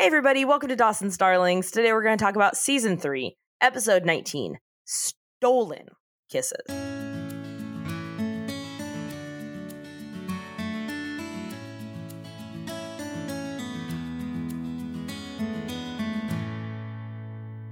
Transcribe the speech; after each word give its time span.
Hey, 0.00 0.06
everybody, 0.06 0.46
welcome 0.46 0.70
to 0.70 0.76
Dawson's 0.76 1.18
Darlings. 1.18 1.70
Today 1.70 1.92
we're 1.92 2.02
going 2.02 2.16
to 2.16 2.24
talk 2.24 2.34
about 2.34 2.56
season 2.56 2.96
three, 2.96 3.36
episode 3.60 4.06
19 4.06 4.58
Stolen 4.86 5.88
Kisses. 6.30 6.56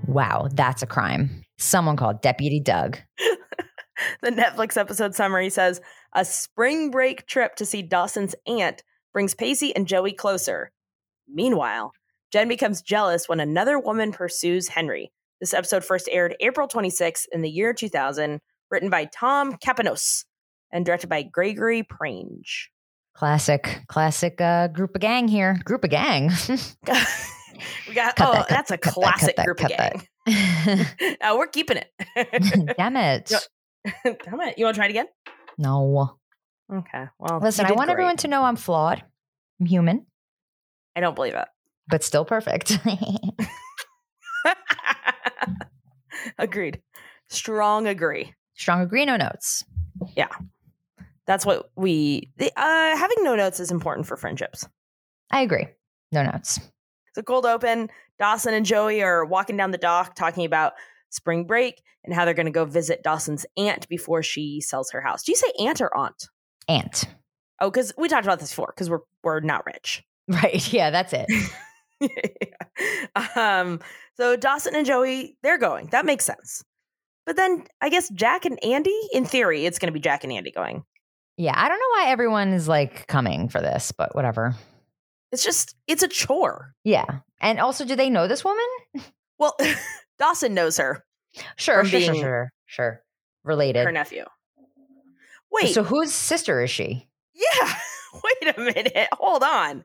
Wow, 0.06 0.48
that's 0.52 0.82
a 0.82 0.86
crime. 0.86 1.44
Someone 1.56 1.96
called 1.96 2.20
Deputy 2.20 2.60
Doug. 2.60 2.98
the 4.20 4.30
Netflix 4.30 4.76
episode 4.76 5.14
summary 5.14 5.48
says 5.48 5.80
a 6.12 6.26
spring 6.26 6.90
break 6.90 7.26
trip 7.26 7.56
to 7.56 7.64
see 7.64 7.80
Dawson's 7.80 8.34
aunt 8.46 8.82
brings 9.14 9.34
Pacey 9.34 9.74
and 9.74 9.88
Joey 9.88 10.12
closer. 10.12 10.72
Meanwhile, 11.26 11.92
Jen 12.32 12.48
becomes 12.48 12.82
jealous 12.82 13.28
when 13.28 13.40
another 13.40 13.78
woman 13.78 14.12
pursues 14.12 14.68
Henry. 14.68 15.10
This 15.40 15.54
episode 15.54 15.84
first 15.84 16.08
aired 16.12 16.36
April 16.40 16.68
26th 16.68 17.26
in 17.32 17.40
the 17.42 17.48
year 17.50 17.72
2000, 17.72 18.40
written 18.70 18.90
by 18.90 19.06
Tom 19.06 19.56
Kapinos 19.56 20.24
and 20.70 20.84
directed 20.84 21.08
by 21.08 21.22
Gregory 21.22 21.82
Prange. 21.82 22.70
Classic, 23.14 23.82
classic 23.88 24.40
uh, 24.40 24.68
group 24.68 24.94
of 24.94 25.00
gang 25.00 25.26
here. 25.26 25.58
Group 25.64 25.84
of 25.84 25.90
gang. 25.90 26.30
we 27.88 27.94
got, 27.94 28.14
Cut 28.14 28.28
oh, 28.28 28.32
that, 28.32 28.48
that's 28.48 28.70
a 28.70 28.78
cut 28.78 28.94
that, 28.94 29.14
classic 29.14 29.36
that, 29.36 29.46
group 29.46 29.60
of 29.62 29.68
that. 29.70 29.94
gang. 30.26 31.16
uh, 31.22 31.34
we're 31.36 31.46
keeping 31.46 31.78
it. 31.78 31.90
Damn 32.76 32.96
it. 32.96 33.32
Damn 34.04 34.40
it. 34.42 34.58
You 34.58 34.66
want 34.66 34.74
to 34.74 34.78
try 34.78 34.86
it 34.86 34.90
again? 34.90 35.06
No. 35.56 36.18
Okay. 36.72 37.06
Well, 37.18 37.40
Listen, 37.40 37.64
I 37.64 37.72
want 37.72 37.86
great. 37.86 37.92
everyone 37.92 38.16
to 38.18 38.28
know 38.28 38.44
I'm 38.44 38.56
flawed. 38.56 39.02
I'm 39.58 39.66
human, 39.66 40.06
I 40.94 41.00
don't 41.00 41.14
believe 41.14 41.34
it. 41.34 41.48
But 41.88 42.04
still 42.04 42.24
perfect. 42.24 42.78
Agreed. 46.38 46.80
Strong 47.28 47.86
agree. 47.86 48.34
Strong 48.54 48.82
agree, 48.82 49.04
no 49.04 49.16
notes. 49.16 49.64
Yeah. 50.16 50.28
That's 51.26 51.44
what 51.44 51.70
we 51.76 52.30
uh 52.38 52.96
having 52.96 53.18
no 53.22 53.36
notes 53.36 53.60
is 53.60 53.70
important 53.70 54.06
for 54.06 54.16
friendships. 54.16 54.66
I 55.30 55.42
agree. 55.42 55.66
No 56.12 56.22
notes. 56.22 56.58
So 57.14 57.22
cold 57.22 57.44
open, 57.46 57.90
Dawson 58.18 58.54
and 58.54 58.64
Joey 58.64 59.02
are 59.02 59.24
walking 59.24 59.56
down 59.56 59.70
the 59.72 59.78
dock 59.78 60.14
talking 60.14 60.44
about 60.44 60.72
spring 61.10 61.44
break 61.44 61.82
and 62.04 62.14
how 62.14 62.24
they're 62.24 62.34
going 62.34 62.46
to 62.46 62.52
go 62.52 62.64
visit 62.64 63.02
Dawson's 63.02 63.44
aunt 63.56 63.88
before 63.88 64.22
she 64.22 64.60
sells 64.60 64.90
her 64.92 65.00
house. 65.00 65.22
Do 65.24 65.32
you 65.32 65.36
say 65.36 65.50
aunt 65.58 65.80
or 65.80 65.94
aunt? 65.96 66.28
Aunt. 66.68 67.04
Oh, 67.60 67.70
cuz 67.70 67.92
we 67.98 68.08
talked 68.08 68.24
about 68.24 68.40
this 68.40 68.50
before 68.50 68.72
cuz 68.76 68.88
we're 68.88 69.00
we're 69.22 69.40
not 69.40 69.66
rich. 69.66 70.04
Right. 70.30 70.72
Yeah, 70.74 70.90
that's 70.90 71.14
it. 71.14 71.26
um 73.36 73.80
so 74.16 74.36
Dawson 74.36 74.74
and 74.74 74.86
Joey 74.86 75.36
they're 75.42 75.58
going. 75.58 75.86
That 75.88 76.06
makes 76.06 76.24
sense. 76.24 76.64
But 77.26 77.36
then 77.36 77.64
I 77.80 77.88
guess 77.90 78.08
Jack 78.10 78.44
and 78.46 78.62
Andy, 78.64 78.98
in 79.12 79.24
theory, 79.26 79.66
it's 79.66 79.78
going 79.78 79.88
to 79.88 79.92
be 79.92 80.00
Jack 80.00 80.24
and 80.24 80.32
Andy 80.32 80.50
going. 80.50 80.82
Yeah, 81.36 81.52
I 81.54 81.68
don't 81.68 81.78
know 81.78 82.02
why 82.02 82.10
everyone 82.10 82.52
is 82.52 82.66
like 82.68 83.06
coming 83.06 83.48
for 83.48 83.60
this, 83.60 83.92
but 83.92 84.14
whatever. 84.14 84.54
It's 85.30 85.44
just 85.44 85.74
it's 85.86 86.02
a 86.02 86.08
chore. 86.08 86.74
Yeah. 86.84 87.04
And 87.40 87.60
also, 87.60 87.84
do 87.84 87.94
they 87.96 88.08
know 88.10 88.26
this 88.28 88.44
woman? 88.44 88.64
Well, 89.38 89.56
Dawson 90.18 90.54
knows 90.54 90.78
her, 90.78 91.04
Sure, 91.56 91.84
sure, 91.84 92.00
sure, 92.00 92.14
sure, 92.14 92.52
sure. 92.66 93.02
Related. 93.44 93.84
her 93.84 93.92
nephew. 93.92 94.24
Wait, 95.52 95.74
So 95.74 95.82
whose 95.84 96.12
sister 96.12 96.62
is 96.62 96.70
she? 96.70 97.08
yeah. 97.34 97.74
Wait 98.24 98.56
a 98.56 98.60
minute. 98.60 99.08
Hold 99.12 99.42
on. 99.42 99.84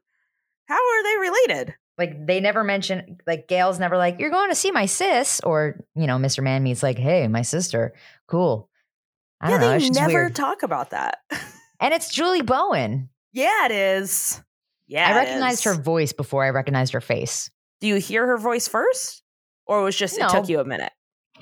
How 0.67 0.75
are 0.75 1.03
they 1.03 1.17
related? 1.19 1.75
Like 1.97 2.25
they 2.25 2.39
never 2.39 2.63
mention 2.63 3.17
like 3.27 3.47
Gail's 3.47 3.79
never 3.79 3.97
like, 3.97 4.19
you're 4.19 4.31
going 4.31 4.49
to 4.49 4.55
see 4.55 4.71
my 4.71 4.85
sis, 4.87 5.39
or 5.41 5.79
you 5.95 6.07
know, 6.07 6.17
Mr. 6.17 6.43
Man 6.43 6.63
meets 6.63 6.81
like, 6.83 6.97
hey, 6.97 7.27
my 7.27 7.41
sister. 7.43 7.93
Cool. 8.27 8.69
I 9.41 9.49
yeah, 9.49 9.59
don't 9.59 9.61
know. 9.61 9.79
they 9.79 9.89
never 9.89 10.13
weird. 10.23 10.35
talk 10.35 10.63
about 10.63 10.91
that. 10.91 11.19
and 11.79 11.93
it's 11.93 12.11
Julie 12.13 12.41
Bowen. 12.41 13.09
yeah, 13.33 13.65
it 13.65 13.71
is. 13.71 14.41
Yeah, 14.87 15.07
I 15.09 15.15
recognized 15.15 15.63
her 15.65 15.73
voice 15.75 16.13
before 16.13 16.43
I 16.43 16.49
recognized 16.49 16.93
her 16.93 17.01
face. 17.01 17.49
Do 17.81 17.87
you 17.87 17.95
hear 17.95 18.25
her 18.27 18.37
voice 18.37 18.67
first, 18.67 19.23
or 19.65 19.79
it 19.79 19.83
was 19.83 19.95
just 19.95 20.17
No. 20.19 20.27
it 20.27 20.29
took 20.31 20.49
you 20.49 20.59
a 20.59 20.65
minute? 20.65 20.91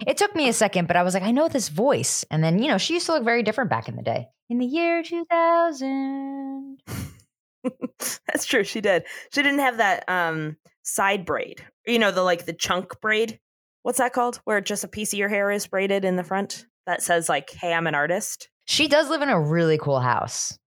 It 0.08 0.18
took 0.18 0.36
me 0.36 0.48
a 0.50 0.54
second, 0.54 0.88
but 0.88 0.96
I 0.96 1.04
was 1.04 1.14
like, 1.14 1.24
I 1.24 1.32
know 1.32 1.48
this 1.48 1.70
voice. 1.70 2.26
And 2.32 2.44
then, 2.44 2.60
you 2.62 2.68
know, 2.70 2.78
she 2.78 2.94
used 2.96 3.06
to 3.06 3.14
look 3.14 3.24
very 3.24 3.44
different 3.44 3.70
back 3.70 3.88
in 3.88 3.96
the 3.96 4.02
day. 4.02 4.28
In 4.50 4.58
the 4.58 4.66
year 4.66 5.04
2000. 5.04 6.78
That's 8.28 8.46
true. 8.46 8.64
She 8.64 8.82
did. 8.82 9.04
She 9.34 9.42
didn't 9.44 9.60
have 9.60 9.78
that 9.78 10.04
um 10.08 10.58
side 10.84 11.26
braid. 11.26 11.66
You 11.86 12.00
know, 12.00 12.12
the 12.12 12.24
like 12.24 12.46
the 12.46 12.54
chunk 12.54 13.00
braid. 13.02 13.40
What's 13.84 13.98
that 13.98 14.14
called? 14.14 14.40
Where 14.46 14.62
just 14.62 14.84
a 14.84 14.88
piece 14.88 15.14
of 15.14 15.20
your 15.20 15.30
hair 15.30 15.50
is 15.52 15.68
braided 15.68 16.06
in 16.06 16.16
the 16.16 16.24
front 16.24 16.66
that 16.86 17.02
says 17.02 17.30
like, 17.30 17.50
"Hey, 17.52 17.74
I'm 17.74 17.88
an 17.88 17.96
artist." 17.96 18.50
She 18.66 18.88
does 18.88 19.10
live 19.10 19.22
in 19.22 19.30
a 19.30 19.40
really 19.40 19.78
cool 19.78 20.00
house. 20.00 20.58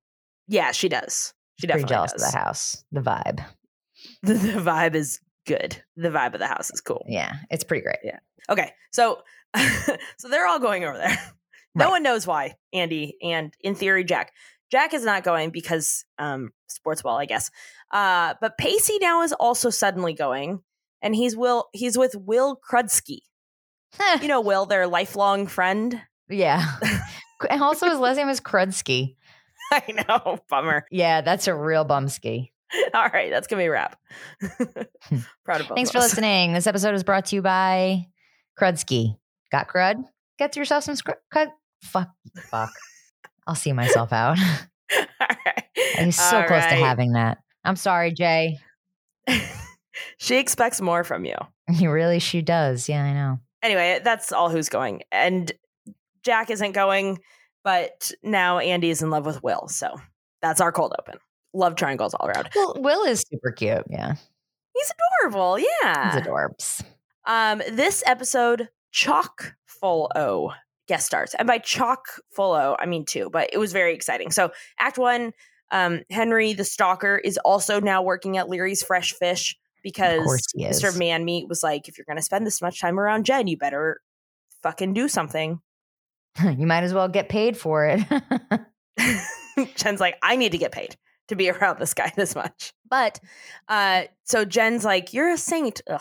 Yeah, 0.48 0.72
she 0.72 0.88
does. 0.88 1.32
She 1.60 1.66
Pretty 1.66 1.82
definitely 1.84 1.94
jealous 1.94 2.12
does. 2.12 2.22
of 2.26 2.32
that 2.32 2.38
house. 2.38 2.84
The 2.92 3.00
vibe. 3.00 3.44
The, 4.22 4.34
the 4.34 4.60
vibe 4.60 4.94
is 4.96 5.20
good. 5.46 5.82
The 5.96 6.10
vibe 6.10 6.34
of 6.34 6.40
the 6.40 6.46
house 6.46 6.70
is 6.70 6.82
cool. 6.82 7.06
Yeah, 7.08 7.32
it's 7.48 7.64
pretty 7.64 7.82
great. 7.82 7.98
Yeah. 8.04 8.18
Okay, 8.50 8.70
so 8.92 9.22
so 10.18 10.28
they're 10.28 10.46
all 10.46 10.58
going 10.58 10.84
over 10.84 10.98
there. 10.98 11.16
No 11.74 11.86
Right. 11.86 11.90
one 11.92 12.02
knows 12.02 12.26
why. 12.26 12.56
Andy 12.74 13.16
and 13.22 13.54
in 13.60 13.74
theory 13.74 14.04
Jack. 14.04 14.32
Jack 14.74 14.92
is 14.92 15.04
not 15.04 15.22
going 15.22 15.50
because 15.50 16.04
um 16.18 16.50
sports 16.66 17.00
ball, 17.02 17.16
I 17.16 17.26
guess. 17.26 17.52
Uh 17.92 18.34
but 18.40 18.58
Pacey 18.58 18.98
now 19.00 19.22
is 19.22 19.32
also 19.32 19.70
suddenly 19.70 20.14
going 20.14 20.62
and 21.00 21.14
he's 21.14 21.36
Will 21.36 21.68
he's 21.72 21.96
with 21.96 22.16
Will 22.16 22.58
Krudski. 22.68 23.20
You 24.20 24.26
know 24.26 24.40
Will, 24.40 24.66
their 24.66 24.88
lifelong 24.88 25.46
friend. 25.46 26.00
yeah. 26.28 26.64
and 27.50 27.62
also 27.62 27.88
his 27.88 28.00
last 28.00 28.16
name 28.16 28.28
is 28.28 28.40
Krudski. 28.40 29.14
I 29.70 30.04
know, 30.08 30.38
bummer. 30.50 30.86
Yeah, 30.90 31.20
that's 31.20 31.46
a 31.46 31.54
real 31.54 31.84
bumski. 31.84 32.50
All 32.92 33.08
right, 33.08 33.30
that's 33.30 33.46
gonna 33.46 33.62
be 33.62 33.66
a 33.66 33.70
wrap. 33.70 33.96
Proud 35.44 35.60
of 35.60 35.68
both 35.68 35.76
Thanks 35.76 35.92
for 35.92 35.98
us. 35.98 36.04
listening. 36.10 36.52
This 36.52 36.66
episode 36.66 36.96
is 36.96 37.04
brought 37.04 37.26
to 37.26 37.36
you 37.36 37.42
by 37.42 38.06
Krudski. 38.60 39.16
Got 39.52 39.68
crud? 39.68 40.02
Get 40.36 40.56
yourself 40.56 40.82
some 40.82 40.96
scr- 40.96 41.22
crud. 41.32 41.52
Fuck. 41.82 42.08
Fuck. 42.50 42.72
I'll 43.46 43.54
see 43.54 43.72
myself 43.72 44.12
out. 44.12 44.38
All 45.20 45.26
right. 45.46 45.64
He's 45.98 46.16
so 46.16 46.38
All 46.38 46.46
close 46.46 46.62
to 46.64 46.74
having 46.74 47.12
that. 47.12 47.38
I'm 47.64 47.76
sorry, 47.76 48.12
Jay. 48.12 48.58
she 50.18 50.36
expects 50.36 50.80
more 50.80 51.04
from 51.04 51.24
you. 51.24 51.36
Really, 51.80 52.18
she 52.18 52.42
does. 52.42 52.88
Yeah, 52.88 53.02
I 53.04 53.12
know. 53.12 53.40
Anyway, 53.62 54.00
that's 54.04 54.30
all 54.30 54.50
who's 54.50 54.68
going. 54.68 55.02
And 55.10 55.50
Jack 56.22 56.50
isn't 56.50 56.72
going, 56.72 57.20
but 57.62 58.12
now 58.22 58.58
Andy 58.58 58.90
is 58.90 59.00
in 59.00 59.08
love 59.08 59.24
with 59.24 59.42
Will. 59.42 59.68
So 59.68 59.98
that's 60.42 60.60
our 60.60 60.70
cold 60.72 60.94
open. 60.98 61.18
Love 61.54 61.74
triangles 61.76 62.12
all 62.14 62.28
around. 62.28 62.50
Well, 62.54 62.74
Will 62.78 63.04
is 63.04 63.24
super 63.26 63.50
cute. 63.52 63.84
Yeah, 63.88 64.16
He's 64.74 64.92
adorable. 65.22 65.58
Yeah. 65.58 66.12
he's 66.12 66.22
adorbs. 66.22 66.84
Um, 67.26 67.62
this 67.72 68.02
episode, 68.06 68.68
chock 68.92 69.54
full 69.64 70.10
O 70.14 70.52
guest 70.86 71.06
stars. 71.06 71.34
And 71.38 71.46
by 71.46 71.58
chock 71.58 72.06
full 72.30 72.52
O, 72.52 72.76
I 72.78 72.86
mean 72.86 73.04
two, 73.04 73.30
but 73.30 73.50
it 73.52 73.58
was 73.58 73.72
very 73.72 73.94
exciting. 73.94 74.30
So 74.30 74.50
act 74.78 74.98
one, 74.98 75.32
um, 75.70 76.02
Henry 76.10 76.52
the 76.52 76.64
stalker 76.64 77.18
is 77.18 77.38
also 77.38 77.80
now 77.80 78.02
working 78.02 78.36
at 78.36 78.48
Leary's 78.48 78.82
Fresh 78.82 79.12
Fish 79.14 79.56
because 79.82 80.48
Mr. 80.56 80.96
Man 80.96 81.24
Meat 81.24 81.48
was 81.48 81.62
like, 81.62 81.88
if 81.88 81.98
you're 81.98 82.06
gonna 82.06 82.22
spend 82.22 82.46
this 82.46 82.62
much 82.62 82.80
time 82.80 82.98
around 82.98 83.24
Jen, 83.24 83.46
you 83.46 83.56
better 83.56 84.00
fucking 84.62 84.94
do 84.94 85.08
something. 85.08 85.60
you 86.42 86.66
might 86.66 86.84
as 86.84 86.94
well 86.94 87.08
get 87.08 87.28
paid 87.28 87.56
for 87.56 87.86
it. 87.86 88.00
Jen's 89.76 90.00
like, 90.00 90.16
I 90.22 90.36
need 90.36 90.52
to 90.52 90.58
get 90.58 90.72
paid 90.72 90.96
to 91.28 91.36
be 91.36 91.50
around 91.50 91.78
this 91.78 91.94
guy 91.94 92.12
this 92.16 92.34
much. 92.34 92.72
But 92.88 93.20
uh, 93.68 94.04
so 94.24 94.44
Jen's 94.44 94.84
like, 94.84 95.12
You're 95.12 95.30
a 95.30 95.38
saint. 95.38 95.80
Ugh. 95.88 96.00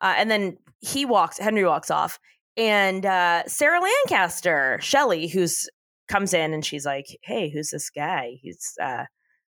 Uh, 0.00 0.14
and 0.16 0.30
then 0.30 0.58
he 0.80 1.04
walks, 1.04 1.38
Henry 1.38 1.64
walks 1.64 1.90
off. 1.90 2.18
And 2.56 3.06
uh, 3.06 3.44
Sarah 3.46 3.80
Lancaster, 3.80 4.78
Shelly, 4.82 5.26
who's 5.28 5.68
comes 6.08 6.34
in 6.34 6.52
and 6.52 6.64
she's 6.64 6.84
like, 6.84 7.06
Hey, 7.22 7.48
who's 7.50 7.70
this 7.70 7.88
guy? 7.90 8.38
He's 8.42 8.74
uh, 8.82 9.04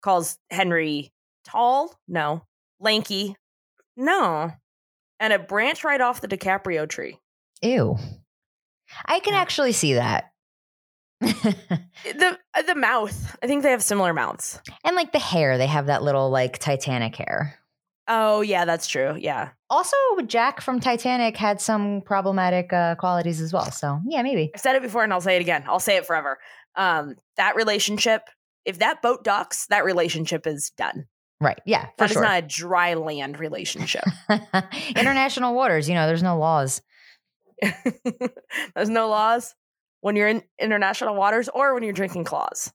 calls 0.03 0.39
Henry 0.51 1.13
tall? 1.45 1.99
No. 2.09 2.45
Lanky? 2.81 3.37
No. 3.97 4.51
And 5.21 5.33
a 5.33 5.39
branch 5.39 5.85
right 5.85 6.01
off 6.01 6.21
the 6.21 6.29
DiCaprio 6.29 6.89
tree. 6.89 7.19
Ew. 7.63 7.97
I 9.07 9.21
can 9.21 9.35
Yeah. 9.35 9.41
actually 9.41 9.73
see 9.73 9.95
that. 9.95 10.31
The 12.05 12.37
uh, 12.55 12.63
the 12.63 12.75
mouth. 12.75 13.37
I 13.43 13.47
think 13.47 13.63
they 13.63 13.71
have 13.71 13.83
similar 13.83 14.13
mouths. 14.13 14.61
and 14.85 14.97
like 14.97 15.13
the 15.13 15.19
hair, 15.21 15.57
they 15.57 15.69
have 15.69 15.87
that 15.87 16.03
little 16.03 16.31
like 16.31 16.59
Titanic 16.59 17.15
hair. 17.17 17.59
Oh 18.09 18.41
yeah, 18.41 18.65
that's 18.65 18.87
true. 18.89 19.17
Yeah. 19.19 19.51
Also, 19.71 19.97
Jack 20.27 20.61
from 20.61 20.81
Titanic 20.81 21.37
had 21.37 21.61
some 21.61 22.03
problematic 22.05 22.73
uh, 22.73 22.95
qualities 22.97 23.41
as 23.41 23.53
well. 23.53 23.71
So 23.71 24.01
yeah, 24.07 24.23
maybe. 24.23 24.51
I've 24.55 24.61
said 24.61 24.77
it 24.77 24.83
before 24.83 25.05
and 25.05 25.13
I'll 25.13 25.21
say 25.21 25.37
it 25.37 25.41
again. 25.41 25.65
I'll 25.67 25.81
say 25.81 25.97
it 25.97 26.07
forever. 26.07 26.39
Um, 26.75 27.17
that 27.37 27.55
relationship, 27.57 28.23
if 28.65 28.79
that 28.81 29.03
boat 29.03 29.23
docks, 29.25 29.67
that 29.69 29.85
relationship 29.85 30.47
is 30.47 30.71
done. 30.77 31.07
Right. 31.41 31.61
Yeah, 31.67 31.87
for 31.87 31.91
That 31.99 32.11
is 32.11 32.13
sure. 32.15 32.23
not 32.23 32.39
a 32.45 32.47
dry 32.47 32.95
land 32.95 33.39
relationship. 33.39 34.05
International 34.97 35.55
waters, 35.55 35.89
you 35.89 35.95
know, 35.95 36.07
there's 36.07 36.23
no 36.23 36.39
laws. 36.39 36.83
There's 38.75 38.89
no 38.89 39.09
laws 39.09 39.55
when 40.01 40.17
you're 40.17 40.27
in 40.29 40.43
international 40.61 41.15
waters 41.15 41.49
or 41.49 41.75
when 41.75 41.83
you're 41.85 41.93
drinking 41.93 42.25
claws. 42.25 42.73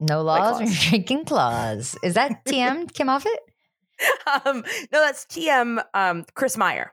No 0.00 0.22
Like 0.22 0.40
laws 0.40 0.58
when 0.60 0.68
you're 0.68 0.76
drinking 0.88 1.24
claws. 1.26 1.94
Is 2.02 2.14
that 2.14 2.44
TM 2.46 2.90
Kim 2.94 3.06
Moffitt? 3.08 3.38
Um, 4.46 4.62
no, 4.92 5.00
that's 5.00 5.24
TM 5.26 5.82
um, 5.94 6.24
Chris 6.34 6.56
Meyer, 6.56 6.92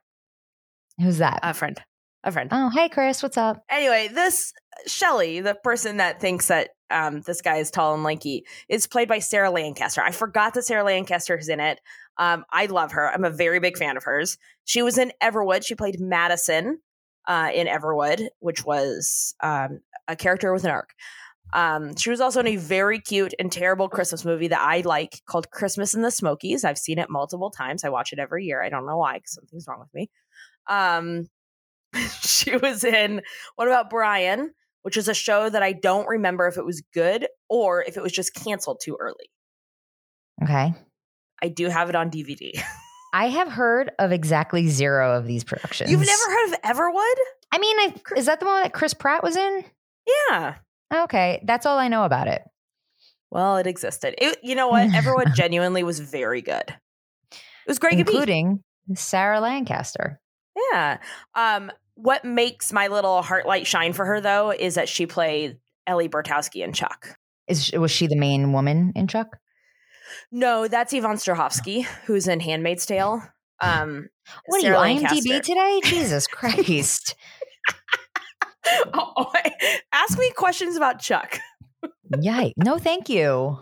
Who's 0.99 1.19
that? 1.19 1.39
a 1.43 1.53
friend. 1.53 1.79
A 2.23 2.31
friend. 2.31 2.49
oh, 2.51 2.69
hey 2.69 2.89
Chris, 2.89 3.21
what's 3.21 3.37
up? 3.37 3.63
Anyway, 3.69 4.09
this 4.11 4.53
Shelly, 4.87 5.39
the 5.39 5.55
person 5.55 5.97
that 5.97 6.19
thinks 6.19 6.47
that 6.47 6.69
um, 6.89 7.21
this 7.21 7.41
guy 7.41 7.57
is 7.57 7.69
tall 7.71 7.93
and 7.93 8.03
lanky, 8.03 8.43
is 8.69 8.87
played 8.87 9.07
by 9.07 9.19
Sarah 9.19 9.51
Lancaster. 9.51 10.01
I 10.01 10.11
forgot 10.11 10.53
that 10.55 10.63
Sarah 10.63 10.83
Lancaster 10.83 11.37
is 11.37 11.47
in 11.49 11.59
it. 11.59 11.79
Um, 12.17 12.43
I 12.51 12.65
love 12.65 12.93
her. 12.93 13.09
I'm 13.09 13.23
a 13.23 13.29
very 13.29 13.59
big 13.59 13.77
fan 13.77 13.97
of 13.97 14.03
hers. 14.03 14.37
She 14.65 14.81
was 14.81 14.97
in 14.97 15.11
Everwood. 15.21 15.63
She 15.65 15.75
played 15.75 15.99
Madison 15.99 16.79
uh, 17.27 17.49
in 17.53 17.67
Everwood, 17.67 18.27
which 18.39 18.65
was 18.65 19.35
um, 19.41 19.81
a 20.07 20.15
character 20.15 20.51
with 20.53 20.63
an 20.63 20.71
arc. 20.71 20.93
Um, 21.53 21.95
she 21.95 22.09
was 22.09 22.21
also 22.21 22.39
in 22.41 22.47
a 22.47 22.55
very 22.57 22.99
cute 22.99 23.33
and 23.39 23.51
terrible 23.51 23.87
Christmas 23.87 24.25
movie 24.25 24.49
that 24.49 24.61
I 24.61 24.81
like 24.81 25.21
called 25.25 25.49
Christmas 25.49 25.93
in 25.93 26.01
the 26.01 26.11
Smokies. 26.11 26.63
I've 26.63 26.77
seen 26.77 26.99
it 26.99 27.09
multiple 27.09 27.49
times. 27.49 27.83
I 27.83 27.89
watch 27.89 28.11
it 28.13 28.19
every 28.19 28.45
year. 28.45 28.61
I 28.61 28.69
don't 28.69 28.85
know 28.85 28.97
why, 28.97 29.15
because 29.15 29.33
something's 29.33 29.65
wrong 29.67 29.79
with 29.79 29.93
me. 29.93 30.09
Um, 30.67 31.29
she 32.21 32.55
was 32.57 32.83
in 32.83 33.21
What 33.55 33.67
About 33.67 33.89
Brian, 33.89 34.51
which 34.81 34.97
is 34.97 35.07
a 35.07 35.13
show 35.13 35.49
that 35.49 35.63
I 35.63 35.73
don't 35.73 36.07
remember 36.07 36.47
if 36.47 36.57
it 36.57 36.65
was 36.65 36.81
good 36.93 37.27
or 37.49 37.83
if 37.83 37.97
it 37.97 38.03
was 38.03 38.11
just 38.11 38.33
canceled 38.33 38.81
too 38.83 38.97
early. 38.99 39.29
Okay. 40.43 40.73
I 41.41 41.47
do 41.49 41.67
have 41.69 41.89
it 41.89 41.95
on 41.95 42.09
DVD. 42.09 42.51
I 43.13 43.29
have 43.29 43.47
heard 43.47 43.91
of 43.99 44.11
exactly 44.11 44.67
zero 44.67 45.17
of 45.17 45.25
these 45.25 45.43
productions. 45.43 45.89
You've 45.89 46.05
never 46.05 46.11
heard 46.11 46.53
of 46.53 46.61
Everwood? 46.61 47.15
I 47.51 47.57
mean, 47.57 47.79
I, 47.79 47.95
is 48.17 48.25
that 48.25 48.39
the 48.39 48.45
one 48.45 48.61
that 48.63 48.73
Chris 48.73 48.93
Pratt 48.93 49.23
was 49.23 49.37
in? 49.37 49.63
Yeah. 50.29 50.55
Okay, 50.93 51.41
that's 51.45 51.65
all 51.65 51.77
I 51.77 51.87
know 51.87 52.03
about 52.03 52.27
it. 52.27 52.41
Well, 53.29 53.57
it 53.57 53.67
existed. 53.67 54.15
It, 54.17 54.37
you 54.41 54.55
know 54.55 54.69
what? 54.69 54.87
Everwood 54.89 55.33
genuinely 55.35 55.83
was 55.83 55.99
very 55.99 56.41
good. 56.41 56.63
It 57.31 57.67
was 57.67 57.79
great, 57.79 57.99
Including- 57.99 58.63
including 58.87 58.95
Sarah 58.95 59.39
Lancaster. 59.41 60.21
Yeah. 60.71 60.97
Um, 61.35 61.71
what 61.95 62.23
makes 62.23 62.71
my 62.71 62.87
little 62.87 63.21
heart 63.21 63.45
light 63.45 63.67
shine 63.67 63.91
for 63.93 64.05
her 64.05 64.21
though 64.21 64.51
is 64.51 64.75
that 64.75 64.87
she 64.89 65.05
played 65.05 65.57
Ellie 65.85 66.09
Bartowski 66.09 66.63
in 66.63 66.71
Chuck. 66.73 67.17
Is 67.47 67.71
was 67.73 67.91
she 67.91 68.07
the 68.07 68.15
main 68.15 68.53
woman 68.53 68.93
in 68.95 69.07
Chuck? 69.07 69.37
No, 70.31 70.67
that's 70.67 70.93
Yvonne 70.93 71.17
Strahovski, 71.17 71.83
who's 72.05 72.27
in 72.27 72.39
Handmaid's 72.39 72.85
Tale. 72.85 73.21
Um, 73.59 74.09
What 74.45 74.61
Sarah 74.61 74.77
are 74.77 74.87
you 74.87 74.99
IMDb 74.99 75.09
Lancaster. 75.09 75.39
today? 75.39 75.79
Jesus 75.83 76.27
Christ! 76.27 77.15
Oh, 78.93 79.13
oh, 79.17 79.33
ask 79.91 80.17
me 80.17 80.31
questions 80.31 80.75
about 80.75 80.99
Chuck. 80.99 81.39
Yikes! 82.13 82.53
No, 82.57 82.77
thank 82.77 83.09
you. 83.09 83.57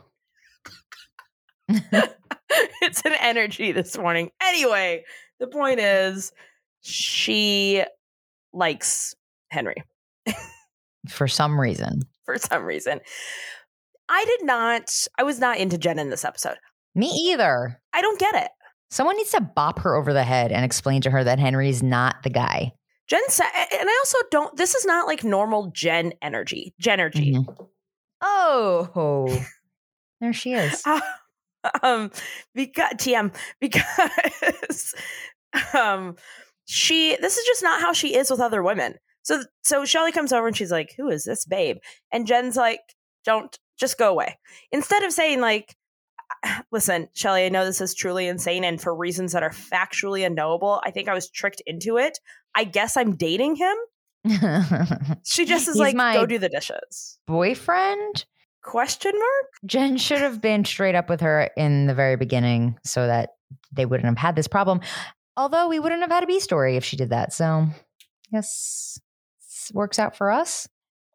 it's 1.69 3.01
an 3.05 3.13
energy 3.19 3.71
this 3.71 3.97
morning. 3.97 4.29
Anyway, 4.41 5.03
the 5.39 5.47
point 5.47 5.79
is 5.79 6.31
she 6.81 7.83
likes 8.53 9.15
Henry 9.49 9.83
For 11.09 11.27
some 11.27 11.59
reason, 11.59 12.01
for 12.25 12.37
some 12.37 12.63
reason. 12.63 12.99
I 14.07 14.23
did 14.25 14.45
not, 14.45 15.07
I 15.17 15.23
was 15.23 15.39
not 15.39 15.57
into 15.57 15.77
Jen 15.77 15.97
in 15.99 16.09
this 16.09 16.23
episode. 16.25 16.57
me 16.93 17.07
either. 17.07 17.79
I 17.93 18.01
don't 18.01 18.19
get 18.19 18.35
it. 18.35 18.51
Someone 18.91 19.17
needs 19.17 19.31
to 19.31 19.41
bop 19.41 19.79
her 19.79 19.95
over 19.95 20.13
the 20.13 20.23
head 20.23 20.51
and 20.51 20.63
explain 20.63 21.01
to 21.01 21.09
her 21.09 21.23
that 21.23 21.39
Henry's 21.39 21.81
not 21.81 22.17
the 22.23 22.29
guy. 22.29 22.71
Jen 23.07 23.21
said, 23.27 23.45
and 23.79 23.89
I 23.89 24.01
also 24.03 24.17
don't, 24.31 24.55
this 24.57 24.75
is 24.75 24.85
not 24.85 25.07
like 25.07 25.23
normal 25.23 25.67
Jen 25.67 26.13
energy, 26.21 26.73
Jenergy. 26.81 27.35
Mhm. 27.35 27.67
Oh, 28.21 29.45
there 30.21 30.33
she 30.33 30.53
is. 30.53 30.83
um, 31.83 32.11
because 32.53 32.93
TM, 32.95 33.33
because 33.59 34.95
um, 35.73 36.15
she, 36.65 37.15
this 37.21 37.37
is 37.37 37.45
just 37.45 37.63
not 37.63 37.81
how 37.81 37.93
she 37.93 38.15
is 38.15 38.31
with 38.31 38.39
other 38.39 38.63
women. 38.63 38.95
So, 39.21 39.43
so 39.63 39.85
Shelly 39.85 40.11
comes 40.11 40.31
over 40.31 40.47
and 40.47 40.55
she's 40.55 40.71
like, 40.71 40.93
"Who 40.97 41.09
is 41.09 41.23
this 41.23 41.45
babe?" 41.45 41.77
And 42.11 42.27
Jen's 42.27 42.55
like, 42.55 42.81
"Don't 43.23 43.57
just 43.75 43.97
go 43.97 44.11
away." 44.11 44.37
Instead 44.71 45.03
of 45.03 45.11
saying 45.11 45.41
like, 45.41 45.75
"Listen, 46.71 47.09
Shelly, 47.13 47.45
I 47.45 47.49
know 47.49 47.65
this 47.65 47.81
is 47.81 47.93
truly 47.93 48.27
insane, 48.27 48.63
and 48.63 48.81
for 48.81 48.95
reasons 48.95 49.33
that 49.33 49.43
are 49.43 49.51
factually 49.51 50.25
unknowable, 50.25 50.81
I 50.83 50.91
think 50.91 51.07
I 51.07 51.13
was 51.13 51.29
tricked 51.29 51.61
into 51.65 51.97
it. 51.97 52.19
I 52.55 52.63
guess 52.63 52.97
I'm 52.97 53.15
dating 53.15 53.55
him." 53.55 53.75
She 55.23 55.45
just 55.45 55.67
is 55.67 55.75
He's 55.75 55.93
like, 55.93 55.95
"Go 55.95 56.25
do 56.25 56.39
the 56.39 56.49
dishes." 56.49 57.19
Boyfriend? 57.27 58.25
Question 58.63 59.11
mark? 59.13 59.51
Jen 59.65 59.97
should 59.97 60.17
have 60.19 60.41
been 60.41 60.65
straight 60.65 60.95
up 60.95 61.07
with 61.07 61.21
her 61.21 61.51
in 61.55 61.85
the 61.85 61.93
very 61.93 62.15
beginning 62.15 62.79
so 62.83 63.05
that 63.05 63.35
they 63.71 63.85
wouldn't 63.85 64.07
have 64.07 64.17
had 64.17 64.35
this 64.35 64.47
problem. 64.47 64.81
Although 65.37 65.67
we 65.67 65.79
wouldn't 65.79 66.01
have 66.01 66.09
had 66.09 66.23
a 66.23 66.27
B 66.27 66.39
story 66.39 66.75
if 66.75 66.83
she 66.83 66.95
did 66.95 67.11
that. 67.11 67.31
So, 67.31 67.67
yes, 68.31 68.99
works 69.71 69.99
out 69.99 70.15
for 70.15 70.31
us. 70.31 70.67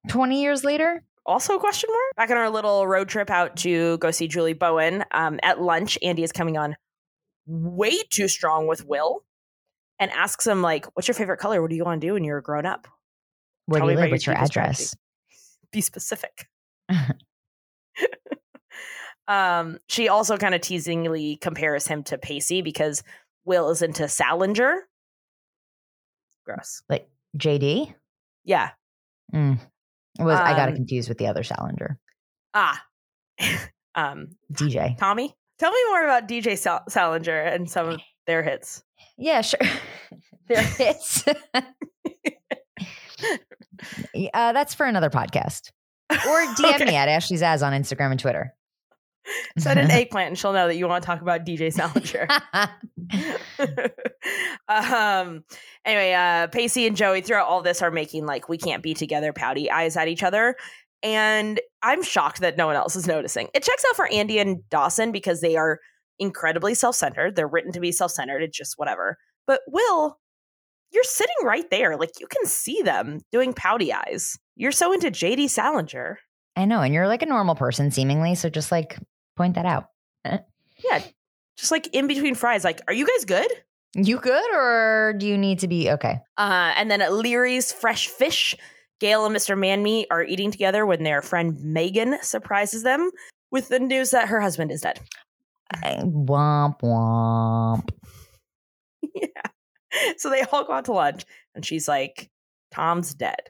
20 0.09 0.41
years 0.41 0.62
later, 0.62 1.03
also 1.31 1.61
question 1.61 1.88
mark 1.88 2.17
back 2.17 2.31
on 2.32 2.37
our 2.37 2.50
little 2.50 2.88
road 2.88 3.09
trip 3.09 3.31
out 3.31 3.56
to 3.56 3.97
go 3.99 4.11
see 4.11 4.27
julie 4.27 4.53
bowen 4.53 5.05
um, 5.12 5.38
at 5.44 5.61
lunch 5.61 5.97
andy 6.03 6.25
is 6.25 6.32
coming 6.32 6.59
on 6.59 6.75
way 7.47 7.97
too 8.11 8.27
strong 8.27 8.67
with 8.67 8.85
will 8.85 9.23
and 10.00 10.11
asks 10.11 10.44
him 10.44 10.61
like 10.61 10.87
what's 10.97 11.06
your 11.06 11.15
favorite 11.15 11.38
color 11.38 11.62
what 11.62 11.71
do 11.71 11.77
you 11.77 11.85
want 11.85 12.00
to 12.00 12.06
do 12.09 12.15
when 12.15 12.25
you're 12.25 12.41
grown 12.41 12.67
up 12.67 12.88
where 13.67 13.79
Tell 13.79 13.87
do 13.87 13.94
you 13.94 14.00
live? 14.00 14.11
What's 14.11 14.27
your 14.27 14.35
address? 14.35 14.97
be 15.73 15.81
specific 15.81 16.49
um, 19.29 19.79
she 19.87 20.09
also 20.09 20.37
kind 20.37 20.56
of 20.56 20.61
teasingly 20.61 21.41
compares 21.41 21.87
him 21.87 22.03
to 22.03 22.19
pacey 22.19 22.61
because 22.61 23.05
will 23.44 23.71
is 23.71 23.83
into 23.83 24.09
salinger 24.09 24.81
gross 26.44 26.83
Like 26.88 27.09
JD? 27.38 27.94
yeah 28.44 28.71
Mm. 29.33 29.61
Was 30.25 30.39
I 30.39 30.53
got 30.55 30.69
it 30.69 30.73
Um, 30.73 30.77
confused 30.77 31.09
with 31.09 31.19
the 31.19 31.27
other 31.27 31.43
Salinger. 31.43 31.99
ah 32.55 32.81
um, 33.95 34.29
DJ. 34.53 34.97
tommy 34.99 35.35
tell 35.59 35.73
me 35.73 35.79
more 35.89 36.05
about 36.05 36.29
dj 36.29 36.57
Sal- 36.59 36.85
salinger 36.89 37.39
and 37.41 37.71
some 37.71 37.89
of 37.89 38.01
their 38.27 38.43
hits 38.43 38.83
Yeah, 39.17 39.41
sure. 39.43 39.61
their 40.49 40.63
hits. 40.63 41.25
uh, 44.35 44.53
that's 44.53 44.75
for 44.75 44.87
another 44.87 45.11
podcast. 45.11 45.71
Or 46.11 46.17
DM 46.55 46.75
Okay. 46.75 46.85
me 46.87 46.97
at 46.97 47.09
Ashley's 47.09 47.43
As 47.43 47.62
on 47.62 47.73
Instagram 47.73 48.11
and 48.11 48.21
Twitter. 48.21 48.55
Send 49.59 49.81
an 49.81 49.91
eggplant 49.91 50.29
and 50.29 50.39
she'll 50.39 50.53
know 50.53 50.67
that 50.67 50.77
you 50.77 50.87
want 50.87 51.03
to 51.03 51.07
talk 51.07 51.21
about 51.21 51.45
DJ 51.45 51.73
Salinger. 51.73 52.27
um 54.69 55.45
anyway, 55.85 56.13
uh 56.13 56.47
Pacey 56.49 56.87
and 56.87 56.97
Joey 56.97 57.21
throughout 57.21 57.49
all 57.49 57.63
this 57.63 57.83
are 57.83 57.91
making 57.91 58.27
like 58.27 58.49
we 58.49 58.59
can't 58.59 58.83
be 58.83 58.95
together 58.95 59.33
pouty 59.33 59.71
eyes 59.71 59.97
at 59.97 60.09
each 60.09 60.23
other. 60.23 60.57
And 61.03 61.61
I'm 61.83 62.03
shocked 62.03 62.41
that 62.41 62.57
no 62.57 62.67
one 62.67 62.77
else 62.77 62.95
is 62.95 63.07
noticing. 63.07 63.49
It 63.55 63.63
checks 63.63 63.85
out 63.89 63.97
for 63.97 64.11
Andy 64.13 64.39
and 64.39 64.69
Dawson 64.69 65.13
because 65.13 65.41
they 65.41 65.57
are 65.57 65.81
incredibly 66.19 66.75
self-centered. 66.75 67.37
They're 67.37 67.49
written 67.49 67.73
to 67.73 67.81
be 67.81 67.91
self-centered. 67.91 68.43
It's 68.43 68.57
just 68.57 68.75
whatever. 68.77 69.17
But 69.47 69.63
Will, 69.67 70.19
you're 70.93 71.05
sitting 71.05 71.37
right 71.43 71.69
there. 71.71 71.97
Like 71.97 72.21
you 72.21 72.27
can 72.27 72.45
see 72.47 72.83
them 72.83 73.21
doing 73.33 73.53
pouty 73.53 73.93
eyes. 73.93 74.39
You're 74.57 74.73
so 74.73 74.93
into 74.93 75.11
JD 75.11 75.49
Salinger. 75.51 76.19
I 76.57 76.65
know, 76.65 76.83
and 76.83 76.93
you're 76.93 77.09
like 77.09 77.23
a 77.23 77.27
normal 77.27 77.55
person 77.55 77.91
seemingly, 77.91 78.35
so 78.35 78.51
just 78.51 78.73
like 78.73 78.99
point 79.40 79.54
that 79.54 79.64
out. 79.64 79.87
Yeah. 80.25 81.02
Just 81.56 81.70
like 81.70 81.88
in 81.94 82.06
between 82.06 82.35
fries, 82.35 82.62
like, 82.62 82.82
are 82.87 82.92
you 82.92 83.06
guys 83.06 83.25
good? 83.25 83.50
You 83.94 84.18
good 84.18 84.54
or 84.54 85.14
do 85.16 85.26
you 85.26 85.38
need 85.38 85.61
to 85.61 85.68
be 85.68 85.90
okay? 85.90 86.18
Uh, 86.37 86.75
and 86.76 86.90
then 86.90 87.00
at 87.00 87.14
Leary's 87.14 87.73
Fresh 87.73 88.09
Fish, 88.09 88.54
Gail 88.99 89.25
and 89.25 89.35
Mr. 89.35 89.59
Manme 89.59 90.04
are 90.11 90.23
eating 90.23 90.50
together 90.50 90.85
when 90.85 91.04
their 91.04 91.23
friend 91.23 91.59
Megan 91.62 92.18
surprises 92.23 92.82
them 92.82 93.11
with 93.50 93.68
the 93.68 93.80
news 93.80 94.11
that 94.11 94.28
her 94.28 94.40
husband 94.42 94.70
is 94.70 94.82
dead. 94.82 95.00
Eh, 95.82 96.02
Womp 96.02 96.80
womp. 96.82 97.88
yeah. 99.14 100.12
So 100.18 100.28
they 100.28 100.42
all 100.42 100.64
go 100.64 100.75
out 100.75 100.85
to 100.85 100.92
lunch, 100.92 101.25
and 101.54 101.64
she's 101.64 101.88
like, 101.88 102.30
Tom's 102.70 103.14
dead. 103.14 103.40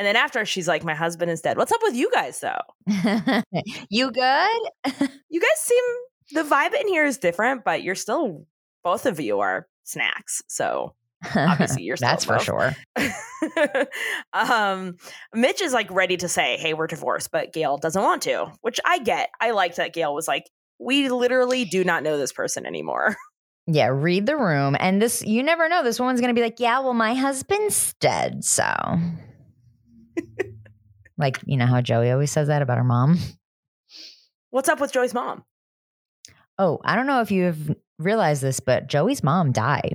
And 0.00 0.06
then 0.06 0.16
after, 0.16 0.46
she's 0.46 0.66
like, 0.66 0.82
My 0.82 0.94
husband 0.94 1.30
is 1.30 1.42
dead. 1.42 1.58
What's 1.58 1.72
up 1.72 1.80
with 1.82 1.94
you 1.94 2.10
guys, 2.10 2.40
though? 2.40 2.62
you 3.90 4.10
good? 4.10 4.60
You 5.32 5.40
guys 5.40 5.58
seem, 5.58 5.84
the 6.32 6.42
vibe 6.42 6.72
in 6.72 6.88
here 6.88 7.04
is 7.04 7.18
different, 7.18 7.64
but 7.64 7.82
you're 7.82 7.94
still, 7.94 8.46
both 8.82 9.04
of 9.04 9.20
you 9.20 9.40
are 9.40 9.68
snacks. 9.84 10.42
So 10.48 10.94
obviously 11.36 11.82
you're 11.82 11.98
still 11.98 12.08
That's 12.08 12.24
for 12.24 12.38
sure. 12.38 12.74
um, 14.32 14.96
Mitch 15.34 15.60
is 15.60 15.74
like 15.74 15.90
ready 15.90 16.16
to 16.16 16.28
say, 16.28 16.56
"Hey, 16.56 16.72
we're 16.72 16.86
divorced," 16.86 17.30
but 17.30 17.52
Gail 17.52 17.76
doesn't 17.76 18.02
want 18.02 18.22
to, 18.22 18.50
which 18.62 18.80
I 18.84 18.98
get. 19.00 19.28
I 19.38 19.50
liked 19.50 19.76
that 19.76 19.92
Gail 19.92 20.14
was 20.14 20.26
like, 20.26 20.50
we 20.80 21.10
literally 21.10 21.66
do 21.66 21.84
not 21.84 22.02
know 22.02 22.16
this 22.16 22.32
person 22.32 22.64
anymore. 22.66 23.16
Yeah, 23.66 23.88
read 23.88 24.26
the 24.26 24.36
room. 24.36 24.76
And 24.80 25.00
this, 25.00 25.22
you 25.22 25.44
never 25.44 25.68
know. 25.68 25.84
This 25.84 26.00
woman's 26.00 26.20
going 26.20 26.34
to 26.34 26.38
be 26.38 26.44
like, 26.44 26.58
yeah, 26.58 26.80
well, 26.80 26.94
my 26.94 27.14
husband's 27.14 27.92
dead. 28.00 28.42
So, 28.42 28.64
like, 31.18 31.38
you 31.44 31.56
know 31.56 31.66
how 31.66 31.80
Joey 31.80 32.10
always 32.10 32.30
says 32.30 32.48
that 32.48 32.62
about 32.62 32.78
her 32.78 32.84
mom? 32.84 33.18
What's 34.50 34.68
up 34.68 34.80
with 34.80 34.92
Joey's 34.92 35.14
mom? 35.14 35.44
Oh, 36.58 36.78
I 36.84 36.96
don't 36.96 37.06
know 37.06 37.20
if 37.20 37.30
you've 37.30 37.74
realized 37.98 38.42
this, 38.42 38.60
but 38.60 38.86
Joey's 38.88 39.22
mom 39.22 39.52
died. 39.52 39.94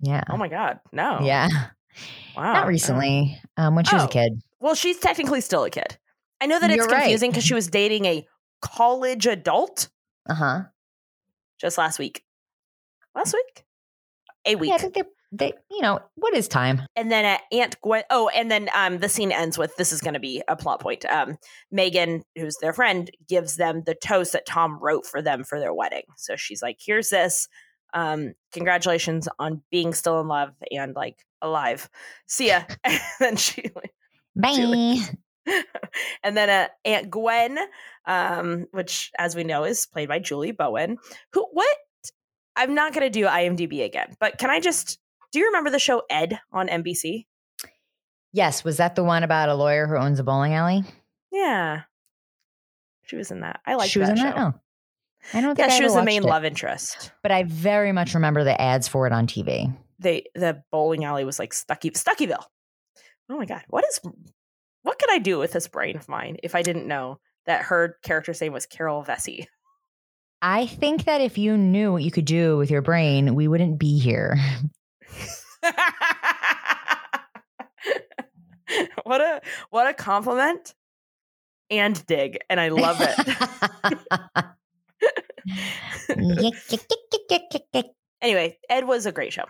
Yeah. 0.00 0.22
Oh 0.30 0.36
my 0.36 0.48
God. 0.48 0.80
No. 0.92 1.20
Yeah. 1.22 1.48
Wow. 2.36 2.52
Not 2.52 2.66
recently, 2.66 3.40
um, 3.56 3.74
when 3.76 3.84
she 3.84 3.94
was 3.94 4.02
Oh. 4.04 4.06
a 4.06 4.10
kid. 4.10 4.32
Well, 4.60 4.74
she's 4.74 4.98
technically 4.98 5.40
still 5.40 5.64
a 5.64 5.70
kid. 5.70 5.98
I 6.40 6.46
know 6.46 6.58
that 6.58 6.70
it's 6.70 6.76
You're 6.76 6.88
confusing 6.88 7.30
because 7.30 7.44
she 7.44 7.54
was 7.54 7.68
dating 7.68 8.04
a 8.06 8.26
college 8.60 9.26
adult 9.26 9.88
Uh 10.28 10.34
huh. 10.34 10.60
just 11.60 11.78
last 11.78 11.98
week. 11.98 12.24
Last 13.14 13.34
week? 13.34 13.64
A 14.46 14.56
week. 14.56 14.68
Yeah, 14.70 14.74
I 14.74 14.78
think 14.78 14.94
they, 14.94 15.02
they, 15.36 15.52
you 15.70 15.82
know, 15.82 16.00
what 16.14 16.34
is 16.34 16.48
time? 16.48 16.82
and 16.96 17.10
then 17.10 17.24
uh, 17.24 17.38
Aunt 17.56 17.80
Gwen. 17.80 18.04
Oh, 18.10 18.28
and 18.28 18.50
then 18.50 18.68
um, 18.74 18.98
the 18.98 19.08
scene 19.08 19.32
ends 19.32 19.58
with 19.58 19.74
this 19.76 19.92
is 19.92 20.00
going 20.00 20.14
to 20.14 20.20
be 20.20 20.42
a 20.48 20.56
plot 20.56 20.80
point. 20.80 21.04
Um, 21.06 21.36
Megan, 21.70 22.22
who's 22.36 22.56
their 22.60 22.72
friend, 22.72 23.10
gives 23.28 23.56
them 23.56 23.82
the 23.84 23.94
toast 23.94 24.32
that 24.32 24.46
Tom 24.46 24.78
wrote 24.80 25.06
for 25.06 25.20
them 25.20 25.42
for 25.44 25.58
their 25.58 25.74
wedding. 25.74 26.04
So 26.16 26.36
she's 26.36 26.62
like, 26.62 26.78
"Here's 26.84 27.08
this. 27.08 27.48
Um, 27.92 28.34
congratulations 28.52 29.28
on 29.38 29.62
being 29.70 29.92
still 29.92 30.20
in 30.20 30.28
love 30.28 30.50
and 30.70 30.94
like 30.94 31.16
alive. 31.42 31.88
See 32.26 32.48
ya." 32.48 32.62
and 32.84 33.00
then 33.18 33.36
she, 33.36 33.70
Bye. 34.36 34.54
Julie. 34.54 35.00
and 36.22 36.36
then 36.36 36.48
uh, 36.48 36.68
Aunt 36.84 37.10
Gwen, 37.10 37.58
um, 38.06 38.66
which 38.70 39.10
as 39.18 39.34
we 39.34 39.44
know 39.44 39.64
is 39.64 39.86
played 39.86 40.08
by 40.08 40.18
Julie 40.18 40.52
Bowen. 40.52 40.98
Who? 41.32 41.46
What? 41.52 41.76
I'm 42.56 42.74
not 42.74 42.94
going 42.94 43.04
to 43.04 43.10
do 43.10 43.26
IMDb 43.26 43.84
again, 43.84 44.14
but 44.20 44.38
can 44.38 44.50
I 44.50 44.60
just? 44.60 44.98
Do 45.34 45.40
you 45.40 45.46
remember 45.46 45.68
the 45.70 45.80
show 45.80 46.02
Ed 46.08 46.38
on 46.52 46.68
NBC? 46.68 47.26
Yes. 48.32 48.62
Was 48.62 48.76
that 48.76 48.94
the 48.94 49.02
one 49.02 49.24
about 49.24 49.48
a 49.48 49.54
lawyer 49.56 49.88
who 49.88 49.96
owns 49.96 50.20
a 50.20 50.22
bowling 50.22 50.54
alley? 50.54 50.84
Yeah. 51.32 51.82
She 53.02 53.16
was 53.16 53.32
in 53.32 53.40
that. 53.40 53.58
I 53.66 53.74
like 53.74 53.90
she 53.90 53.98
was 53.98 54.10
that 54.10 54.16
in 54.16 54.24
show. 54.24 54.30
that? 54.30 54.38
Oh. 54.38 54.54
I 55.32 55.40
don't 55.40 55.58
Yeah, 55.58 55.64
think 55.64 55.72
I 55.72 55.76
she 55.78 55.82
was 55.82 55.94
the 55.96 56.04
main 56.04 56.22
it, 56.22 56.26
love 56.28 56.44
interest. 56.44 57.10
But 57.20 57.32
I 57.32 57.42
very 57.42 57.90
much 57.90 58.14
remember 58.14 58.44
the 58.44 58.60
ads 58.60 58.86
for 58.86 59.08
it 59.08 59.12
on 59.12 59.26
TV. 59.26 59.76
They 59.98 60.26
the 60.36 60.62
bowling 60.70 61.04
alley 61.04 61.24
was 61.24 61.40
like 61.40 61.50
Stuckey 61.52 61.90
Stuckeyville. 61.90 62.44
Oh 63.28 63.36
my 63.36 63.44
god. 63.44 63.62
What 63.66 63.84
is 63.86 63.98
what 64.82 65.00
could 65.00 65.10
I 65.10 65.18
do 65.18 65.40
with 65.40 65.50
this 65.50 65.66
brain 65.66 65.96
of 65.96 66.08
mine 66.08 66.36
if 66.44 66.54
I 66.54 66.62
didn't 66.62 66.86
know 66.86 67.18
that 67.46 67.62
her 67.62 67.96
character's 68.04 68.40
name 68.40 68.52
was 68.52 68.66
Carol 68.66 69.02
Vessey? 69.02 69.48
I 70.40 70.66
think 70.66 71.06
that 71.06 71.20
if 71.20 71.38
you 71.38 71.56
knew 71.56 71.90
what 71.90 72.04
you 72.04 72.12
could 72.12 72.24
do 72.24 72.56
with 72.56 72.70
your 72.70 72.82
brain, 72.82 73.34
we 73.34 73.48
wouldn't 73.48 73.80
be 73.80 73.98
here. 73.98 74.36
what 79.04 79.20
a 79.20 79.40
what 79.70 79.88
a 79.88 79.94
compliment 79.94 80.74
and 81.70 82.04
dig 82.06 82.38
and 82.50 82.60
I 82.60 82.68
love 82.68 83.00
it. 83.00 83.16
anyway, 88.22 88.58
Ed 88.68 88.86
was 88.86 89.06
a 89.06 89.12
great 89.12 89.32
show. 89.32 89.44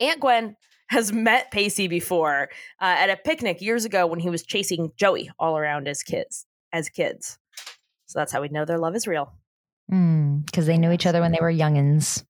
Aunt 0.00 0.20
Gwen 0.20 0.56
has 0.88 1.12
met 1.12 1.50
Pacey 1.50 1.88
before 1.88 2.48
uh, 2.80 2.84
at 2.84 3.10
a 3.10 3.16
picnic 3.16 3.60
years 3.60 3.84
ago 3.84 4.06
when 4.06 4.20
he 4.20 4.30
was 4.30 4.44
chasing 4.44 4.92
Joey 4.96 5.30
all 5.38 5.58
around 5.58 5.88
as 5.88 6.02
kids. 6.02 6.46
As 6.72 6.88
kids, 6.88 7.38
so 8.06 8.18
that's 8.18 8.32
how 8.32 8.40
we 8.42 8.48
know 8.48 8.64
their 8.64 8.78
love 8.78 8.96
is 8.96 9.06
real. 9.06 9.32
Because 9.88 10.64
Hmm, 10.64 10.66
they 10.66 10.78
knew 10.78 10.90
each 10.92 11.06
other 11.06 11.20
when 11.20 11.30
they 11.32 11.38
were 11.40 11.52
youngins. 11.52 12.24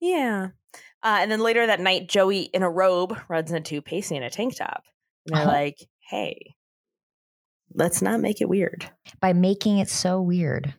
Yeah. 0.00 0.48
Uh, 1.02 1.18
and 1.20 1.30
then 1.30 1.40
later 1.40 1.66
that 1.66 1.80
night, 1.80 2.08
Joey 2.08 2.42
in 2.42 2.62
a 2.62 2.70
robe 2.70 3.18
runs 3.28 3.50
into 3.52 3.82
Pacey 3.82 4.16
in 4.16 4.22
a 4.22 4.30
tank 4.30 4.56
top, 4.56 4.84
and 5.26 5.36
they're 5.36 5.44
Oh. 5.44 5.48
like, 5.48 5.78
"Hey, 6.08 6.54
let's 7.74 8.02
not 8.02 8.20
make 8.20 8.40
it 8.40 8.48
weird." 8.48 8.90
By 9.20 9.32
making 9.32 9.78
it 9.78 9.88
so 9.88 10.20
weird. 10.20 10.74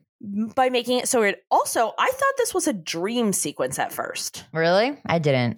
By 0.55 0.69
making 0.69 0.99
it 0.99 1.09
so 1.09 1.19
weird. 1.19 1.35
Also, 1.51 1.93
I 1.99 2.09
thought 2.09 2.33
this 2.37 2.53
was 2.53 2.67
a 2.67 2.73
dream 2.73 3.33
sequence 3.33 3.77
at 3.77 3.91
first. 3.91 4.45
Really? 4.53 4.97
I 5.05 5.19
didn't. 5.19 5.57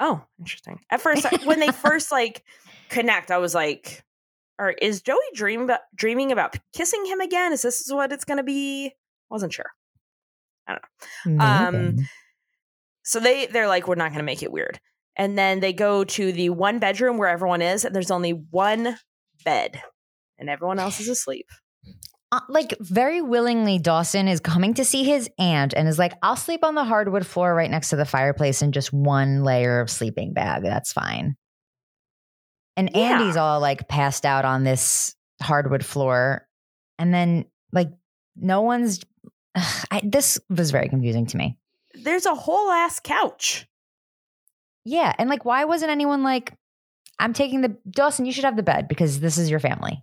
Oh, 0.00 0.24
interesting. 0.38 0.80
At 0.90 1.00
first, 1.02 1.26
when 1.44 1.60
they 1.60 1.68
first 1.68 2.10
like 2.10 2.44
connect, 2.88 3.30
I 3.30 3.36
was 3.38 3.54
like, 3.54 4.02
"Or 4.58 4.70
is 4.70 5.02
Joey 5.02 5.18
dream 5.34 5.60
about, 5.62 5.80
dreaming 5.94 6.32
about 6.32 6.56
kissing 6.72 7.04
him 7.04 7.20
again? 7.20 7.52
Is 7.52 7.60
this 7.62 7.86
what 7.90 8.12
it's 8.12 8.24
going 8.24 8.38
to 8.38 8.42
be?" 8.42 8.86
I 8.86 8.92
Wasn't 9.28 9.52
sure. 9.52 9.70
I 10.66 10.78
don't 11.26 11.36
know. 11.36 11.44
Um, 11.44 11.72
Maybe. 11.96 12.08
So 13.04 13.20
they 13.20 13.46
they're 13.46 13.68
like, 13.68 13.88
"We're 13.88 13.94
not 13.94 14.10
going 14.10 14.18
to 14.18 14.24
make 14.24 14.42
it 14.42 14.52
weird." 14.52 14.78
And 15.16 15.36
then 15.36 15.60
they 15.60 15.72
go 15.72 16.04
to 16.04 16.32
the 16.32 16.50
one 16.50 16.78
bedroom 16.78 17.18
where 17.18 17.28
everyone 17.28 17.62
is, 17.62 17.84
and 17.84 17.94
there's 17.94 18.10
only 18.10 18.30
one 18.30 18.96
bed, 19.44 19.82
and 20.38 20.48
everyone 20.48 20.78
else 20.78 21.00
is 21.00 21.08
asleep. 21.08 21.46
Uh, 22.32 22.40
like 22.48 22.74
very 22.80 23.20
willingly, 23.20 23.78
Dawson 23.78 24.26
is 24.26 24.40
coming 24.40 24.72
to 24.74 24.86
see 24.86 25.04
his 25.04 25.28
aunt 25.38 25.74
and 25.76 25.86
is 25.86 25.98
like, 25.98 26.14
I'll 26.22 26.36
sleep 26.36 26.64
on 26.64 26.74
the 26.74 26.84
hardwood 26.84 27.26
floor 27.26 27.54
right 27.54 27.70
next 27.70 27.90
to 27.90 27.96
the 27.96 28.06
fireplace 28.06 28.62
in 28.62 28.72
just 28.72 28.90
one 28.90 29.44
layer 29.44 29.80
of 29.80 29.90
sleeping 29.90 30.32
bag. 30.32 30.62
That's 30.62 30.94
fine. 30.94 31.36
And 32.78 32.90
Yeah. 32.94 33.18
Andy's 33.18 33.36
all 33.36 33.60
like 33.60 33.86
passed 33.86 34.24
out 34.24 34.46
on 34.46 34.64
this 34.64 35.14
hardwood 35.42 35.84
floor. 35.84 36.48
And 36.98 37.12
then, 37.12 37.44
like, 37.70 37.90
no 38.34 38.62
one's. 38.62 39.00
I, 39.54 40.00
this 40.02 40.38
was 40.48 40.70
very 40.70 40.88
confusing 40.88 41.26
to 41.26 41.36
me. 41.36 41.58
There's 41.94 42.26
a 42.26 42.34
whole 42.34 42.70
ass 42.70 43.00
couch. 43.00 43.66
Yeah. 44.84 45.12
And 45.18 45.30
like, 45.30 45.44
why 45.44 45.64
wasn't 45.64 45.90
anyone 45.90 46.22
like, 46.22 46.54
I'm 47.18 47.32
taking 47.32 47.60
the 47.60 47.76
Dawson, 47.88 48.26
you 48.26 48.32
should 48.32 48.44
have 48.44 48.56
the 48.56 48.62
bed 48.62 48.88
because 48.88 49.20
this 49.20 49.38
is 49.38 49.50
your 49.50 49.60
family. 49.60 50.02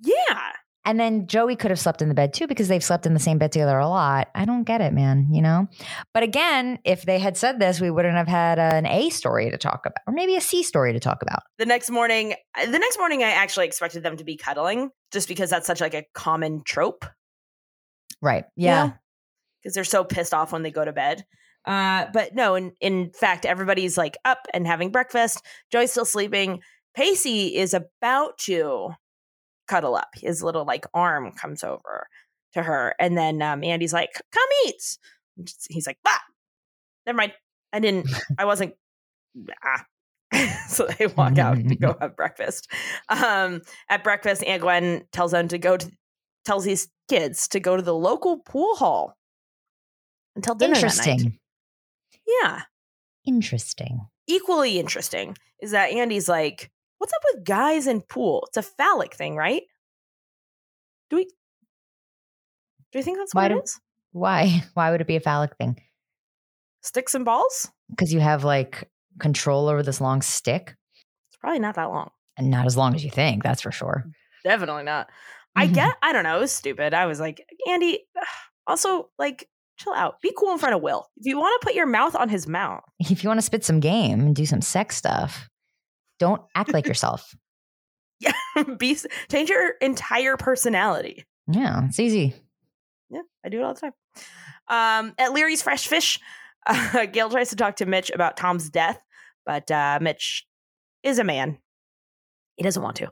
Yeah, 0.00 0.52
And 0.86 1.00
then 1.00 1.26
Joey 1.26 1.56
could 1.56 1.72
have 1.72 1.80
slept 1.80 2.00
in 2.00 2.08
the 2.08 2.14
bed 2.14 2.32
too 2.32 2.46
because 2.46 2.68
they've 2.68 2.84
slept 2.84 3.06
in 3.06 3.12
the 3.12 3.18
same 3.18 3.38
bed 3.38 3.50
together 3.50 3.76
a 3.76 3.88
lot. 3.88 4.28
I 4.36 4.44
don't 4.44 4.62
get 4.62 4.80
it, 4.80 4.92
man, 4.92 5.26
you 5.32 5.42
know? 5.42 5.66
But 6.14 6.22
again, 6.22 6.78
if 6.84 7.02
they 7.02 7.18
had 7.18 7.36
said 7.36 7.58
this, 7.58 7.80
we 7.80 7.90
wouldn't 7.90 8.14
have 8.14 8.28
had 8.28 8.60
an 8.60 8.86
A 8.86 9.10
story 9.10 9.50
to 9.50 9.58
talk 9.58 9.84
about 9.84 9.98
or 10.06 10.12
maybe 10.12 10.36
a 10.36 10.40
C 10.40 10.62
story 10.62 10.92
to 10.92 11.00
talk 11.00 11.22
about. 11.22 11.40
the 11.58 11.66
next 11.66 11.90
morning, 11.90 12.34
uh, 12.56 12.70
the 12.70 12.78
next 12.78 12.98
morning, 12.98 13.24
I 13.24 13.30
actually 13.30 13.66
expected 13.66 14.04
them 14.04 14.16
to 14.18 14.24
be 14.24 14.36
cuddling, 14.36 14.90
just 15.12 15.26
because 15.26 15.50
that's 15.50 15.66
such 15.66 15.80
like 15.80 15.94
a 15.94 16.04
common 16.14 16.62
trope. 16.64 17.04
Right. 18.22 18.44
Yeah. 18.54 18.92
Because 19.66 19.74
they're 19.74 19.82
so 19.82 20.04
pissed 20.04 20.32
off 20.32 20.52
when 20.52 20.62
they 20.62 20.70
go 20.70 20.84
to 20.84 20.92
bed. 20.92 21.26
Uh, 21.64 22.06
but 22.12 22.36
no, 22.36 22.54
in, 22.54 22.70
in 22.80 23.10
fact, 23.10 23.44
everybody's 23.44 23.98
like 23.98 24.16
up 24.24 24.46
and 24.54 24.64
having 24.64 24.92
breakfast. 24.92 25.42
Joy's 25.72 25.90
still 25.90 26.04
sleeping. 26.04 26.60
Pacey 26.94 27.56
is 27.56 27.74
about 27.74 28.38
to 28.38 28.90
cuddle 29.66 29.96
up. 29.96 30.10
His 30.14 30.40
little 30.40 30.64
like 30.64 30.86
arm 30.94 31.32
comes 31.32 31.64
over 31.64 32.06
to 32.52 32.62
her, 32.62 32.94
and 33.00 33.18
then 33.18 33.42
um, 33.42 33.64
Andy's 33.64 33.92
like, 33.92 34.12
"Come 34.32 34.48
eat." 34.66 34.98
He's 35.68 35.88
like, 35.88 35.98
"Bah, 36.04 36.12
never 37.04 37.16
mind. 37.16 37.32
I 37.72 37.80
didn't. 37.80 38.08
I 38.38 38.44
wasn't." 38.44 38.74
Ah. 39.64 39.84
so 40.68 40.86
they 40.86 41.08
walk 41.08 41.38
out 41.38 41.56
to 41.56 41.76
go 41.76 41.96
have 42.00 42.16
breakfast. 42.16 42.70
Um, 43.08 43.62
at 43.90 44.04
breakfast, 44.04 44.44
Aunt 44.44 44.62
Gwen 44.62 45.04
tells 45.10 45.32
them 45.32 45.48
to 45.48 45.58
go 45.58 45.76
to 45.76 45.90
tells 46.44 46.64
these 46.64 46.88
kids 47.08 47.48
to 47.48 47.58
go 47.58 47.76
to 47.76 47.82
the 47.82 47.94
local 47.94 48.38
pool 48.38 48.76
hall 48.76 49.15
until 50.36 50.54
dinner. 50.54 50.74
Interesting. 50.74 51.38
Yeah. 52.26 52.62
Interesting. 53.24 54.06
Equally 54.28 54.78
interesting 54.78 55.36
is 55.60 55.70
that 55.72 55.90
Andy's 55.90 56.28
like, 56.28 56.70
"What's 56.98 57.12
up 57.12 57.22
with 57.34 57.44
guys 57.44 57.86
in 57.86 58.00
pool? 58.02 58.44
It's 58.48 58.56
a 58.56 58.62
phallic 58.62 59.14
thing, 59.14 59.34
right? 59.36 59.62
Do 61.10 61.16
we? 61.16 61.24
Do 62.92 62.98
you 62.98 63.02
think 63.02 63.18
that's 63.18 63.34
Why 63.34 63.42
what 63.44 63.48
do- 63.48 63.58
it 63.58 63.64
is? 63.64 63.80
Why? 64.12 64.64
Why 64.74 64.90
would 64.90 65.00
it 65.00 65.06
be 65.06 65.16
a 65.16 65.20
phallic 65.20 65.56
thing? 65.56 65.80
Sticks 66.82 67.14
and 67.14 67.24
balls? 67.24 67.68
Because 67.90 68.12
you 68.12 68.20
have 68.20 68.44
like 68.44 68.88
control 69.18 69.68
over 69.68 69.82
this 69.82 70.00
long 70.00 70.22
stick 70.22 70.74
It's 71.28 71.36
probably 71.40 71.58
not 71.58 71.74
that 71.76 71.84
long. 71.90 72.10
and 72.36 72.50
not 72.50 72.66
as 72.66 72.76
long 72.76 72.94
as 72.94 73.02
you 73.02 73.10
think, 73.10 73.42
that's 73.42 73.62
for 73.62 73.72
sure. 73.72 74.04
Definitely 74.44 74.82
not. 74.84 75.08
I 75.56 75.66
Mhm. 75.68 75.74
get. 75.74 75.96
I 76.02 76.12
don't 76.12 76.24
know. 76.24 76.36
It 76.36 76.40
was 76.40 76.52
stupid. 76.52 76.94
I 76.94 77.06
was 77.06 77.18
like, 77.20 77.44
Andy. 77.68 78.06
Also, 78.68 79.10
like, 79.16 79.48
chill 79.76 79.94
out. 79.94 80.20
Be 80.20 80.32
cool 80.36 80.52
in 80.52 80.58
front 80.58 80.74
of 80.74 80.82
Will. 80.82 81.06
If 81.16 81.26
you 81.26 81.38
want 81.38 81.60
to 81.60 81.66
put 81.66 81.74
your 81.74 81.86
mouth 81.86 82.14
on 82.14 82.28
his 82.28 82.46
mouth, 82.46 82.82
If 82.98 83.22
you 83.22 83.28
want 83.28 83.38
to 83.38 83.46
spit 83.46 83.64
some 83.64 83.80
game 83.80 84.20
and 84.20 84.36
do 84.36 84.46
some 84.46 84.60
sex 84.60 84.96
stuff, 84.96 85.48
don't 86.18 86.42
act 86.54 86.72
like 86.72 86.86
yourself. 86.86 87.34
yeah, 88.20 88.32
be 88.78 88.96
change 89.30 89.50
your 89.50 89.74
entire 89.82 90.36
personality. 90.36 91.24
Yeah, 91.48 91.84
it's 91.86 92.00
easy. 92.00 92.34
Yeah, 93.10 93.22
I 93.44 93.50
do 93.50 93.60
it 93.60 93.62
all 93.62 93.74
the 93.74 93.80
time. 93.80 93.92
Um, 94.68 95.14
at 95.18 95.32
Leary's 95.32 95.62
Fresh 95.62 95.86
Fish, 95.86 96.18
uh, 96.66 97.06
Gail 97.06 97.30
tries 97.30 97.50
to 97.50 97.56
talk 97.56 97.76
to 97.76 97.86
Mitch 97.86 98.10
about 98.10 98.36
Tom's 98.36 98.70
death, 98.70 98.98
but 99.44 99.70
uh, 99.70 99.98
Mitch 100.00 100.46
is 101.02 101.18
a 101.18 101.24
man. 101.24 101.58
He 102.56 102.62
doesn't 102.62 102.82
want 102.82 102.96
to. 102.96 103.10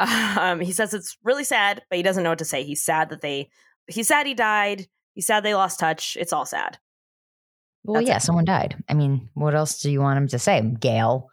Um, 0.00 0.58
he 0.58 0.72
says 0.72 0.92
it's 0.94 1.16
really 1.22 1.44
sad, 1.44 1.82
but 1.88 1.96
he 1.96 2.02
doesn't 2.02 2.24
know 2.24 2.30
what 2.30 2.40
to 2.40 2.44
say. 2.44 2.64
He's 2.64 2.82
sad 2.82 3.10
that 3.10 3.20
they 3.20 3.50
he's 3.86 4.08
sad 4.08 4.26
he 4.26 4.34
died. 4.34 4.88
He's 5.14 5.26
sad 5.26 5.42
they 5.44 5.54
lost 5.54 5.78
touch. 5.80 6.16
It's 6.20 6.32
all 6.32 6.46
sad. 6.46 6.78
Well, 7.84 7.94
That's 8.00 8.08
yeah, 8.08 8.16
it. 8.16 8.22
someone 8.22 8.44
died. 8.44 8.76
I 8.88 8.94
mean, 8.94 9.28
what 9.34 9.54
else 9.54 9.80
do 9.80 9.90
you 9.90 10.00
want 10.00 10.18
him 10.18 10.28
to 10.28 10.38
say? 10.38 10.60
Gail, 10.80 11.28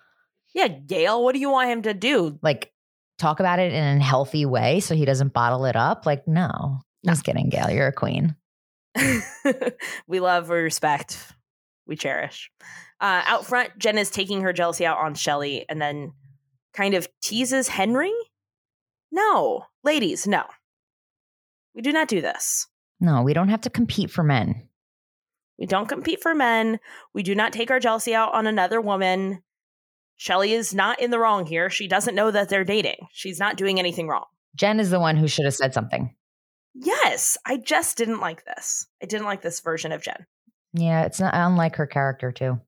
Yeah, 0.53 0.67
Gail, 0.69 1.23
what 1.23 1.33
do 1.33 1.39
you 1.39 1.49
want 1.51 1.69
him 1.69 1.81
to 1.83 1.93
do? 1.93 2.39
like, 2.41 2.71
talk 3.17 3.39
about 3.39 3.59
it 3.59 3.73
in 3.73 3.83
a 3.99 4.03
healthy 4.03 4.45
way 4.45 4.79
so 4.79 4.95
he 4.95 5.03
doesn't 5.05 5.33
bottle 5.33 5.65
it 5.65 5.75
up? 5.75 6.05
Like, 6.05 6.27
no. 6.27 6.79
Just 7.05 7.23
kidding, 7.23 7.49
Gail. 7.49 7.69
You're 7.69 7.87
a 7.87 7.93
queen. 7.93 8.35
we 10.07 10.19
love, 10.19 10.49
we 10.49 10.57
respect, 10.57 11.17
we 11.85 11.95
cherish. 11.95 12.49
Uh, 12.99 13.21
out 13.25 13.45
front, 13.45 13.77
Jen 13.77 13.97
is 13.97 14.09
taking 14.09 14.41
her 14.41 14.53
jealousy 14.53 14.85
out 14.85 14.97
on 14.97 15.13
Shelly 15.13 15.65
and 15.69 15.81
then 15.81 16.13
kind 16.73 16.93
of 16.93 17.07
teases 17.21 17.67
Henry. 17.67 18.13
No, 19.11 19.65
ladies, 19.83 20.25
no. 20.27 20.43
We 21.75 21.81
do 21.81 21.91
not 21.91 22.07
do 22.07 22.21
this. 22.21 22.67
No, 22.99 23.21
we 23.21 23.33
don't 23.33 23.49
have 23.49 23.61
to 23.61 23.69
compete 23.69 24.09
for 24.09 24.23
men. 24.23 24.67
We 25.59 25.65
don't 25.65 25.89
compete 25.89 26.21
for 26.21 26.35
men. 26.35 26.79
We 27.13 27.23
do 27.23 27.35
not 27.35 27.53
take 27.53 27.71
our 27.71 27.79
jealousy 27.79 28.13
out 28.13 28.33
on 28.33 28.47
another 28.47 28.79
woman. 28.79 29.41
Shelly 30.17 30.53
is 30.53 30.73
not 30.73 30.99
in 30.99 31.11
the 31.11 31.19
wrong 31.19 31.45
here. 31.45 31.69
She 31.69 31.87
doesn't 31.87 32.15
know 32.15 32.31
that 32.31 32.49
they're 32.49 32.63
dating. 32.63 33.07
She's 33.11 33.39
not 33.39 33.57
doing 33.57 33.79
anything 33.79 34.07
wrong. 34.07 34.25
Jen 34.55 34.79
is 34.79 34.89
the 34.89 34.99
one 34.99 35.15
who 35.15 35.27
should 35.27 35.45
have 35.45 35.53
said 35.53 35.73
something. 35.73 36.15
Yes, 36.73 37.37
I 37.45 37.57
just 37.57 37.97
didn't 37.97 38.19
like 38.19 38.45
this. 38.45 38.87
I 39.01 39.05
didn't 39.05 39.25
like 39.25 39.41
this 39.41 39.61
version 39.61 39.91
of 39.91 40.01
Jen. 40.01 40.25
Yeah, 40.73 41.03
it's 41.03 41.19
not 41.19 41.33
unlike 41.35 41.75
her 41.77 41.87
character, 41.87 42.31
too. 42.31 42.59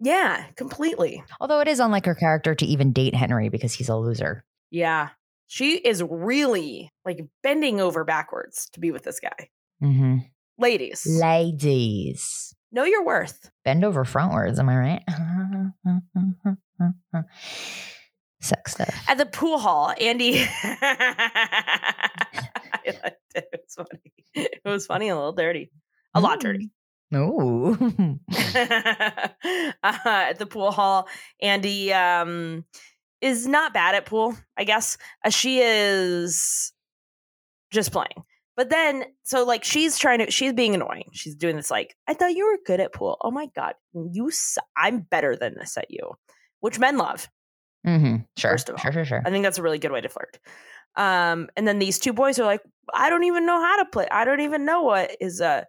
Yeah, 0.00 0.44
completely. 0.56 1.24
Although 1.40 1.60
it 1.60 1.68
is 1.68 1.80
unlike 1.80 2.06
her 2.06 2.14
character 2.14 2.54
to 2.54 2.66
even 2.66 2.92
date 2.92 3.14
Henry 3.14 3.48
because 3.48 3.74
he's 3.74 3.88
a 3.88 3.96
loser. 3.96 4.44
Yeah. 4.70 5.08
She 5.48 5.76
is 5.76 6.02
really 6.02 6.92
like 7.04 7.26
bending 7.42 7.80
over 7.80 8.04
backwards 8.04 8.68
to 8.74 8.80
be 8.80 8.90
with 8.92 9.02
this 9.02 9.18
guy. 9.18 9.48
Mm-hmm. 9.82 10.18
Ladies, 10.58 11.06
Ladies. 11.06 12.54
know 12.70 12.84
your 12.84 13.04
worth. 13.04 13.50
Bend 13.64 13.84
over 13.84 14.04
frontwards, 14.04 14.58
am 14.58 14.68
I 14.68 14.76
right? 14.76 15.02
Sex 18.40 18.72
stuff. 18.72 18.94
At 19.08 19.18
the 19.18 19.26
pool 19.26 19.58
hall, 19.58 19.94
Andy. 19.98 20.44
I 20.62 22.04
liked 22.84 23.16
it. 23.34 23.48
It 23.52 23.60
was 23.64 23.74
funny. 23.74 24.12
It 24.34 24.60
was 24.64 24.86
funny, 24.86 25.08
a 25.08 25.16
little 25.16 25.32
dirty. 25.32 25.70
A 26.14 26.20
lot 26.20 26.40
dirty. 26.40 26.70
Ooh. 27.14 27.72
uh, 27.80 28.18
at 29.82 30.38
the 30.38 30.46
pool 30.48 30.72
hall. 30.72 31.08
Andy 31.40 31.92
um, 31.92 32.64
is 33.20 33.46
not 33.46 33.74
bad 33.74 33.94
at 33.94 34.06
pool, 34.06 34.36
I 34.56 34.64
guess. 34.64 34.96
Uh, 35.24 35.30
she 35.30 35.60
is 35.60 36.72
just 37.70 37.92
playing. 37.92 38.24
But 38.56 38.70
then, 38.70 39.04
so 39.22 39.44
like 39.44 39.62
she's 39.62 39.98
trying 39.98 40.18
to, 40.18 40.30
she's 40.30 40.52
being 40.52 40.74
annoying. 40.74 41.10
She's 41.12 41.36
doing 41.36 41.56
this 41.56 41.70
like, 41.70 41.94
I 42.08 42.14
thought 42.14 42.34
you 42.34 42.44
were 42.44 42.58
good 42.66 42.80
at 42.80 42.92
pool. 42.92 43.16
Oh 43.20 43.30
my 43.30 43.46
god, 43.54 43.74
you, 43.94 44.30
su- 44.32 44.60
I'm 44.76 45.00
better 45.00 45.36
than 45.36 45.54
this 45.54 45.76
at 45.76 45.90
you, 45.90 46.14
which 46.60 46.78
men 46.78 46.98
love. 46.98 47.28
Mm-hmm. 47.86 48.16
Sure. 48.36 48.50
First 48.50 48.68
of 48.68 48.74
all. 48.74 48.80
sure, 48.80 48.92
sure, 48.92 49.04
sure. 49.04 49.22
I 49.24 49.30
think 49.30 49.44
that's 49.44 49.58
a 49.58 49.62
really 49.62 49.78
good 49.78 49.92
way 49.92 50.00
to 50.00 50.08
flirt. 50.08 50.38
Um, 50.96 51.48
and 51.56 51.68
then 51.68 51.78
these 51.78 52.00
two 52.00 52.12
boys 52.12 52.38
are 52.40 52.44
like, 52.44 52.60
I 52.92 53.10
don't 53.10 53.24
even 53.24 53.46
know 53.46 53.60
how 53.60 53.76
to 53.76 53.84
play. 53.84 54.08
I 54.10 54.24
don't 54.24 54.40
even 54.40 54.64
know 54.64 54.82
what 54.82 55.16
is 55.20 55.40
a 55.40 55.66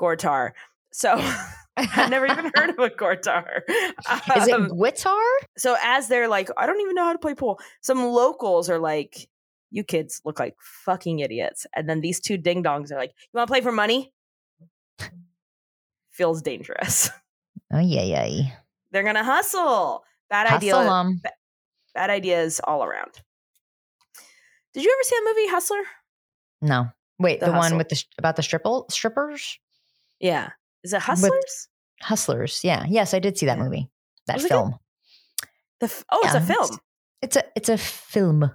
Gortar. 0.00 0.52
So 0.92 1.16
I've 1.96 2.10
never 2.10 2.26
even 2.26 2.50
heard 2.54 2.70
of 2.70 2.78
a 2.78 2.90
Gortar. 2.90 3.62
Is 4.36 4.48
it 4.48 4.52
Um, 4.54 4.68
Guitar? 4.78 5.22
so 5.56 5.76
as 5.82 6.08
they're 6.08 6.28
like, 6.28 6.48
I 6.56 6.66
don't 6.66 6.80
even 6.80 6.94
know 6.94 7.04
how 7.04 7.12
to 7.12 7.18
play 7.18 7.34
pool. 7.34 7.58
Some 7.80 8.04
locals 8.04 8.68
are 8.70 8.78
like, 8.78 9.28
you 9.70 9.84
kids 9.84 10.20
look 10.24 10.38
like 10.40 10.56
fucking 10.60 11.20
idiots. 11.20 11.66
And 11.74 11.88
then 11.88 12.00
these 12.00 12.20
two 12.20 12.36
ding 12.36 12.62
dongs 12.62 12.90
are 12.90 12.96
like, 12.96 13.10
you 13.16 13.28
want 13.38 13.46
to 13.48 13.52
play 13.52 13.60
for 13.60 13.72
money? 13.72 14.12
Feels 16.10 16.42
dangerous. 16.42 17.10
Oh, 17.72 17.78
yeah, 17.78 18.02
yeah. 18.02 18.48
They're 18.90 19.04
gonna 19.04 19.22
hustle. 19.22 20.02
Bad 20.28 20.48
idea. 20.52 20.74
Hustle 20.74 20.92
'em. 20.92 21.22
Bad 21.94 22.10
ideas 22.10 22.60
all 22.64 22.82
around. 22.84 23.12
Did 24.74 24.82
you 24.84 24.92
ever 24.92 25.02
see 25.04 25.16
that 25.16 25.32
movie 25.34 25.48
Hustler? 25.48 25.82
No. 26.60 26.88
Wait, 27.20 27.38
The 27.40 27.46
the, 27.46 27.52
one 27.52 27.76
with 27.76 27.88
the 27.88 27.94
sh- 27.94 28.06
about 28.18 28.34
the 28.36 28.42
stripple 28.42 28.86
strippers? 28.90 29.58
Yeah. 30.18 30.50
Is 30.82 30.92
it 30.92 31.00
Hustlers? 31.02 31.68
Hustlers. 32.02 32.62
Yeah. 32.64 32.84
Yes, 32.88 33.14
I 33.14 33.18
did 33.18 33.36
see 33.38 33.46
that 33.46 33.58
Yeah. 33.58 33.64
movie. 33.64 33.90
That 34.26 34.36
Was 34.36 34.46
film. 34.46 34.74
The 35.80 35.86
f- 35.86 36.04
oh, 36.10 36.20
it's 36.24 36.34
a 36.34 36.38
Yeah, 36.38 36.44
film. 36.46 36.78
It's 37.22 37.36
a 37.36 37.42
it's 37.56 37.68
a 37.68 37.78
film. 37.78 38.50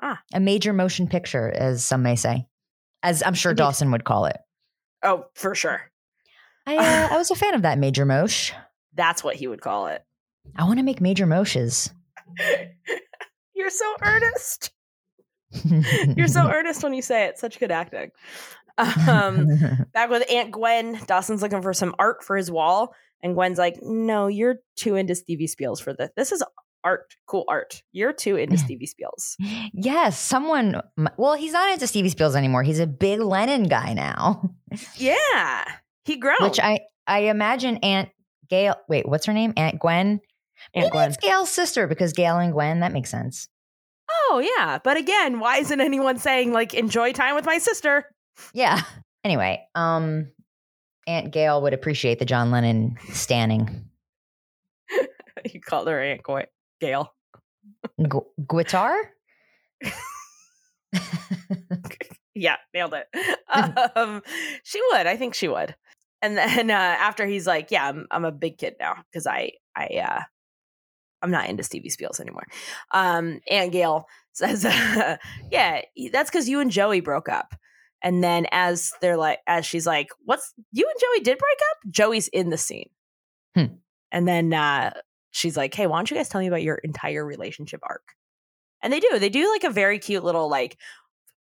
Ah. 0.00 0.20
A 0.34 0.40
major 0.40 0.72
motion 0.72 1.06
picture, 1.08 1.50
as 1.50 1.84
some 1.84 2.02
may 2.02 2.16
say. 2.16 2.46
As 3.02 3.22
I'm 3.22 3.34
sure 3.34 3.52
Indeed. 3.52 3.62
Dawson 3.62 3.90
would 3.92 4.04
call 4.04 4.26
it. 4.26 4.36
Oh, 5.02 5.26
for 5.34 5.54
sure. 5.54 5.90
I 6.66 6.76
uh, 6.76 7.08
I 7.14 7.16
was 7.18 7.30
a 7.30 7.34
fan 7.36 7.54
of 7.54 7.62
that 7.62 7.78
major 7.78 8.04
mosh. 8.04 8.52
That's 8.94 9.24
what 9.24 9.36
he 9.36 9.46
would 9.48 9.60
call 9.60 9.86
it. 9.88 10.04
I 10.56 10.64
want 10.64 10.78
to 10.78 10.82
make 10.84 11.00
major 11.00 11.26
moshes. 11.26 11.90
You're 13.54 13.70
so 13.70 13.94
earnest. 14.02 14.70
You're 16.16 16.28
so 16.28 16.48
earnest 16.50 16.82
when 16.82 16.94
you 16.94 17.02
say 17.02 17.24
it. 17.26 17.38
Such 17.38 17.58
good 17.60 17.70
acting. 17.70 18.10
Um, 18.78 19.48
back 19.92 20.10
with 20.10 20.30
Aunt 20.30 20.50
Gwen, 20.52 20.98
Dawson's 21.06 21.42
looking 21.42 21.62
for 21.62 21.72
some 21.74 21.94
art 21.98 22.22
for 22.24 22.36
his 22.36 22.50
wall, 22.50 22.94
and 23.22 23.34
Gwen's 23.34 23.58
like, 23.58 23.76
"No, 23.82 24.26
you're 24.26 24.56
too 24.76 24.94
into 24.96 25.14
Stevie 25.14 25.46
Spiels 25.48 25.80
for 25.82 25.92
this. 25.94 26.10
This 26.16 26.32
is 26.32 26.42
art, 26.84 27.14
cool 27.26 27.44
art. 27.48 27.82
You're 27.92 28.12
too 28.12 28.36
into 28.36 28.56
Stevie 28.58 28.86
Spiels." 28.88 29.36
yes, 29.72 30.18
someone. 30.18 30.80
Well, 31.16 31.34
he's 31.34 31.52
not 31.52 31.72
into 31.72 31.86
Stevie 31.86 32.10
Spiels 32.10 32.34
anymore. 32.34 32.62
He's 32.62 32.80
a 32.80 32.86
big 32.86 33.20
Lennon 33.20 33.64
guy 33.64 33.92
now, 33.94 34.50
Yeah, 34.96 35.64
he 36.04 36.16
grown. 36.16 36.36
which 36.40 36.58
I 36.60 36.80
I 37.06 37.20
imagine 37.20 37.76
Aunt 37.78 38.08
Gail. 38.48 38.76
Wait, 38.88 39.08
what's 39.08 39.26
her 39.26 39.32
name? 39.32 39.52
Aunt 39.56 39.78
Gwen. 39.78 40.20
Aunt 40.74 40.84
Maybe 40.86 40.90
Gwen. 40.90 41.08
it's 41.08 41.16
Gail's 41.18 41.50
sister 41.50 41.86
because 41.86 42.12
Gail 42.12 42.38
and 42.38 42.52
Gwen. 42.52 42.80
That 42.80 42.92
makes 42.92 43.10
sense. 43.10 43.48
Oh 44.30 44.38
yeah, 44.58 44.78
but 44.82 44.96
again, 44.96 45.40
why 45.40 45.58
isn't 45.58 45.80
anyone 45.80 46.18
saying 46.18 46.52
like 46.52 46.74
enjoy 46.74 47.12
time 47.12 47.34
with 47.34 47.44
my 47.46 47.58
sister? 47.58 48.04
Yeah. 48.54 48.82
Anyway, 49.24 49.66
um, 49.74 50.30
Aunt 51.06 51.32
Gail 51.32 51.62
would 51.62 51.74
appreciate 51.74 52.18
the 52.18 52.24
John 52.24 52.50
Lennon 52.50 52.96
standing. 53.10 53.88
you 55.44 55.60
called 55.60 55.88
her 55.88 56.00
Aunt. 56.00 56.22
Gail. 56.80 57.12
Gu- 58.08 58.26
guitar? 58.48 58.96
Yeah, 62.34 62.56
nailed 62.72 62.94
it. 62.94 63.06
um, 63.96 64.22
she 64.64 64.80
would. 64.90 65.06
I 65.06 65.16
think 65.16 65.34
she 65.34 65.48
would. 65.48 65.74
And 66.20 66.36
then 66.36 66.70
uh, 66.70 66.74
after 66.74 67.26
he's 67.26 67.46
like, 67.46 67.70
"Yeah, 67.70 67.88
I'm 67.88 68.06
I'm 68.10 68.24
a 68.24 68.32
big 68.32 68.58
kid 68.58 68.76
now 68.80 68.96
because 69.10 69.26
I 69.26 69.52
I 69.76 69.86
uh, 69.86 70.22
I'm 71.20 71.30
not 71.30 71.48
into 71.48 71.62
Stevie 71.62 71.90
Spiels 71.90 72.20
anymore." 72.20 72.46
Um, 72.92 73.40
Aunt 73.50 73.72
Gail 73.72 74.06
says, 74.32 74.64
"Yeah, 75.50 75.82
that's 76.12 76.30
because 76.30 76.48
you 76.48 76.60
and 76.60 76.70
Joey 76.70 77.00
broke 77.00 77.28
up." 77.28 77.54
And 78.02 78.22
then 78.22 78.46
as 78.52 78.92
they're 79.00 79.16
like, 79.16 79.38
as 79.46 79.64
she's 79.64 79.86
like, 79.86 80.08
"What's 80.24 80.52
you 80.72 80.86
and 80.88 81.00
Joey 81.00 81.22
did 81.24 81.38
break 81.38 81.58
up?" 81.70 81.90
Joey's 81.92 82.28
in 82.28 82.50
the 82.50 82.58
scene, 82.58 82.90
Hmm. 83.54 83.74
and 84.10 84.26
then 84.26 84.52
uh, 84.52 84.92
she's 85.30 85.56
like, 85.56 85.72
"Hey, 85.74 85.86
why 85.86 85.98
don't 85.98 86.10
you 86.10 86.16
guys 86.16 86.28
tell 86.28 86.40
me 86.40 86.48
about 86.48 86.62
your 86.62 86.76
entire 86.76 87.24
relationship 87.24 87.80
arc?" 87.82 88.02
And 88.82 88.92
they 88.92 88.98
do. 89.00 89.18
They 89.18 89.28
do 89.28 89.48
like 89.50 89.64
a 89.64 89.70
very 89.70 89.98
cute 90.00 90.24
little 90.24 90.48
like 90.48 90.76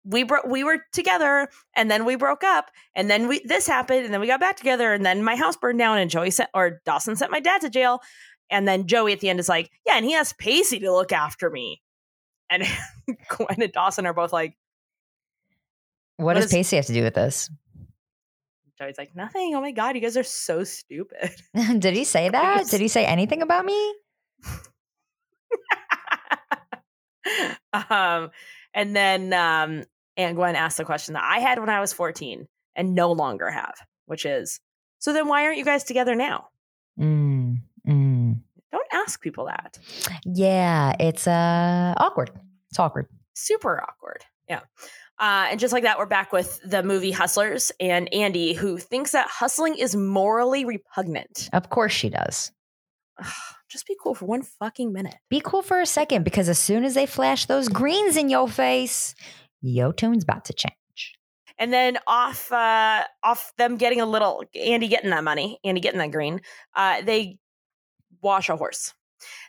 we 0.04 0.22
bro- 0.24 0.46
we 0.46 0.64
were 0.64 0.82
together 0.92 1.48
and 1.76 1.90
then 1.90 2.04
we 2.04 2.16
broke 2.16 2.42
up 2.42 2.70
and 2.94 3.10
then 3.10 3.28
we 3.28 3.40
this 3.44 3.66
happened 3.66 4.04
and 4.04 4.12
then 4.14 4.20
we 4.20 4.26
got 4.26 4.40
back 4.40 4.56
together 4.56 4.92
and 4.92 5.04
then 5.04 5.22
my 5.22 5.36
house 5.36 5.56
burned 5.56 5.78
down 5.78 5.98
and 5.98 6.10
Joey 6.10 6.30
sent 6.30 6.48
or 6.54 6.80
Dawson 6.86 7.14
sent 7.14 7.30
my 7.30 7.40
dad 7.40 7.60
to 7.60 7.68
jail 7.68 8.00
and 8.48 8.66
then 8.66 8.86
Joey 8.86 9.12
at 9.12 9.20
the 9.20 9.28
end 9.28 9.38
is 9.40 9.48
like 9.48 9.70
yeah 9.86 9.94
and 9.96 10.04
he 10.06 10.12
has 10.12 10.32
Pacey 10.34 10.78
to 10.78 10.92
look 10.92 11.12
after 11.12 11.50
me 11.50 11.82
and 12.48 12.62
Gwen 13.28 13.60
and 13.60 13.72
Dawson 13.72 14.06
are 14.06 14.14
both 14.14 14.32
like 14.32 14.56
what, 16.18 16.26
What 16.26 16.34
does 16.34 16.44
is- 16.46 16.52
Pacey 16.52 16.76
have 16.76 16.86
to 16.86 16.92
do 16.92 17.02
with 17.02 17.14
this? 17.14 17.50
Joey's 18.78 18.96
like 18.96 19.16
nothing 19.16 19.56
oh 19.56 19.60
my 19.60 19.72
god 19.72 19.96
you 19.96 20.00
guys 20.00 20.16
are 20.16 20.22
so 20.22 20.62
stupid 20.62 21.32
Did 21.80 21.94
he 21.94 22.04
say 22.04 22.28
that? 22.28 22.68
Did 22.68 22.80
he 22.80 22.86
say 22.86 23.04
anything 23.04 23.42
about 23.42 23.64
me? 23.64 23.94
um 27.90 28.30
and 28.74 28.94
then 28.94 29.32
um 29.32 29.84
Aunt 30.16 30.36
Gwen 30.36 30.56
asked 30.56 30.78
the 30.78 30.84
question 30.84 31.14
that 31.14 31.24
I 31.24 31.38
had 31.40 31.58
when 31.58 31.68
I 31.68 31.80
was 31.80 31.92
14 31.92 32.46
and 32.76 32.94
no 32.94 33.12
longer 33.12 33.50
have 33.50 33.74
which 34.06 34.24
is 34.24 34.60
so 34.98 35.12
then 35.12 35.28
why 35.28 35.44
aren't 35.44 35.58
you 35.58 35.64
guys 35.64 35.84
together 35.84 36.14
now 36.14 36.48
Mm, 37.00 37.58
mm. 37.86 38.40
don't 38.72 38.86
ask 38.92 39.20
people 39.20 39.46
that 39.46 39.78
Yeah, 40.24 40.94
it's 40.98 41.26
uh 41.28 41.94
awkward. 41.96 42.30
It's 42.70 42.78
awkward. 42.78 43.06
super 43.34 43.80
awkward. 43.80 44.24
Yeah. 44.48 44.60
Uh, 45.20 45.48
and 45.50 45.58
just 45.58 45.72
like 45.72 45.82
that, 45.82 45.98
we're 45.98 46.06
back 46.06 46.32
with 46.32 46.60
the 46.64 46.82
movie 46.82 47.10
Hustlers 47.10 47.72
and 47.80 48.12
Andy, 48.14 48.52
who 48.52 48.78
thinks 48.78 49.12
that 49.12 49.28
hustling 49.28 49.74
is 49.76 49.96
morally 49.96 50.64
repugnant. 50.64 51.48
Of 51.52 51.70
course 51.70 51.92
she 51.92 52.08
does. 52.08 52.52
Ugh, 53.18 53.26
just 53.68 53.86
be 53.86 53.96
cool 54.00 54.14
for 54.14 54.26
one 54.26 54.42
fucking 54.42 54.92
minute. 54.92 55.16
Be 55.28 55.40
cool 55.40 55.62
for 55.62 55.80
a 55.80 55.86
second 55.86 56.22
because 56.24 56.48
as 56.48 56.58
soon 56.58 56.84
as 56.84 56.94
they 56.94 57.04
flash 57.06 57.46
those 57.46 57.68
greens 57.68 58.16
in 58.16 58.28
your 58.28 58.48
face, 58.48 59.14
your 59.60 59.92
tune's 59.92 60.22
about 60.22 60.44
to 60.46 60.52
change. 60.52 60.74
and 61.58 61.72
then 61.72 61.98
off 62.06 62.52
uh 62.52 63.02
off 63.24 63.52
them 63.58 63.76
getting 63.76 64.00
a 64.00 64.06
little 64.06 64.44
Andy 64.54 64.86
getting 64.86 65.10
that 65.10 65.24
money, 65.24 65.58
Andy 65.64 65.80
getting 65.80 65.98
that 65.98 66.12
green, 66.12 66.40
uh, 66.76 67.02
they 67.02 67.38
wash 68.22 68.48
a 68.48 68.56
horse. 68.56 68.94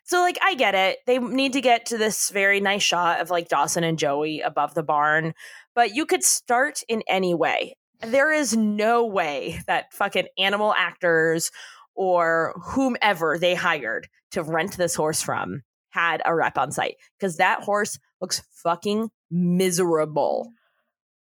So 0.03 0.19
like 0.21 0.38
I 0.43 0.55
get 0.55 0.75
it. 0.75 0.99
They 1.05 1.19
need 1.19 1.53
to 1.53 1.62
get 1.62 1.86
to 1.88 1.97
this 1.97 2.29
very 2.29 2.60
nice 2.60 2.84
shot 2.84 3.21
of 3.21 3.29
like 3.29 3.49
Dawson 3.49 3.84
and 3.84 3.99
Joey 3.99 4.41
above 4.41 4.73
the 4.73 4.84
barn, 4.84 5.34
but 5.75 5.95
you 5.95 6.05
could 6.05 6.23
start 6.23 6.82
in 6.88 7.03
any 7.08 7.34
way. 7.34 7.75
There 8.01 8.32
is 8.32 8.55
no 8.55 9.05
way 9.05 9.60
that 9.67 9.93
fucking 9.93 10.27
animal 10.38 10.73
actors 10.73 11.51
or 11.95 12.53
whomever 12.63 13.38
they 13.38 13.55
hired 13.55 14.08
to 14.32 14.43
rent 14.43 14.77
this 14.77 14.95
horse 14.95 15.21
from 15.21 15.63
had 15.89 16.21
a 16.25 16.34
rep 16.34 16.58
on 16.58 16.71
site 16.71 16.95
because 17.17 17.38
that 17.38 17.62
horse 17.62 17.99
looks 18.21 18.41
fucking 18.63 19.10
miserable. 19.29 20.51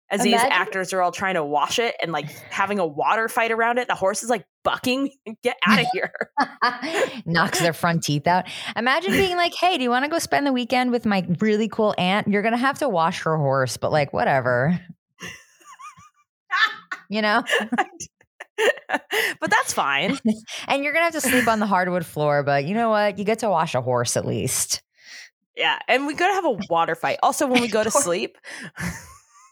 As 0.09 0.21
these 0.21 0.35
actors 0.35 0.93
are 0.93 1.01
all 1.01 1.11
trying 1.11 1.33
to 1.33 1.43
wash 1.43 1.79
it 1.79 1.95
and 2.01 2.13
like 2.13 2.29
having 2.49 2.79
a 2.79 2.85
water 2.87 3.27
fight 3.27 3.51
around 3.51 3.77
it, 3.77 3.89
the 3.89 3.95
horse 3.95 4.23
is 4.23 4.29
like 4.29 4.45
bucking. 4.63 5.11
Get 5.43 5.57
out 5.65 5.79
of 5.81 5.87
here. 5.93 6.13
knocks 7.25 7.59
their 7.59 7.73
front 7.73 8.03
teeth 8.03 8.25
out. 8.25 8.45
Imagine 8.77 9.11
being 9.11 9.35
like, 9.35 9.53
"Hey, 9.53 9.77
do 9.77 9.83
you 9.83 9.89
want 9.89 10.05
to 10.05 10.09
go 10.09 10.19
spend 10.19 10.47
the 10.47 10.53
weekend 10.53 10.91
with 10.91 11.05
my 11.05 11.27
really 11.39 11.67
cool 11.67 11.93
aunt? 11.97 12.27
You're 12.27 12.41
gonna 12.41 12.55
have 12.57 12.79
to 12.79 12.87
wash 12.89 13.23
her 13.23 13.37
horse, 13.37 13.75
but 13.77 13.91
like, 13.91 14.13
whatever." 14.13 14.79
You 17.09 17.21
know, 17.21 17.43
but 19.39 19.49
that's 19.49 19.71
fine. 19.73 20.17
and 20.67 20.83
you're 20.83 20.91
gonna 20.93 21.05
have 21.05 21.13
to 21.13 21.21
sleep 21.21 21.47
on 21.47 21.59
the 21.59 21.65
hardwood 21.65 22.05
floor, 22.05 22.43
but 22.43 22.65
you 22.65 22.73
know 22.73 22.89
what? 22.89 23.17
You 23.17 23.23
get 23.23 23.39
to 23.39 23.49
wash 23.49 23.75
a 23.75 23.81
horse 23.81 24.17
at 24.17 24.25
least. 24.25 24.81
Yeah. 25.55 25.79
And 25.87 26.05
we 26.05 26.13
gotta 26.15 26.33
have 26.33 26.45
a 26.45 26.57
water 26.69 26.95
fight. 26.95 27.17
Also, 27.23 27.47
when 27.47 27.61
we 27.61 27.67
go 27.67 27.83
to 27.83 27.91
sleep, 27.91 28.37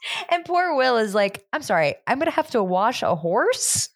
And 0.30 0.46
poor 0.46 0.76
Will 0.76 0.98
is 0.98 1.16
like, 1.16 1.46
"I'm 1.52 1.64
sorry, 1.64 1.96
I'm 2.06 2.20
gonna 2.20 2.30
have 2.32 2.52
to 2.52 2.64
wash 2.64 3.02
a 3.04 3.16
horse." 3.16 3.90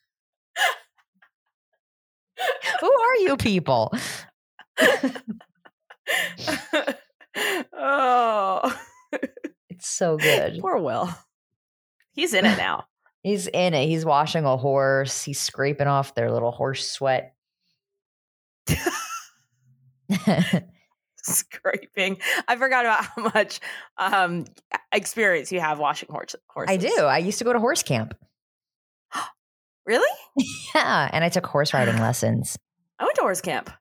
Who 2.81 2.91
are 2.91 3.15
you 3.17 3.37
people? 3.37 3.93
oh, 7.73 8.79
It's 9.69 9.87
so 9.87 10.17
good. 10.17 10.59
poor 10.61 10.77
Will. 10.77 11.09
He's 12.13 12.33
in 12.33 12.45
it 12.45 12.57
now. 12.57 12.85
He's 13.23 13.47
in 13.47 13.73
it. 13.73 13.87
He's 13.87 14.05
washing 14.05 14.45
a 14.45 14.57
horse. 14.57 15.23
He's 15.23 15.39
scraping 15.39 15.87
off 15.87 16.15
their 16.15 16.31
little 16.31 16.51
horse 16.51 16.89
sweat. 16.89 17.33
Scraping. 21.23 22.17
I 22.47 22.55
forgot 22.55 22.85
about 22.85 23.03
how 23.05 23.23
much 23.33 23.59
um, 23.97 24.45
experience 24.91 25.51
you 25.51 25.59
have 25.59 25.79
washing 25.79 26.09
horse- 26.11 26.35
horses. 26.47 26.73
I 26.73 26.77
do. 26.77 27.03
I 27.03 27.17
used 27.19 27.37
to 27.39 27.43
go 27.45 27.53
to 27.53 27.59
horse 27.59 27.83
camp. 27.83 28.13
Really? 29.85 30.09
Yeah, 30.75 31.09
and 31.11 31.23
I 31.23 31.29
took 31.29 31.45
horse 31.47 31.73
riding 31.73 31.97
lessons. 31.99 32.55
I 32.99 33.05
went 33.05 33.15
to 33.15 33.21
horse 33.21 33.41
camp. 33.41 33.71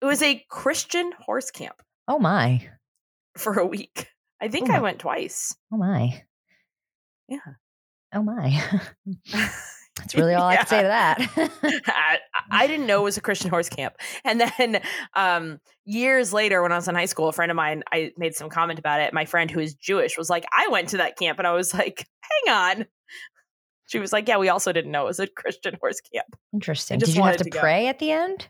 It 0.00 0.06
was 0.06 0.22
a 0.22 0.42
Christian 0.48 1.12
horse 1.18 1.50
camp 1.50 1.82
Oh 2.08 2.18
my. 2.18 2.66
for 3.36 3.58
a 3.58 3.66
week. 3.66 4.08
I 4.40 4.48
think 4.48 4.70
Oh 4.70 4.74
I 4.74 4.80
went 4.80 4.98
twice. 5.00 5.54
Oh 5.70 5.76
my. 5.76 6.22
Yeah. 7.28 7.38
Oh 8.14 8.22
my. 8.22 8.62
That's 10.00 10.14
really 10.14 10.34
all 10.34 10.48
I 10.48 10.56
can 10.56 10.66
say 10.66 10.82
to 10.82 10.88
that. 10.88 11.30
I, 11.86 12.18
I 12.50 12.66
didn't 12.66 12.86
know 12.86 13.00
it 13.00 13.04
was 13.04 13.16
a 13.16 13.20
Christian 13.20 13.50
horse 13.50 13.68
camp. 13.68 13.94
And 14.24 14.40
then 14.40 14.82
um, 15.14 15.60
years 15.84 16.32
later, 16.32 16.62
when 16.62 16.72
I 16.72 16.76
was 16.76 16.88
in 16.88 16.94
high 16.94 17.06
school, 17.06 17.28
a 17.28 17.32
friend 17.32 17.50
of 17.50 17.56
mine, 17.56 17.82
I 17.92 18.12
made 18.16 18.34
some 18.34 18.48
comment 18.48 18.78
about 18.78 19.00
it. 19.00 19.12
My 19.12 19.24
friend 19.24 19.50
who 19.50 19.60
is 19.60 19.74
Jewish 19.74 20.16
was 20.16 20.30
like, 20.30 20.44
I 20.52 20.68
went 20.68 20.88
to 20.90 20.98
that 20.98 21.16
camp. 21.16 21.38
And 21.38 21.46
I 21.46 21.52
was 21.52 21.74
like, 21.74 22.08
hang 22.46 22.54
on. 22.54 22.86
She 23.86 23.98
was 23.98 24.12
like, 24.12 24.28
yeah, 24.28 24.38
we 24.38 24.48
also 24.48 24.72
didn't 24.72 24.92
know 24.92 25.02
it 25.02 25.08
was 25.08 25.20
a 25.20 25.26
Christian 25.26 25.76
horse 25.80 26.00
camp. 26.00 26.36
Interesting. 26.52 26.98
Did 26.98 27.14
you 27.14 27.22
have 27.24 27.38
to, 27.38 27.44
to 27.44 27.50
go. 27.50 27.60
pray 27.60 27.88
at 27.88 27.98
the 27.98 28.12
end? 28.12 28.48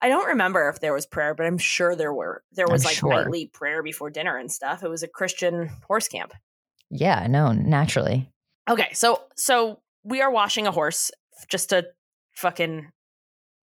I 0.00 0.08
don't 0.08 0.28
remember 0.28 0.68
if 0.68 0.80
there 0.80 0.94
was 0.94 1.06
prayer, 1.06 1.34
but 1.34 1.44
I'm 1.44 1.58
sure 1.58 1.96
there 1.96 2.14
were. 2.14 2.44
There 2.52 2.66
I'm 2.66 2.72
was 2.72 2.84
like 2.84 2.96
sure. 2.96 3.10
nightly 3.10 3.46
prayer 3.46 3.82
before 3.82 4.10
dinner 4.10 4.36
and 4.36 4.50
stuff. 4.50 4.82
It 4.82 4.88
was 4.88 5.02
a 5.02 5.08
Christian 5.08 5.70
horse 5.86 6.08
camp. 6.08 6.32
Yeah, 6.90 7.26
no, 7.28 7.52
naturally. 7.52 8.30
Okay, 8.68 8.92
so 8.92 9.22
so 9.36 9.80
we 10.04 10.20
are 10.20 10.30
washing 10.30 10.66
a 10.66 10.70
horse 10.70 11.10
just 11.48 11.70
to 11.70 11.86
fucking 12.34 12.90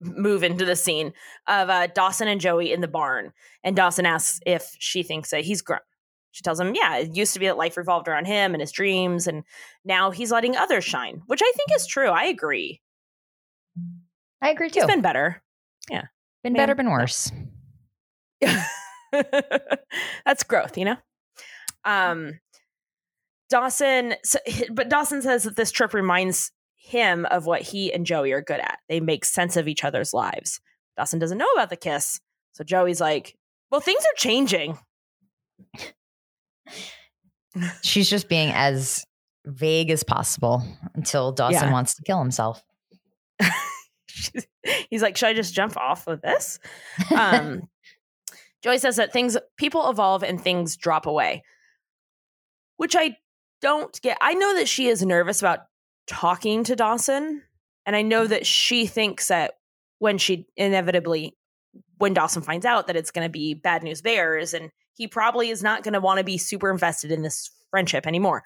move 0.01 0.43
into 0.43 0.65
the 0.65 0.75
scene 0.75 1.13
of 1.47 1.69
uh, 1.69 1.87
Dawson 1.87 2.27
and 2.27 2.41
Joey 2.41 2.71
in 2.73 2.81
the 2.81 2.87
barn, 2.87 3.31
and 3.63 3.75
Dawson 3.75 4.05
asks 4.05 4.39
if 4.45 4.75
she 4.79 5.03
thinks 5.03 5.29
that 5.31 5.45
he's 5.45 5.61
grown. 5.61 5.79
She 6.31 6.41
tells 6.43 6.59
him, 6.59 6.73
"Yeah, 6.75 6.97
it 6.97 7.15
used 7.15 7.33
to 7.33 7.39
be 7.39 7.45
that 7.45 7.57
life 7.57 7.77
revolved 7.77 8.07
around 8.07 8.25
him 8.25 8.53
and 8.53 8.61
his 8.61 8.71
dreams, 8.71 9.27
and 9.27 9.43
now 9.85 10.11
he's 10.11 10.31
letting 10.31 10.57
others 10.57 10.83
shine," 10.83 11.21
which 11.27 11.41
I 11.41 11.51
think 11.55 11.69
is 11.75 11.85
true. 11.85 12.09
I 12.09 12.25
agree. 12.25 12.81
I 14.41 14.49
agree 14.49 14.69
too. 14.69 14.81
He's 14.81 14.87
been 14.87 15.01
better. 15.01 15.41
Yeah, 15.89 16.05
been 16.43 16.53
man, 16.53 16.61
better, 16.61 16.75
been 16.75 16.91
worse. 16.91 17.31
That's 20.25 20.43
growth, 20.43 20.77
you 20.77 20.85
know. 20.85 20.97
Um, 21.85 22.39
Dawson, 23.49 24.15
so, 24.23 24.39
but 24.71 24.89
Dawson 24.89 25.21
says 25.21 25.43
that 25.43 25.55
this 25.55 25.71
trip 25.71 25.93
reminds 25.93 26.51
him 26.75 27.25
of 27.27 27.45
what 27.45 27.61
he 27.61 27.91
and 27.93 28.05
Joey 28.05 28.31
are 28.31 28.41
good 28.41 28.59
at. 28.59 28.79
They 28.89 28.99
make 28.99 29.25
sense 29.25 29.55
of 29.57 29.67
each 29.67 29.83
other's 29.83 30.13
lives. 30.13 30.59
Dawson 30.97 31.19
doesn't 31.19 31.37
know 31.37 31.49
about 31.53 31.69
the 31.69 31.75
kiss, 31.75 32.19
so 32.53 32.63
Joey's 32.63 33.01
like, 33.01 33.35
"Well, 33.71 33.81
things 33.81 34.01
are 34.03 34.17
changing." 34.17 34.77
She's 37.83 38.09
just 38.09 38.27
being 38.27 38.51
as 38.53 39.05
vague 39.45 39.89
as 39.89 40.03
possible 40.03 40.61
until 40.93 41.31
Dawson 41.31 41.63
Yeah. 41.67 41.71
wants 41.71 41.95
to 41.95 42.03
kill 42.03 42.19
himself. 42.19 42.63
He's 44.89 45.01
like, 45.01 45.15
"Should 45.15 45.29
I 45.29 45.33
just 45.33 45.53
jump 45.53 45.77
off 45.77 46.07
of 46.07 46.21
this?" 46.21 46.59
Um, 47.15 47.69
Joey 48.63 48.77
says 48.79 48.95
that 48.95 49.13
things, 49.13 49.37
people 49.57 49.89
evolve 49.89 50.23
and 50.23 50.41
things 50.41 50.75
drop 50.75 51.05
away, 51.05 51.43
which 52.77 52.95
I 52.95 53.15
don't 53.61 53.99
get. 54.01 54.17
I 54.21 54.33
know 54.33 54.55
that 54.55 54.67
she 54.67 54.87
is 54.87 55.03
nervous 55.05 55.39
about 55.41 55.59
talking 56.07 56.63
to 56.65 56.75
Dawson, 56.75 57.41
and 57.85 57.95
I 57.95 58.01
know 58.01 58.27
that 58.27 58.45
she 58.45 58.85
thinks 58.85 59.27
that 59.29 59.53
when 59.99 60.17
she 60.17 60.45
inevitably, 60.55 61.35
when 61.97 62.13
Dawson 62.13 62.41
finds 62.41 62.65
out 62.65 62.87
that 62.87 62.95
it's 62.95 63.11
going 63.11 63.25
to 63.25 63.31
be 63.31 63.53
bad 63.53 63.83
news 63.83 64.01
bears, 64.01 64.53
and 64.53 64.69
he 64.93 65.07
probably 65.07 65.49
is 65.49 65.63
not 65.63 65.83
going 65.83 65.93
to 65.93 65.99
want 65.99 66.19
to 66.19 66.23
be 66.23 66.37
super 66.37 66.69
invested 66.71 67.11
in 67.11 67.21
this 67.21 67.49
friendship 67.71 68.05
anymore. 68.07 68.43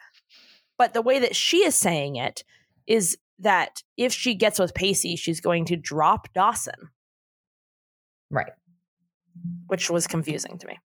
But 0.77 0.93
the 0.93 1.01
way 1.01 1.19
that 1.19 1.35
she 1.35 1.57
is 1.57 1.75
saying 1.75 2.15
it 2.15 2.43
is 2.87 3.17
that 3.39 3.83
if 3.97 4.13
she 4.13 4.35
gets 4.35 4.59
with 4.59 4.73
Pacey, 4.73 5.15
she's 5.15 5.41
going 5.41 5.65
to 5.65 5.75
drop 5.75 6.31
Dawson, 6.33 6.89
Right. 8.31 8.51
which 9.67 9.89
was 9.89 10.07
confusing 10.07 10.57
to 10.57 10.67
me. 10.67 10.79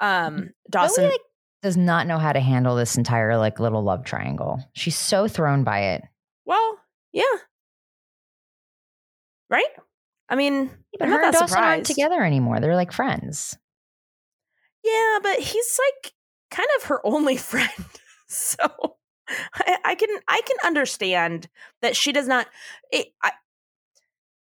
Um, 0.00 0.50
Dawson, 0.70 1.04
like, 1.04 1.20
does 1.62 1.76
not 1.76 2.06
know 2.06 2.18
how 2.18 2.32
to 2.32 2.40
handle 2.40 2.76
this 2.76 2.96
entire 2.96 3.36
like 3.36 3.60
little 3.60 3.82
love 3.82 4.04
triangle. 4.04 4.60
She's 4.72 4.96
so 4.96 5.28
thrown 5.28 5.64
by 5.64 5.80
it. 5.94 6.02
well, 6.44 6.78
yeah, 7.12 7.22
right. 9.50 9.64
I 10.28 10.34
mean, 10.34 10.64
Yeah, 10.64 10.70
but 10.98 11.04
I'm 11.06 11.10
her 11.10 11.20
not 11.20 11.24
and 11.26 11.34
Dawson 11.34 11.58
aren't 11.58 11.86
together 11.86 12.22
anymore. 12.22 12.58
They're 12.60 12.74
like 12.76 12.92
friends. 12.92 13.56
Yeah, 14.82 15.18
but 15.22 15.38
he's 15.38 15.78
like 15.78 16.12
kind 16.50 16.68
of 16.78 16.84
her 16.84 17.00
only 17.06 17.36
friend. 17.36 17.68
So 18.28 18.56
I, 19.54 19.78
I 19.84 19.94
can 19.94 20.08
I 20.26 20.40
can 20.46 20.56
understand 20.64 21.48
that 21.82 21.94
she 21.96 22.12
does 22.12 22.26
not. 22.26 22.46
It, 22.90 23.08
I, 23.22 23.32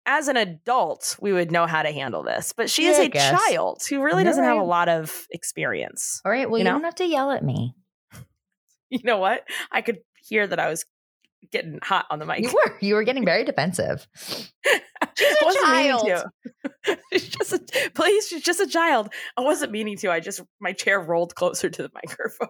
as 0.06 0.28
an 0.28 0.36
adult, 0.36 1.16
we 1.20 1.32
would 1.32 1.50
know 1.50 1.66
how 1.66 1.82
to 1.82 1.90
handle 1.92 2.22
this, 2.22 2.52
but 2.56 2.70
she 2.70 2.86
is 2.86 2.96
Yeah, 2.98 3.04
I 3.04 3.06
a 3.06 3.50
child 3.50 3.82
who 3.88 4.02
really 4.02 4.24
doesn't 4.24 4.44
have 4.44 4.56
a 4.58 4.62
lot 4.62 4.88
of 4.88 5.26
experience. 5.30 6.22
All 6.24 6.32
right. 6.32 6.48
Well, 6.48 6.58
You 6.58 6.64
you, 6.64 6.70
know? 6.70 6.76
don't 6.76 6.84
have 6.84 6.94
to 6.96 7.06
yell 7.06 7.30
at 7.32 7.44
me. 7.44 7.74
You 8.88 9.00
know 9.02 9.18
what? 9.18 9.42
I 9.72 9.82
could 9.82 9.98
hear 10.28 10.46
that 10.46 10.60
I 10.60 10.68
was 10.68 10.84
getting 11.50 11.80
hot 11.82 12.06
on 12.08 12.20
the 12.20 12.24
mic. 12.24 12.40
You 12.44 12.50
were. 12.52 12.76
You 12.80 12.94
were 12.94 13.02
getting 13.02 13.24
very 13.24 13.42
defensive. 13.44 14.06
She's 15.18 15.36
a 15.42 15.52
child. 15.64 16.08
she's 17.12 17.28
just 17.28 17.52
a, 17.52 17.90
please. 17.96 18.28
She's 18.28 18.42
just 18.42 18.60
a 18.60 18.66
child. 18.68 19.12
I 19.36 19.40
wasn't 19.40 19.72
meaning 19.72 19.96
to. 19.98 20.10
I 20.12 20.20
just 20.20 20.40
my 20.60 20.72
chair 20.72 21.00
rolled 21.00 21.34
closer 21.34 21.68
to 21.68 21.82
the 21.82 21.90
microphone. 21.94 22.48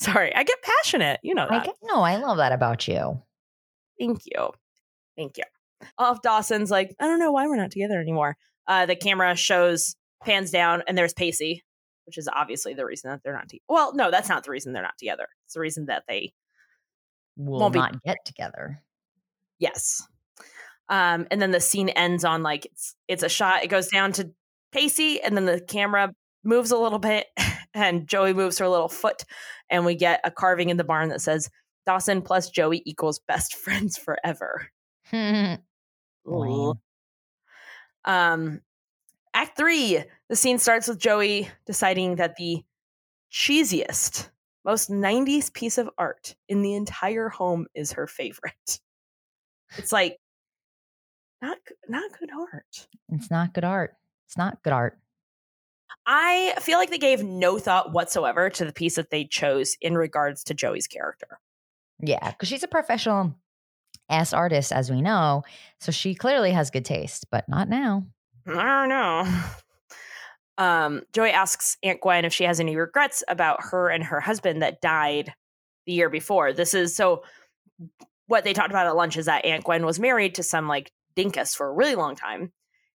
Sorry, 0.00 0.34
I 0.34 0.42
get 0.42 0.58
passionate. 0.62 1.20
You 1.22 1.34
know 1.36 1.46
I 1.48 1.58
that. 1.58 1.66
get, 1.66 1.74
no, 1.84 2.00
I 2.02 2.16
love 2.16 2.38
that 2.38 2.50
about 2.52 2.88
you. 2.88 3.22
Thank 4.00 4.22
you. 4.26 4.50
Thank 5.16 5.38
you. 5.38 5.44
Off 5.98 6.22
Dawson's 6.22 6.70
like, 6.70 6.94
I 7.00 7.06
don't 7.06 7.18
know 7.18 7.32
why 7.32 7.46
we're 7.46 7.56
not 7.56 7.70
together 7.70 8.00
anymore. 8.00 8.36
Uh, 8.66 8.86
the 8.86 8.96
camera 8.96 9.34
shows 9.36 9.96
pans 10.24 10.50
down 10.50 10.82
and 10.86 10.96
there's 10.96 11.12
Pacey, 11.14 11.64
which 12.06 12.16
is 12.18 12.28
obviously 12.32 12.74
the 12.74 12.84
reason 12.84 13.10
that 13.10 13.20
they're 13.24 13.32
not 13.34 13.48
together. 13.48 13.62
Well, 13.68 13.94
no, 13.94 14.10
that's 14.10 14.28
not 14.28 14.44
the 14.44 14.50
reason 14.50 14.72
they're 14.72 14.82
not 14.82 14.98
together. 14.98 15.26
It's 15.46 15.54
the 15.54 15.60
reason 15.60 15.86
that 15.86 16.04
they 16.08 16.32
Will 17.36 17.60
Won't 17.60 17.72
be- 17.74 17.98
get 18.04 18.18
together. 18.24 18.82
yes. 19.58 20.06
Um, 20.88 21.26
and 21.30 21.40
then 21.40 21.50
the 21.50 21.60
scene 21.60 21.88
ends 21.88 22.24
on 22.24 22.42
like 22.42 22.66
it's 22.66 22.94
it's 23.08 23.22
a 23.22 23.28
shot. 23.28 23.64
It 23.64 23.68
goes 23.68 23.88
down 23.88 24.12
to 24.12 24.30
Pacey, 24.72 25.22
and 25.22 25.34
then 25.34 25.46
the 25.46 25.58
camera 25.60 26.12
moves 26.44 26.70
a 26.72 26.76
little 26.76 26.98
bit, 26.98 27.26
and 27.74 28.06
Joey 28.06 28.34
moves 28.34 28.58
her 28.58 28.68
little 28.68 28.90
foot, 28.90 29.24
and 29.70 29.86
we 29.86 29.94
get 29.94 30.20
a 30.24 30.30
carving 30.30 30.68
in 30.68 30.76
the 30.76 30.84
barn 30.84 31.08
that 31.08 31.22
says 31.22 31.48
Dawson 31.86 32.20
plus 32.20 32.50
Joey 32.50 32.82
equals 32.84 33.20
best 33.26 33.54
friends 33.64 33.96
forever. 33.96 34.68
Lame. 36.24 36.74
Um, 38.04 38.60
Act 39.34 39.56
three, 39.56 40.02
the 40.28 40.36
scene 40.36 40.58
starts 40.58 40.88
with 40.88 40.98
Joey 40.98 41.48
deciding 41.66 42.16
that 42.16 42.36
the 42.36 42.62
cheesiest, 43.30 44.28
most 44.64 44.90
90s 44.90 45.52
piece 45.52 45.78
of 45.78 45.88
art 45.96 46.34
in 46.48 46.62
the 46.62 46.74
entire 46.74 47.30
home 47.30 47.66
is 47.74 47.92
her 47.92 48.06
favorite. 48.06 48.80
It's 49.78 49.90
like 49.92 50.18
not 51.40 51.56
not 51.88 52.10
good 52.18 52.30
art. 52.30 52.86
It's 53.08 53.30
not 53.30 53.54
good 53.54 53.64
art. 53.64 53.94
It's 54.26 54.36
not 54.36 54.62
good 54.62 54.74
art. 54.74 54.98
I 56.06 56.54
feel 56.60 56.78
like 56.78 56.90
they 56.90 56.98
gave 56.98 57.22
no 57.22 57.58
thought 57.58 57.92
whatsoever 57.92 58.50
to 58.50 58.64
the 58.64 58.72
piece 58.72 58.96
that 58.96 59.10
they 59.10 59.24
chose 59.24 59.76
in 59.80 59.96
regards 59.96 60.44
to 60.44 60.54
Joey's 60.54 60.86
character. 60.86 61.38
Yeah, 62.00 62.30
because 62.32 62.48
she's 62.48 62.62
a 62.62 62.68
professional 62.68 63.34
ass 64.08 64.32
artist, 64.32 64.72
as 64.72 64.90
we 64.90 65.00
know. 65.00 65.42
So 65.80 65.92
she 65.92 66.14
clearly 66.14 66.52
has 66.52 66.70
good 66.70 66.84
taste, 66.84 67.26
but 67.30 67.48
not 67.48 67.68
now. 67.68 68.06
I 68.46 68.52
don't 68.52 68.88
know. 68.88 69.42
Um, 70.58 71.02
Joey 71.12 71.30
asks 71.30 71.78
Aunt 71.82 72.00
Gwen 72.00 72.26
if 72.26 72.32
she 72.32 72.44
has 72.44 72.60
any 72.60 72.76
regrets 72.76 73.24
about 73.26 73.64
her 73.70 73.88
and 73.88 74.04
her 74.04 74.20
husband 74.20 74.62
that 74.62 74.82
died 74.82 75.32
the 75.86 75.92
year 75.92 76.10
before. 76.10 76.52
This 76.52 76.74
is 76.74 76.94
so 76.94 77.22
what 78.26 78.44
they 78.44 78.52
talked 78.52 78.70
about 78.70 78.86
at 78.86 78.94
lunch 78.94 79.16
is 79.16 79.26
that 79.26 79.44
Aunt 79.44 79.64
Gwen 79.64 79.84
was 79.84 79.98
married 79.98 80.34
to 80.36 80.42
some 80.42 80.68
like 80.68 80.92
dinkus 81.16 81.56
for 81.56 81.68
a 81.68 81.72
really 81.72 81.94
long 81.94 82.14
time. 82.14 82.52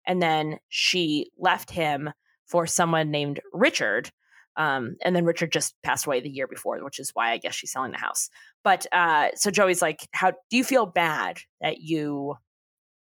And 0.07 0.21
then 0.21 0.59
she 0.69 1.31
left 1.38 1.71
him 1.71 2.11
for 2.47 2.67
someone 2.67 3.11
named 3.11 3.41
Richard. 3.53 4.11
Um, 4.57 4.97
and 5.03 5.17
then 5.17 5.25
Richard 5.25 5.53
just 5.53 5.75
passed 5.83 6.07
away 6.07 6.21
the 6.21 6.29
year 6.31 6.47
before, 6.47 6.83
which 6.85 6.99
is 6.99 7.11
why 7.15 7.33
I 7.33 7.38
guess 7.38 7.55
she's 7.55 7.73
selling 7.73 7.93
the 7.93 7.99
house. 7.99 8.29
But 8.62 8.87
uh, 8.93 9.29
so 9.35 9.51
Joey's 9.51 9.83
like, 9.83 10.09
How 10.12 10.33
do 10.33 10.57
you 10.57 10.65
feel 10.65 10.87
bad 10.87 11.38
that 11.61 11.81
you 11.81 12.37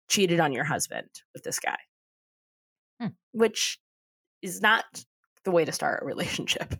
cheated 0.08 0.40
on 0.40 0.52
your 0.52 0.64
husband 0.64 1.08
with 1.34 1.42
this 1.42 1.58
guy? 1.58 1.78
Hmm. 3.00 3.08
Which 3.32 3.78
is 4.42 4.60
not 4.60 4.84
the 5.44 5.50
way 5.50 5.64
to 5.64 5.72
start 5.72 6.02
a 6.02 6.06
relationship. 6.06 6.74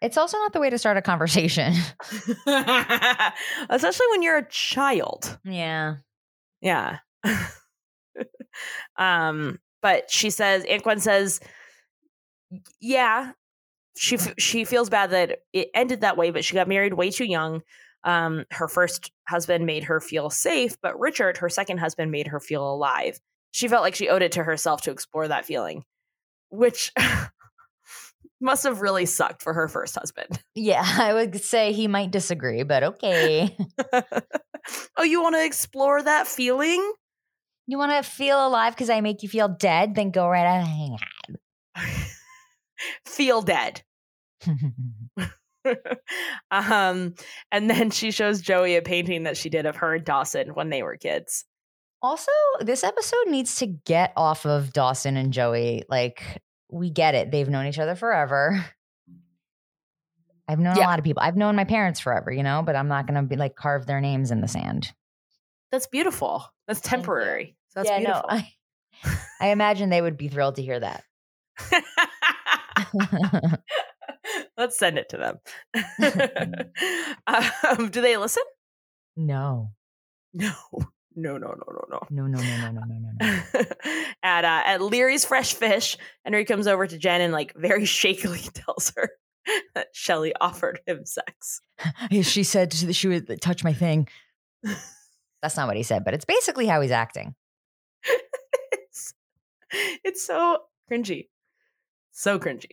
It's 0.00 0.16
also 0.18 0.36
not 0.38 0.52
the 0.52 0.60
way 0.60 0.68
to 0.70 0.78
start 0.78 0.96
a 0.96 1.02
conversation. 1.02 1.74
Especially 2.46 4.06
when 4.10 4.22
you're 4.22 4.38
a 4.38 4.48
child. 4.48 5.38
yeah. 5.44 5.96
Yeah. 6.60 6.98
um, 8.96 9.58
but 9.82 10.10
she 10.10 10.30
says, 10.30 10.64
Aunt 10.64 10.82
Gwen 10.82 11.00
says, 11.00 11.40
yeah, 12.80 13.32
she 13.96 14.16
f- 14.16 14.34
she 14.38 14.64
feels 14.64 14.90
bad 14.90 15.10
that 15.10 15.40
it 15.52 15.68
ended 15.74 16.00
that 16.00 16.16
way, 16.16 16.30
but 16.30 16.44
she 16.44 16.54
got 16.54 16.68
married 16.68 16.94
way 16.94 17.10
too 17.10 17.24
young. 17.24 17.62
Um, 18.02 18.44
her 18.50 18.68
first 18.68 19.10
husband 19.28 19.64
made 19.64 19.84
her 19.84 20.00
feel 20.00 20.28
safe, 20.30 20.76
but 20.82 20.98
Richard, 20.98 21.38
her 21.38 21.48
second 21.48 21.78
husband, 21.78 22.10
made 22.10 22.26
her 22.28 22.40
feel 22.40 22.68
alive. 22.68 23.18
She 23.52 23.68
felt 23.68 23.82
like 23.82 23.94
she 23.94 24.08
owed 24.08 24.22
it 24.22 24.32
to 24.32 24.44
herself 24.44 24.82
to 24.82 24.90
explore 24.90 25.28
that 25.28 25.46
feeling, 25.46 25.84
which 26.50 26.92
must 28.40 28.64
have 28.64 28.82
really 28.82 29.06
sucked 29.06 29.42
for 29.42 29.54
her 29.54 29.68
first 29.68 29.94
husband. 29.94 30.40
Yeah, 30.56 30.84
I 30.84 31.12
would 31.12 31.42
say 31.42 31.72
he 31.72 31.88
might 31.88 32.12
disagree, 32.12 32.62
but 32.62 32.84
okay. 32.84 33.56
oh, 34.96 35.02
you 35.02 35.20
want 35.20 35.34
to 35.34 35.44
explore 35.44 36.00
that 36.00 36.28
feeling? 36.28 36.92
you 37.66 37.78
want 37.78 37.92
to 37.92 38.08
feel 38.08 38.46
alive 38.46 38.74
because 38.74 38.90
I 38.90 39.00
make 39.00 39.22
you 39.22 39.28
feel 39.28 39.48
dead? 39.48 39.94
Then 39.94 40.10
go 40.10 40.28
right 40.28 40.60
ahead. 40.60 42.16
Feel 43.06 43.42
dead. 43.42 43.82
um, 46.50 47.14
and 47.50 47.70
then 47.70 47.90
she 47.90 48.10
shows 48.10 48.40
Joey 48.42 48.76
a 48.76 48.82
painting 48.82 49.22
that 49.22 49.36
she 49.36 49.48
did 49.48 49.64
of 49.66 49.76
her 49.76 49.94
and 49.94 50.04
Dawson 50.04 50.48
when 50.54 50.68
they 50.70 50.82
were 50.82 50.96
kids. 50.96 51.44
also, 52.02 52.30
this 52.60 52.84
episode 52.84 53.28
needs 53.28 53.54
to 53.56 53.66
get 53.66 54.12
off 54.16 54.44
of 54.44 54.72
Dawson 54.74 55.16
and 55.16 55.32
Joey. 55.32 55.84
Like, 55.88 56.42
we 56.70 56.90
get 56.90 57.14
it. 57.14 57.30
They've 57.30 57.48
known 57.48 57.66
each 57.66 57.78
other 57.78 57.94
forever. 57.94 58.62
I've 60.48 60.58
known 60.58 60.76
Yeah. 60.76 60.84
a 60.84 60.88
lot 60.88 60.98
of 60.98 61.04
people. 61.06 61.22
I've 61.22 61.36
known 61.36 61.56
my 61.56 61.64
parents 61.64 62.00
forever, 62.00 62.30
you 62.30 62.42
know, 62.42 62.62
but 62.62 62.76
I'm 62.76 62.88
not 62.88 63.06
going 63.06 63.14
to 63.14 63.22
be 63.26 63.36
like 63.36 63.56
carve 63.56 63.86
their 63.86 64.02
names 64.02 64.30
in 64.30 64.42
the 64.42 64.48
sand. 64.48 64.92
That's 65.72 65.86
beautiful. 65.86 66.44
That's 66.68 66.82
temporary. 66.82 67.56
That's 67.74 67.88
yeah, 67.88 67.98
beautiful. 67.98 68.28
no. 68.30 68.36
I, 68.36 68.52
I 69.40 69.48
imagine 69.48 69.88
they 69.88 70.02
would 70.02 70.18
be 70.18 70.28
thrilled 70.28 70.56
to 70.56 70.62
hear 70.62 70.78
that. 70.78 71.02
Let's 74.56 74.78
send 74.78 74.98
it 74.98 75.08
to 75.10 75.16
them. 75.16 75.38
um, 77.26 77.90
do 77.90 78.00
they 78.00 78.16
listen? 78.16 78.42
no. 79.16 79.70
No. 80.32 80.52
No, 81.16 81.38
no, 81.38 81.46
no, 81.46 81.64
no, 81.68 81.84
no. 81.90 82.00
No, 82.10 82.26
no, 82.26 82.38
no, 82.40 82.56
no, 82.58 82.72
no, 82.72 82.80
no, 82.86 82.98
no, 82.98 83.10
no. 83.20 83.64
at 84.24 84.44
uh, 84.44 84.62
at 84.66 84.82
Leary's 84.82 85.24
Fresh 85.24 85.54
Fish, 85.54 85.96
Henry 86.24 86.44
comes 86.44 86.66
over 86.66 86.88
to 86.88 86.98
Jen 86.98 87.20
and 87.20 87.32
like 87.32 87.54
very 87.54 87.84
shakily 87.84 88.50
tells 88.52 88.92
her 88.96 89.10
that 89.74 89.88
Shelly 89.92 90.34
offered 90.40 90.80
him 90.86 91.06
sex. 91.06 91.60
she 92.22 92.42
said 92.42 92.72
she 92.72 93.06
would 93.06 93.40
touch 93.40 93.62
my 93.62 93.72
thing. 93.72 94.08
That's 95.42 95.56
not 95.56 95.68
what 95.68 95.76
he 95.76 95.82
said, 95.82 96.04
but 96.04 96.14
it's 96.14 96.24
basically 96.24 96.66
how 96.66 96.80
he's 96.80 96.90
acting. 96.90 97.34
it's, 98.72 99.14
it's 100.02 100.24
so 100.24 100.58
cringy, 100.90 101.28
so 102.14 102.38
cringy. 102.38 102.70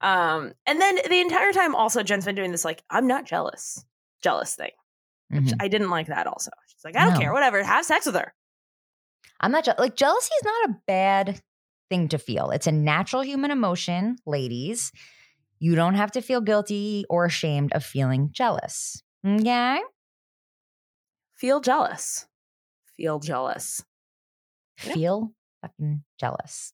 Um, 0.00 0.52
and 0.66 0.80
then 0.80 0.96
the 1.08 1.20
entire 1.20 1.52
time, 1.52 1.74
also 1.76 2.02
Jen's 2.02 2.24
been 2.24 2.34
doing 2.34 2.50
this 2.52 2.64
like 2.64 2.82
I'm 2.90 3.06
not 3.06 3.24
jealous, 3.26 3.84
jealous 4.22 4.54
thing. 4.56 4.70
Mhm. 5.32 5.54
I 5.60 5.68
didn't 5.68 5.90
like 5.90 6.06
that. 6.08 6.26
Also, 6.26 6.50
she's 6.66 6.84
like 6.84 6.96
I 6.96 7.04
don't 7.04 7.14
No. 7.14 7.20
care, 7.20 7.32
whatever. 7.32 7.62
Have 7.62 7.84
sex 7.84 8.06
with 8.06 8.14
her. 8.16 8.34
I'm 9.40 9.52
not 9.52 9.64
je- 9.64 9.72
like 9.78 9.94
jealousy 9.94 10.30
is 10.40 10.44
not 10.44 10.70
a 10.70 10.76
bad 10.86 11.40
thing 11.90 12.08
to 12.08 12.18
feel. 12.18 12.50
It's 12.50 12.66
a 12.66 12.72
natural 12.72 13.22
human 13.22 13.50
emotion, 13.50 14.16
ladies. 14.26 14.90
You 15.58 15.74
don't 15.74 15.94
have 15.96 16.12
to 16.12 16.20
feel 16.22 16.40
guilty 16.40 17.04
or 17.10 17.24
ashamed 17.24 17.72
of 17.72 17.84
feeling 17.84 18.30
jealous. 18.32 19.02
Okay? 19.26 19.80
Feel 21.34 21.60
jealous. 21.60 22.26
Feel 22.96 23.18
jealous. 23.18 23.84
Yeah. 24.84 24.92
Feel 24.94 25.32
fucking 25.60 26.04
jealous. 26.18 26.72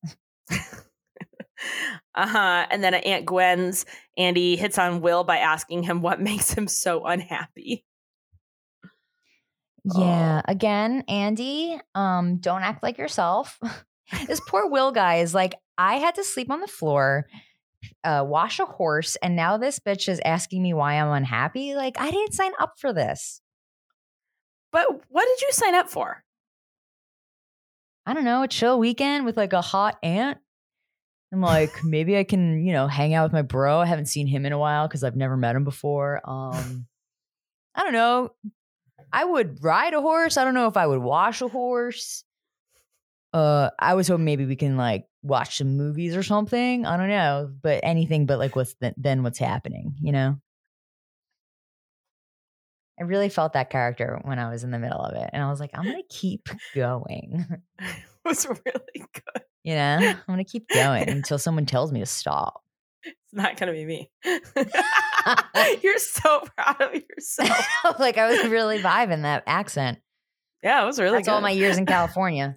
uh-huh. 2.15 2.67
And 2.71 2.83
then 2.83 2.95
at 2.95 3.07
Aunt 3.07 3.27
Gwen's, 3.27 3.87
Andy 4.17 4.57
hits 4.57 4.79
on 4.79 5.01
Will 5.01 5.25
by 5.25 5.39
asking 5.39 5.83
him 5.83 6.03
what 6.03 6.21
makes 6.21 6.53
him 6.53 6.69
so 6.69 7.05
unhappy. 7.05 7.85
Yeah. 9.97 10.41
Again, 10.47 11.05
Andy, 11.09 11.79
um, 11.95 12.39
don't 12.39 12.63
act 12.63 12.83
like 12.83 12.97
yourself. 12.97 13.59
this 14.27 14.41
poor 14.49 14.69
Will 14.69 14.93
guy 14.93 15.17
is 15.17 15.35
like, 15.35 15.55
I 15.77 15.97
had 15.97 16.15
to 16.15 16.25
sleep 16.25 16.51
on 16.51 16.61
the 16.61 16.67
floor, 16.67 17.27
uh, 18.03 18.25
wash 18.27 18.61
a 18.61 18.65
horse, 18.65 19.17
and 19.17 19.37
now 19.37 19.59
this 19.59 19.79
bitch 19.79 20.09
is 20.09 20.21
asking 20.25 20.63
me 20.63 20.73
why 20.73 20.95
I'm 20.95 21.11
unhappy. 21.11 21.75
Like, 21.75 22.01
I 22.01 22.11
didn't 22.11 22.33
sign 22.33 22.53
up 22.59 22.75
for 22.79 22.93
this. 22.93 23.43
But 24.73 24.87
what 25.09 25.27
did 25.27 25.43
you 25.43 25.53
sign 25.53 25.75
up 25.75 25.91
for? 25.91 26.25
I 28.07 28.13
don't 28.13 28.25
know, 28.25 28.43
a 28.43 28.49
chill 28.49 28.79
weekend 28.79 29.25
with 29.25 29.37
like 29.37 29.53
a 29.53 29.63
hot 29.63 29.99
aunt. 30.03 30.39
And 31.35 31.43
like 31.43 31.83
maybe 31.83 32.17
I 32.17 32.23
can, 32.23 32.65
you 32.65 32.73
know, 32.73 32.87
hang 32.87 33.13
out 33.13 33.25
with 33.25 33.33
my 33.33 33.43
bro. 33.43 33.81
I 33.81 33.87
haven't 33.87 34.07
seen 34.07 34.29
him 34.29 34.47
in 34.47 34.53
a 34.53 34.59
while 34.59 34.87
because 34.87 35.03
I've 35.03 35.17
never 35.17 35.37
met 35.37 35.57
him 35.57 35.65
before. 35.65 36.21
Um 36.25 36.87
I 37.75 37.83
don't 37.83 37.93
know. 37.93 38.31
I 39.13 39.25
would 39.25 39.61
ride 39.61 39.95
a 39.95 40.01
horse. 40.01 40.37
I 40.37 40.45
don't 40.45 40.55
know 40.55 40.69
if 40.69 40.77
I 40.77 40.87
would 40.87 41.01
wash 41.01 41.43
a 41.43 41.49
horse. 41.49 42.23
Uh 43.33 43.71
I 43.81 43.95
was 43.95 44.07
hoping 44.07 44.25
maybe 44.25 44.47
we 44.47 44.55
can 44.55 44.77
like 44.77 45.09
watch 45.23 45.59
some 45.59 45.77
movies 45.77 46.15
or 46.15 46.23
something. 46.23 46.87
I 46.87 46.97
don't 46.97 47.09
know. 47.09 47.51
But 47.63 47.81
anything 47.83 48.27
but 48.27 48.39
like 48.39 48.55
what's 48.55 48.75
th- 48.75 48.95
then 48.97 49.25
what's 49.25 49.41
happening, 49.41 49.97
you 50.01 50.13
know? 50.13 50.41
I 52.97 53.03
really 53.03 53.29
felt 53.29 53.55
that 53.55 53.71
character 53.71 54.21
when 54.23 54.39
I 54.39 54.51
was 54.51 54.63
in 54.63 54.71
the 54.71 54.79
middle 54.79 55.01
of 55.01 55.17
it. 55.17 55.31
And 55.33 55.43
I 55.43 55.51
was 55.51 55.59
like, 55.59 55.71
I'm 55.75 55.83
gonna 55.83 56.03
keep 56.09 56.49
going. 56.77 57.45
was 58.29 58.47
really 58.47 58.81
good. 58.95 59.43
You 59.63 59.75
know, 59.75 59.99
I'm 60.01 60.17
gonna 60.27 60.45
keep 60.45 60.69
going 60.69 61.09
until 61.09 61.39
someone 61.39 61.67
tells 61.67 61.93
me 61.93 62.01
to 62.01 62.07
stop. 62.07 62.63
It's 63.05 63.17
not 63.33 63.57
to 63.57 63.73
be 63.73 63.85
me. 63.85 64.11
You're 65.83 65.99
so 65.99 66.43
proud 66.57 66.81
of 66.81 66.95
yourself. 66.95 67.67
like 67.99 68.17
I 68.17 68.29
was 68.31 68.49
really 68.49 68.79
vibing 68.79 69.23
that 69.23 69.43
accent. 69.47 69.99
Yeah, 70.63 70.83
it 70.83 70.87
was 70.87 70.99
really 70.99 71.19
That's 71.19 71.29
all 71.29 71.43
my 71.43 71.51
years 71.51 71.77
in 71.77 71.85
California. 71.85 72.57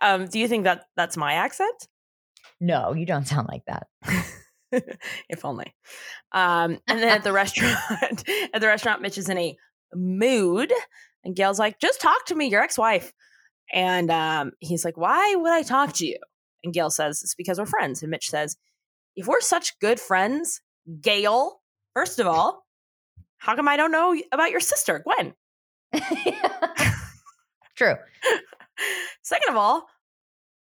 um, 0.00 0.26
do 0.26 0.38
you 0.38 0.46
think 0.46 0.64
that 0.64 0.84
that's 0.96 1.16
my 1.16 1.34
accent? 1.34 1.88
No, 2.60 2.92
you 2.92 3.06
don't 3.06 3.26
sound 3.26 3.48
like 3.48 3.64
that. 3.66 3.86
if 5.28 5.44
only. 5.44 5.74
Um, 6.32 6.78
and 6.86 7.00
then 7.00 7.08
at 7.08 7.24
the 7.24 7.32
restaurant, 7.32 7.76
at 8.52 8.60
the 8.60 8.66
restaurant, 8.66 9.02
Mitch 9.02 9.18
is 9.18 9.28
in 9.28 9.38
a 9.38 9.56
mood, 9.94 10.72
and 11.24 11.34
Gail's 11.34 11.58
like, 11.58 11.80
"Just 11.80 12.00
talk 12.00 12.26
to 12.26 12.34
me, 12.34 12.46
your 12.46 12.62
ex-wife." 12.62 13.12
And 13.72 14.10
um, 14.10 14.52
he's 14.60 14.84
like, 14.84 14.96
"Why 14.96 15.34
would 15.36 15.52
I 15.52 15.62
talk 15.62 15.92
to 15.94 16.06
you?" 16.06 16.18
And 16.64 16.74
Gail 16.74 16.90
says, 16.90 17.22
"It's 17.22 17.34
because 17.34 17.58
we're 17.58 17.66
friends." 17.66 18.02
And 18.02 18.10
Mitch 18.10 18.28
says, 18.28 18.56
if 19.16 19.26
we're 19.26 19.40
such 19.40 19.78
good 19.80 20.00
friends, 20.00 20.60
Gail, 21.00 21.60
first 21.94 22.18
of 22.18 22.26
all, 22.26 22.64
how 23.38 23.56
come 23.56 23.68
I 23.68 23.76
don't 23.76 23.92
know 23.92 24.14
about 24.32 24.50
your 24.50 24.60
sister, 24.60 25.04
Gwen? 25.04 25.34
True. 27.76 27.94
Second 29.22 29.50
of 29.50 29.56
all, 29.56 29.86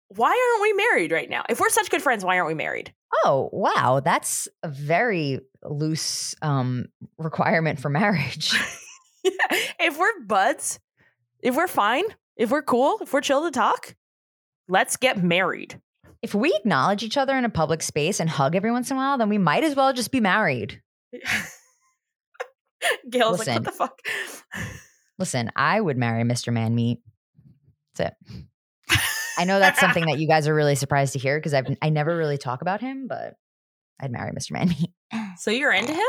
why 0.08 0.28
aren't 0.30 0.62
we 0.62 0.72
married 0.72 1.12
right 1.12 1.28
now? 1.28 1.44
If 1.48 1.60
we're 1.60 1.68
such 1.68 1.90
good 1.90 2.02
friends, 2.02 2.24
why 2.24 2.36
aren't 2.38 2.48
we 2.48 2.54
married? 2.54 2.94
Oh, 3.24 3.50
wow. 3.52 4.00
That's 4.00 4.48
a 4.62 4.68
very 4.68 5.40
loose 5.62 6.34
um, 6.42 6.86
requirement 7.18 7.78
for 7.78 7.90
marriage. 7.90 8.52
yeah. 9.24 9.32
if 9.80 9.98
we're 9.98 10.24
buds, 10.24 10.80
if 11.42 11.56
we're 11.56 11.68
fine, 11.68 12.04
if 12.38 12.50
we're 12.50 12.62
cool, 12.62 12.98
if 13.02 13.12
we're 13.12 13.20
chill 13.20 13.44
to 13.44 13.50
talk, 13.50 13.94
let's 14.68 14.96
get 14.96 15.22
married. 15.22 15.80
If 16.22 16.34
we 16.34 16.54
acknowledge 16.54 17.02
each 17.02 17.16
other 17.16 17.36
in 17.36 17.44
a 17.44 17.50
public 17.50 17.82
space 17.82 18.20
and 18.20 18.30
hug 18.30 18.56
every 18.56 18.70
once 18.70 18.90
in 18.90 18.96
a 18.96 19.00
while, 19.00 19.18
then 19.18 19.28
we 19.28 19.38
might 19.38 19.64
as 19.64 19.76
well 19.76 19.92
just 19.92 20.10
be 20.10 20.20
married. 20.20 20.80
Gail's 23.10 23.40
Listen. 23.40 23.54
like, 23.54 23.64
what 23.64 23.64
the 23.64 23.72
fuck? 23.72 23.98
Listen, 25.18 25.50
I 25.56 25.80
would 25.80 25.96
marry 25.96 26.22
Mr. 26.22 26.52
Man 26.52 26.74
Meat. 26.74 27.00
That's 27.96 28.12
it. 28.12 28.14
I 29.36 29.44
know 29.44 29.58
that's 29.58 29.80
something 29.80 30.06
that 30.06 30.18
you 30.20 30.28
guys 30.28 30.48
are 30.48 30.54
really 30.54 30.74
surprised 30.74 31.12
to 31.14 31.18
hear 31.18 31.38
because 31.38 31.54
I've 31.54 31.66
I 31.82 31.90
never 31.90 32.16
really 32.16 32.38
talk 32.38 32.62
about 32.62 32.80
him, 32.80 33.06
but 33.08 33.34
I'd 34.00 34.12
marry 34.12 34.32
Mr. 34.32 34.52
Man 34.52 34.68
Meat. 34.68 34.90
So 35.38 35.52
you're 35.52 35.72
into 35.72 35.92
him? 35.92 36.02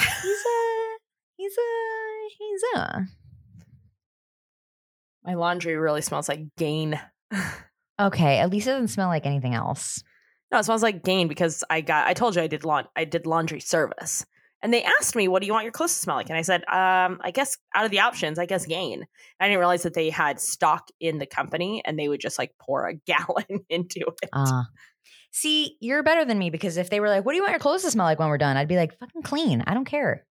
He's 0.00 0.06
a 0.26 0.96
he's 1.36 1.52
a 1.56 1.62
he's 2.38 2.62
a 2.74 3.06
My 5.24 5.34
laundry 5.34 5.76
really 5.76 6.02
smells 6.02 6.28
like 6.28 6.40
Gain. 6.58 7.00
okay. 8.00 8.38
At 8.38 8.50
least 8.50 8.66
it 8.66 8.70
doesn't 8.72 8.88
smell 8.88 9.08
like 9.08 9.26
anything 9.26 9.54
else. 9.54 10.02
No, 10.52 10.58
it 10.58 10.64
smells 10.64 10.82
like 10.82 11.02
Gain 11.02 11.28
because 11.28 11.64
I 11.70 11.80
got. 11.80 12.06
I 12.06 12.14
told 12.14 12.36
you 12.36 12.42
I 12.42 12.46
did 12.46 12.64
laun- 12.64 12.88
I 12.94 13.04
did 13.04 13.26
laundry 13.26 13.60
service, 13.60 14.24
and 14.62 14.72
they 14.72 14.84
asked 14.84 15.16
me, 15.16 15.26
"What 15.26 15.40
do 15.40 15.46
you 15.46 15.52
want 15.52 15.64
your 15.64 15.72
clothes 15.72 15.94
to 15.94 15.98
smell 15.98 16.16
like?" 16.16 16.28
And 16.28 16.38
I 16.38 16.42
said, 16.42 16.62
um, 16.68 17.18
"I 17.24 17.30
guess 17.32 17.56
out 17.74 17.84
of 17.84 17.90
the 17.90 18.00
options, 18.00 18.38
I 18.38 18.46
guess 18.46 18.66
Gain." 18.66 19.04
I 19.40 19.46
didn't 19.46 19.58
realize 19.58 19.82
that 19.82 19.94
they 19.94 20.10
had 20.10 20.38
stock 20.40 20.88
in 21.00 21.18
the 21.18 21.26
company, 21.26 21.82
and 21.84 21.98
they 21.98 22.08
would 22.08 22.20
just 22.20 22.38
like 22.38 22.52
pour 22.60 22.86
a 22.86 22.94
gallon 23.06 23.64
into 23.68 24.00
it. 24.22 24.28
Uh 24.32 24.64
see, 25.32 25.76
you're 25.80 26.04
better 26.04 26.24
than 26.24 26.38
me 26.38 26.50
because 26.50 26.76
if 26.76 26.88
they 26.90 27.00
were 27.00 27.08
like, 27.08 27.24
"What 27.24 27.32
do 27.32 27.36
you 27.36 27.42
want 27.42 27.52
your 27.52 27.58
clothes 27.58 27.82
to 27.82 27.90
smell 27.90 28.06
like 28.06 28.20
when 28.20 28.28
we're 28.28 28.38
done?" 28.38 28.56
I'd 28.56 28.68
be 28.68 28.76
like, 28.76 28.96
"Fucking 29.00 29.22
clean. 29.22 29.64
I 29.66 29.74
don't 29.74 29.86
care. 29.86 30.24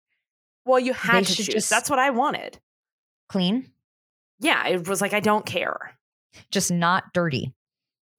well, 0.65 0.79
you 0.79 0.93
had 0.93 1.25
to 1.25 1.35
choose. 1.35 1.47
just- 1.47 1.69
That's 1.69 1.89
what 1.89 1.99
I 1.99 2.11
wanted. 2.11 2.59
Clean, 3.27 3.69
Yeah, 4.43 4.67
it 4.67 4.87
was 4.87 5.01
like 5.01 5.13
I 5.13 5.19
don't 5.19 5.45
care. 5.45 5.97
just 6.51 6.71
not 6.71 7.13
dirty." 7.13 7.53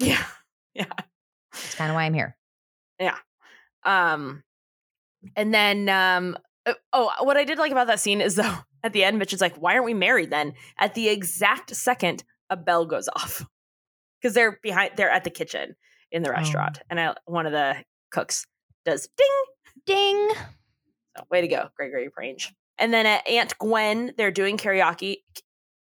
Yeah, 0.01 0.25
Yeah. 0.75 0.87
That's 1.53 1.75
kind 1.77 1.91
of 1.91 1.95
why 1.95 2.03
I'm 2.05 2.15
here. 2.15 2.37
Yeah. 2.99 3.17
Um, 3.85 4.43
and 5.37 5.55
then 5.55 5.89
um, 5.89 6.37
uh, 6.67 6.75
oh, 6.93 7.13
what 7.21 7.37
I 7.37 7.45
did 7.45 7.59
like 7.59 7.71
about 7.73 7.87
that 7.87 8.01
scene 8.01 8.21
is 8.21 8.35
though 8.35 8.57
at 8.83 8.93
the 8.93 9.05
end, 9.05 9.19
Mitch 9.19 9.33
is 9.33 9.41
like, 9.41 9.57
"Why 9.57 9.75
aren't 9.75 9.85
we 9.85 9.95
married?" 9.95 10.31
Then 10.31 10.55
at 10.79 10.95
the 10.95 11.09
exact 11.09 11.75
second, 11.77 12.25
a 12.51 12.57
bell 12.57 12.87
goes 12.87 13.09
off 13.15 13.45
because 14.21 14.35
they're 14.35 14.59
behind. 14.63 14.93
They're 14.97 15.11
at 15.11 15.25
the 15.25 15.31
kitchen 15.31 15.77
in 16.11 16.23
the 16.23 16.31
Oh. 16.31 16.33
restaurant, 16.33 16.81
and 16.91 16.99
I, 17.01 17.15
one 17.27 17.47
of 17.47 17.53
the 17.53 17.77
cooks 18.11 18.47
does 18.85 19.09
ding. 19.17 19.29
Ding. 19.87 20.31
So, 21.17 21.25
way 21.31 21.41
to 21.43 21.49
go, 21.49 21.69
Gregory 21.77 22.09
Prange. 22.11 22.53
And 22.79 22.93
then 22.93 23.07
at 23.07 23.29
Aunt 23.29 23.57
Gwen, 23.59 24.13
they're 24.17 24.31
doing 24.33 24.57
karaoke. 24.57 25.19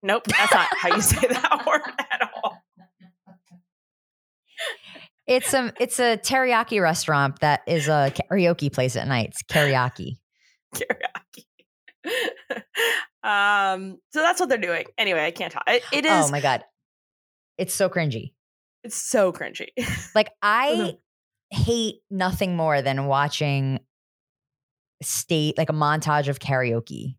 Nope, 0.04 0.24
that's 0.26 0.52
not 0.52 0.68
how 0.76 0.94
you 0.94 1.00
say 1.00 1.26
that 1.28 1.64
word 1.66 1.80
at 1.98 2.30
all. 2.36 2.62
It's 5.26 5.54
a 5.54 5.72
it's 5.80 5.98
a 5.98 6.18
teriyaki 6.18 6.78
restaurant 6.82 7.40
that 7.40 7.62
is 7.66 7.88
a 7.88 8.12
karaoke 8.14 8.70
place 8.70 8.96
at 8.96 9.08
night. 9.08 9.30
It's 9.30 9.42
karaoke. 9.42 10.18
Karaoke. 10.74 11.46
um, 13.22 13.96
so 14.12 14.20
that's 14.20 14.38
what 14.40 14.50
they're 14.50 14.58
doing. 14.58 14.84
Anyway, 14.98 15.24
I 15.24 15.30
can't 15.30 15.50
talk. 15.50 15.64
It, 15.66 15.82
it 15.90 16.04
is. 16.04 16.12
Oh 16.12 16.30
my 16.30 16.42
god, 16.42 16.64
it's 17.56 17.72
so 17.72 17.88
cringy. 17.88 18.34
It's 18.82 18.96
so 18.96 19.32
cringy. 19.32 19.68
Like 20.14 20.28
I 20.42 20.98
hate 21.50 22.00
nothing 22.10 22.56
more 22.56 22.82
than 22.82 23.06
watching 23.06 23.80
state 25.02 25.56
like 25.56 25.70
a 25.70 25.74
montage 25.74 26.28
of 26.28 26.38
karaoke 26.40 27.16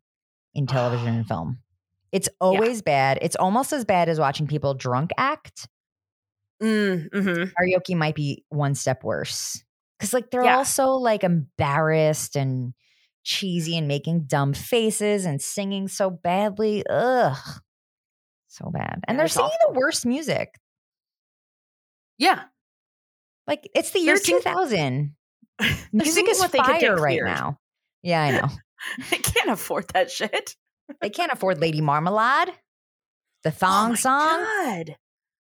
in 0.53 0.67
television 0.67 1.15
and 1.15 1.27
film. 1.27 1.57
It's 2.15 2.29
always 2.39 2.81
bad. 2.81 3.19
It's 3.21 3.35
almost 3.35 3.73
as 3.73 3.83
bad 3.83 4.07
as 4.07 4.19
watching 4.19 4.47
people 4.47 4.73
drunk 4.73 5.11
act. 5.17 5.67
mm, 6.63 7.09
hmm 7.11 7.43
Karaoke 7.59 7.95
might 7.95 8.15
be 8.15 8.45
one 8.49 8.73
step 8.75 9.03
worse. 9.03 9.61
Cause 9.99 10.13
like 10.13 10.31
they're 10.31 10.43
Yeah. 10.45 10.57
all 10.57 10.65
so 10.65 10.95
like 10.95 11.23
embarrassed 11.25 12.35
and 12.37 12.73
cheesy 13.23 13.77
and 13.77 13.87
making 13.87 14.23
dumb 14.27 14.53
faces 14.53 15.25
and 15.25 15.41
singing 15.41 15.87
so 15.89 16.09
badly. 16.09 16.85
Ugh. 16.89 17.37
So 18.47 18.69
bad. 18.71 19.01
And 19.07 19.15
Yeah, 19.15 19.17
they're 19.23 19.27
singing 19.27 19.51
awful. 19.63 19.73
the 19.73 19.79
worst 19.79 20.05
music. 20.05 20.55
Yeah. 22.17 22.43
Like 23.47 23.69
it's 23.75 23.91
the 23.91 23.99
year 23.99 24.17
2000. 24.17 25.15
They're 25.59 25.69
Music 25.91 26.27
is 26.29 26.39
what 26.39 26.51
they 26.53 26.59
could 26.59 26.79
get 26.79 26.91
fire 26.91 26.95
right 26.97 27.21
now. 27.23 27.59
Yeah, 28.03 28.21
I 28.21 28.31
know. 28.31 28.49
I 29.11 29.15
can't 29.17 29.49
afford 29.49 29.87
that 29.93 30.11
shit. 30.11 30.55
They 31.01 31.09
can't 31.09 31.31
afford 31.31 31.59
Lady 31.59 31.81
Marmalade, 31.81 32.49
the 33.43 33.49
Oh 33.49 33.51
thong 33.51 33.89
my 33.89 33.95
song, 33.95 34.43
God. 34.43 34.95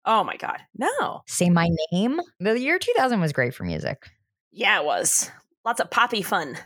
Oh 0.05 0.23
my 0.23 0.37
god. 0.37 0.59
No. 0.77 1.21
say 1.27 1.49
my 1.49 1.69
name. 1.91 2.19
The 2.39 2.59
year 2.59 2.79
2000 2.79 3.19
was 3.19 3.33
great 3.33 3.53
for 3.53 3.63
music. 3.63 4.09
Yeah, 4.51 4.79
it 4.79 4.85
was. 4.85 5.29
Lots 5.65 5.79
of 5.81 5.91
poppy 5.91 6.21
fun. 6.21 6.57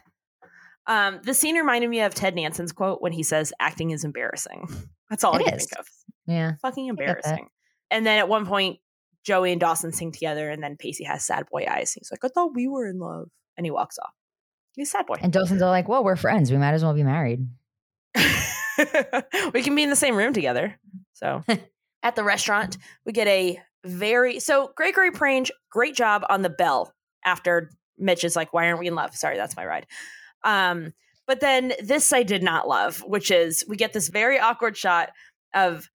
Um, 0.88 1.20
the 1.24 1.34
scene 1.34 1.56
reminded 1.56 1.90
me 1.90 2.02
of 2.02 2.14
Ted 2.14 2.36
Danson's 2.36 2.72
quote 2.72 3.02
when 3.02 3.12
he 3.12 3.24
says 3.24 3.54
acting 3.60 3.92
is 3.92 4.04
embarrassing. 4.04 4.68
That's 5.10 5.24
all 5.24 5.36
It 5.36 5.42
I 5.42 5.44
can 5.46 5.54
is. 5.56 5.66
think 5.66 5.80
of. 5.80 5.88
Yeah. 6.28 6.52
Fucking 6.62 6.88
embarrassing. 6.88 7.48
And 7.90 8.06
then 8.06 8.20
at 8.20 8.28
one 8.30 8.46
point, 8.46 8.80
Joey 9.24 9.52
and 9.52 9.60
Dawson 9.62 9.92
sing 9.92 10.12
together, 10.12 10.50
and 10.50 10.64
then 10.64 10.78
Pacey 10.78 11.04
has 11.04 11.24
sad 11.26 11.46
boy 11.52 11.66
eyes. 11.70 11.94
He's 11.94 12.10
like, 12.12 12.24
I 12.24 12.28
thought 12.30 12.56
we 12.56 12.68
were 12.68 12.88
in 12.88 13.00
love. 13.00 13.28
And 13.58 13.66
he 13.66 13.72
walks 13.72 14.00
off. 14.00 14.14
He's 14.76 14.88
a 14.88 14.92
sad 14.92 15.06
boy. 15.06 15.18
And 15.22 15.32
Dawson's 15.34 15.62
all 15.62 15.70
like, 15.70 15.88
well, 15.88 16.04
we're 16.04 16.16
friends. 16.16 16.52
We 16.52 16.58
might 16.58 16.74
as 16.74 16.84
well 16.84 16.94
be 16.94 17.04
married. 17.04 17.46
we 19.54 19.64
can 19.64 19.76
be 19.76 19.84
in 19.84 19.90
the 19.90 19.96
same 19.96 20.16
room 20.16 20.34
together. 20.34 20.78
So 21.14 21.44
at 22.04 22.16
the 22.16 22.24
restaurant, 22.24 22.78
we 23.06 23.12
get 23.12 23.28
a 23.28 23.60
very 23.84 24.40
so 24.40 24.72
Gregory 24.76 25.12
Prange, 25.12 25.52
great 25.70 25.96
job 25.96 26.24
on 26.30 26.42
the 26.42 26.50
bell 26.50 26.94
after 27.26 27.72
Mitch 27.98 28.24
is 28.24 28.36
like, 28.36 28.54
Why 28.54 28.68
aren't 28.68 28.80
we 28.80 28.88
in 28.88 28.96
love? 28.96 29.16
Sorry, 29.16 29.38
that's 29.38 29.56
my 29.56 29.66
ride. 29.66 29.88
Um, 30.44 30.94
but 31.28 31.40
then 31.40 31.74
this 31.82 32.12
I 32.12 32.24
did 32.24 32.44
not 32.44 32.68
love, 32.68 33.00
which 33.06 33.32
is 33.32 33.64
we 33.68 33.78
get 33.78 33.94
this 33.94 34.10
very 34.10 34.40
awkward 34.40 34.76
shot 34.76 35.12
of 35.54 35.90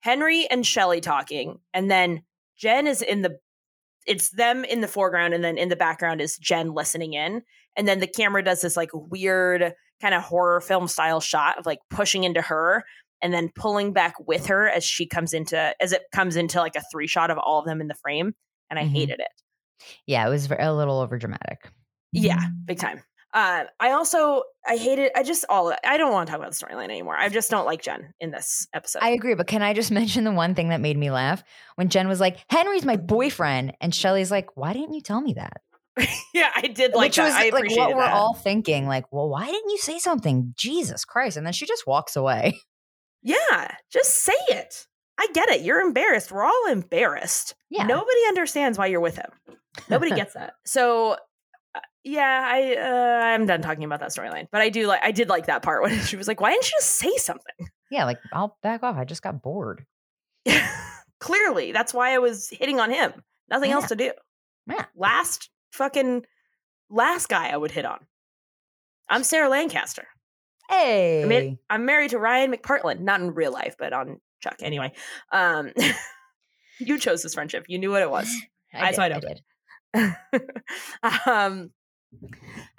Henry 0.00 0.46
and 0.50 0.66
Shelley 0.66 1.00
talking, 1.00 1.58
and 1.72 1.90
then 1.90 2.22
Jen 2.56 2.86
is 2.86 3.02
in 3.02 3.22
the 3.22 3.38
it's 4.06 4.30
them 4.30 4.64
in 4.64 4.80
the 4.80 4.88
foreground, 4.88 5.32
and 5.34 5.44
then 5.44 5.58
in 5.58 5.68
the 5.68 5.76
background 5.76 6.20
is 6.20 6.36
Jen 6.36 6.74
listening 6.74 7.14
in. 7.14 7.42
And 7.76 7.86
then 7.86 8.00
the 8.00 8.06
camera 8.06 8.42
does 8.42 8.60
this 8.60 8.76
like 8.76 8.90
weird 8.92 9.74
kind 10.02 10.14
of 10.14 10.22
horror 10.22 10.60
film 10.60 10.86
style 10.88 11.20
shot 11.20 11.58
of 11.58 11.64
like 11.64 11.78
pushing 11.88 12.24
into 12.24 12.42
her 12.42 12.84
and 13.22 13.32
then 13.32 13.50
pulling 13.54 13.92
back 13.94 14.14
with 14.26 14.46
her 14.46 14.68
as 14.68 14.84
she 14.84 15.06
comes 15.06 15.32
into 15.32 15.74
as 15.80 15.92
it 15.92 16.02
comes 16.12 16.36
into 16.36 16.58
like 16.58 16.76
a 16.76 16.82
three 16.92 17.06
shot 17.06 17.30
of 17.30 17.38
all 17.38 17.60
of 17.60 17.64
them 17.64 17.80
in 17.80 17.86
the 17.88 17.94
frame 17.94 18.34
and 18.68 18.78
i 18.78 18.82
Mhm. 18.82 18.90
hated 18.92 19.20
it 19.20 19.28
Yeah, 20.06 20.26
it 20.26 20.30
was 20.30 20.50
a 20.50 20.72
little 20.74 21.00
over 21.00 21.16
dramatic. 21.18 21.70
yeah 22.12 22.40
big 22.66 22.78
time 22.78 23.02
uh 23.34 23.64
i 23.80 23.92
also 23.92 24.42
i 24.68 24.76
hated 24.76 25.10
i 25.16 25.22
just 25.22 25.44
all 25.48 25.72
i 25.86 25.96
don't 25.96 26.12
want 26.12 26.26
to 26.26 26.30
talk 26.32 26.38
about 26.40 26.52
the 26.54 26.66
storyline 26.66 26.84
anymore 26.84 27.16
i 27.16 27.30
just 27.30 27.50
don't 27.50 27.64
like 27.64 27.80
jen 27.80 28.12
in 28.20 28.30
this 28.30 28.66
episode 28.74 28.98
I 29.02 29.10
agree, 29.10 29.34
but 29.34 29.46
can 29.46 29.62
I 29.62 29.72
just 29.72 29.90
mention 30.00 30.24
the 30.24 30.32
one 30.32 30.54
thing 30.54 30.68
that 30.68 30.80
made 30.82 30.98
me 30.98 31.10
laugh 31.10 31.42
when 31.76 31.88
Jen 31.88 32.08
was 32.08 32.20
like, 32.20 32.36
"Henry's 32.50 32.84
my 32.84 32.96
boyfriend," 32.96 33.72
and 33.80 33.94
Shelly's 33.94 34.30
like, 34.30 34.54
"Why 34.56 34.72
didn't 34.74 34.92
you 34.92 35.00
tell 35.00 35.20
me 35.22 35.32
that?" 35.34 35.62
yeah 36.34 36.50
i 36.56 36.62
did 36.62 36.94
like 36.94 37.08
Which 37.08 37.16
that 37.16 37.24
was 37.24 37.34
i 37.34 37.50
like 37.50 37.76
what 37.76 37.94
we're 37.94 38.02
all 38.02 38.34
thinking. 38.34 38.86
Like, 38.86 39.12
well, 39.12 39.28
why 39.28 39.46
didn't 39.46 39.70
you 39.70 39.78
say 39.78 39.98
something? 39.98 40.54
Jesus 40.56 41.04
Christ! 41.04 41.36
And 41.36 41.44
then 41.46 41.52
she 41.52 41.66
just 41.66 41.86
walks 41.86 42.16
away. 42.16 42.58
yeah 43.22 43.76
just 43.92 44.16
say 44.16 44.32
it 44.48 44.86
i 45.20 45.28
get 45.32 45.48
it 45.48 45.60
you're 45.60 45.80
embarrassed 45.80 46.32
we're 46.32 46.42
all 46.44 46.66
embarrassed 46.68 47.54
Yeah, 47.70 47.84
Nobody 47.84 48.18
understands 48.26 48.76
why 48.76 48.86
you're 48.86 48.98
with 49.00 49.14
him. 49.16 49.30
Nobody 49.88 50.10
gets 50.14 50.34
that. 50.34 50.54
So, 50.66 51.12
uh, 51.74 51.80
yeah, 52.04 52.42
I 52.44 52.74
uh, 52.76 53.24
I'm 53.26 53.46
done 53.46 53.62
talking 53.62 53.84
about 53.84 54.00
that 54.00 54.10
storyline. 54.10 54.48
But 54.50 54.60
I 54.60 54.68
do 54.70 54.86
like 54.88 55.02
I 55.04 55.12
did 55.12 55.28
like 55.28 55.46
that 55.46 55.62
part 55.62 55.82
when 55.82 55.98
she 56.00 56.16
was 56.16 56.26
like, 56.26 56.40
"Why 56.40 56.50
didn't 56.50 56.64
you 56.64 56.72
just 56.80 56.96
say 56.96 57.16
something?" 57.16 57.68
yeah. 57.90 58.04
Like, 58.04 58.18
I'll 58.32 58.58
back 58.62 58.82
off. 58.82 58.96
I 58.96 59.04
just 59.04 59.22
got 59.22 59.40
bored. 59.42 59.86
Clearly, 61.20 61.70
that's 61.72 61.94
why 61.94 62.14
I 62.14 62.18
was 62.18 62.48
hitting 62.50 62.80
on 62.80 62.90
him. 62.90 63.12
Nothing 63.48 63.70
else 63.70 63.88
to 63.88 63.96
do. 63.96 64.12
Yeah. 64.66 64.86
Last 64.96 65.48
fucking 65.72 66.24
last 66.90 67.28
guy 67.28 67.48
I 67.48 67.56
would 67.56 67.70
hit 67.70 67.84
on. 67.84 68.06
I'm 69.08 69.24
Sarah 69.24 69.48
Lancaster. 69.48 70.06
Hey, 70.70 71.22
I 71.22 71.26
mean, 71.26 71.58
I'm 71.68 71.84
married 71.84 72.10
to 72.10 72.18
Ryan 72.18 72.52
McPartlin, 72.52 73.00
not 73.00 73.20
in 73.20 73.34
real 73.34 73.52
life, 73.52 73.74
but 73.78 73.92
on 73.92 74.20
Chuck. 74.40 74.56
Anyway, 74.62 74.92
um, 75.32 75.70
you 76.78 76.98
chose 76.98 77.22
this 77.22 77.34
friendship. 77.34 77.64
You 77.68 77.78
knew 77.78 77.90
what 77.90 78.02
it 78.02 78.10
was. 78.18 78.28
I 78.72 78.88
I- 78.88 78.92
so 78.92 79.02
I 79.02 79.08
did, 79.08 79.40
I 79.94 80.16
did. 80.32 80.42
um, 81.26 81.70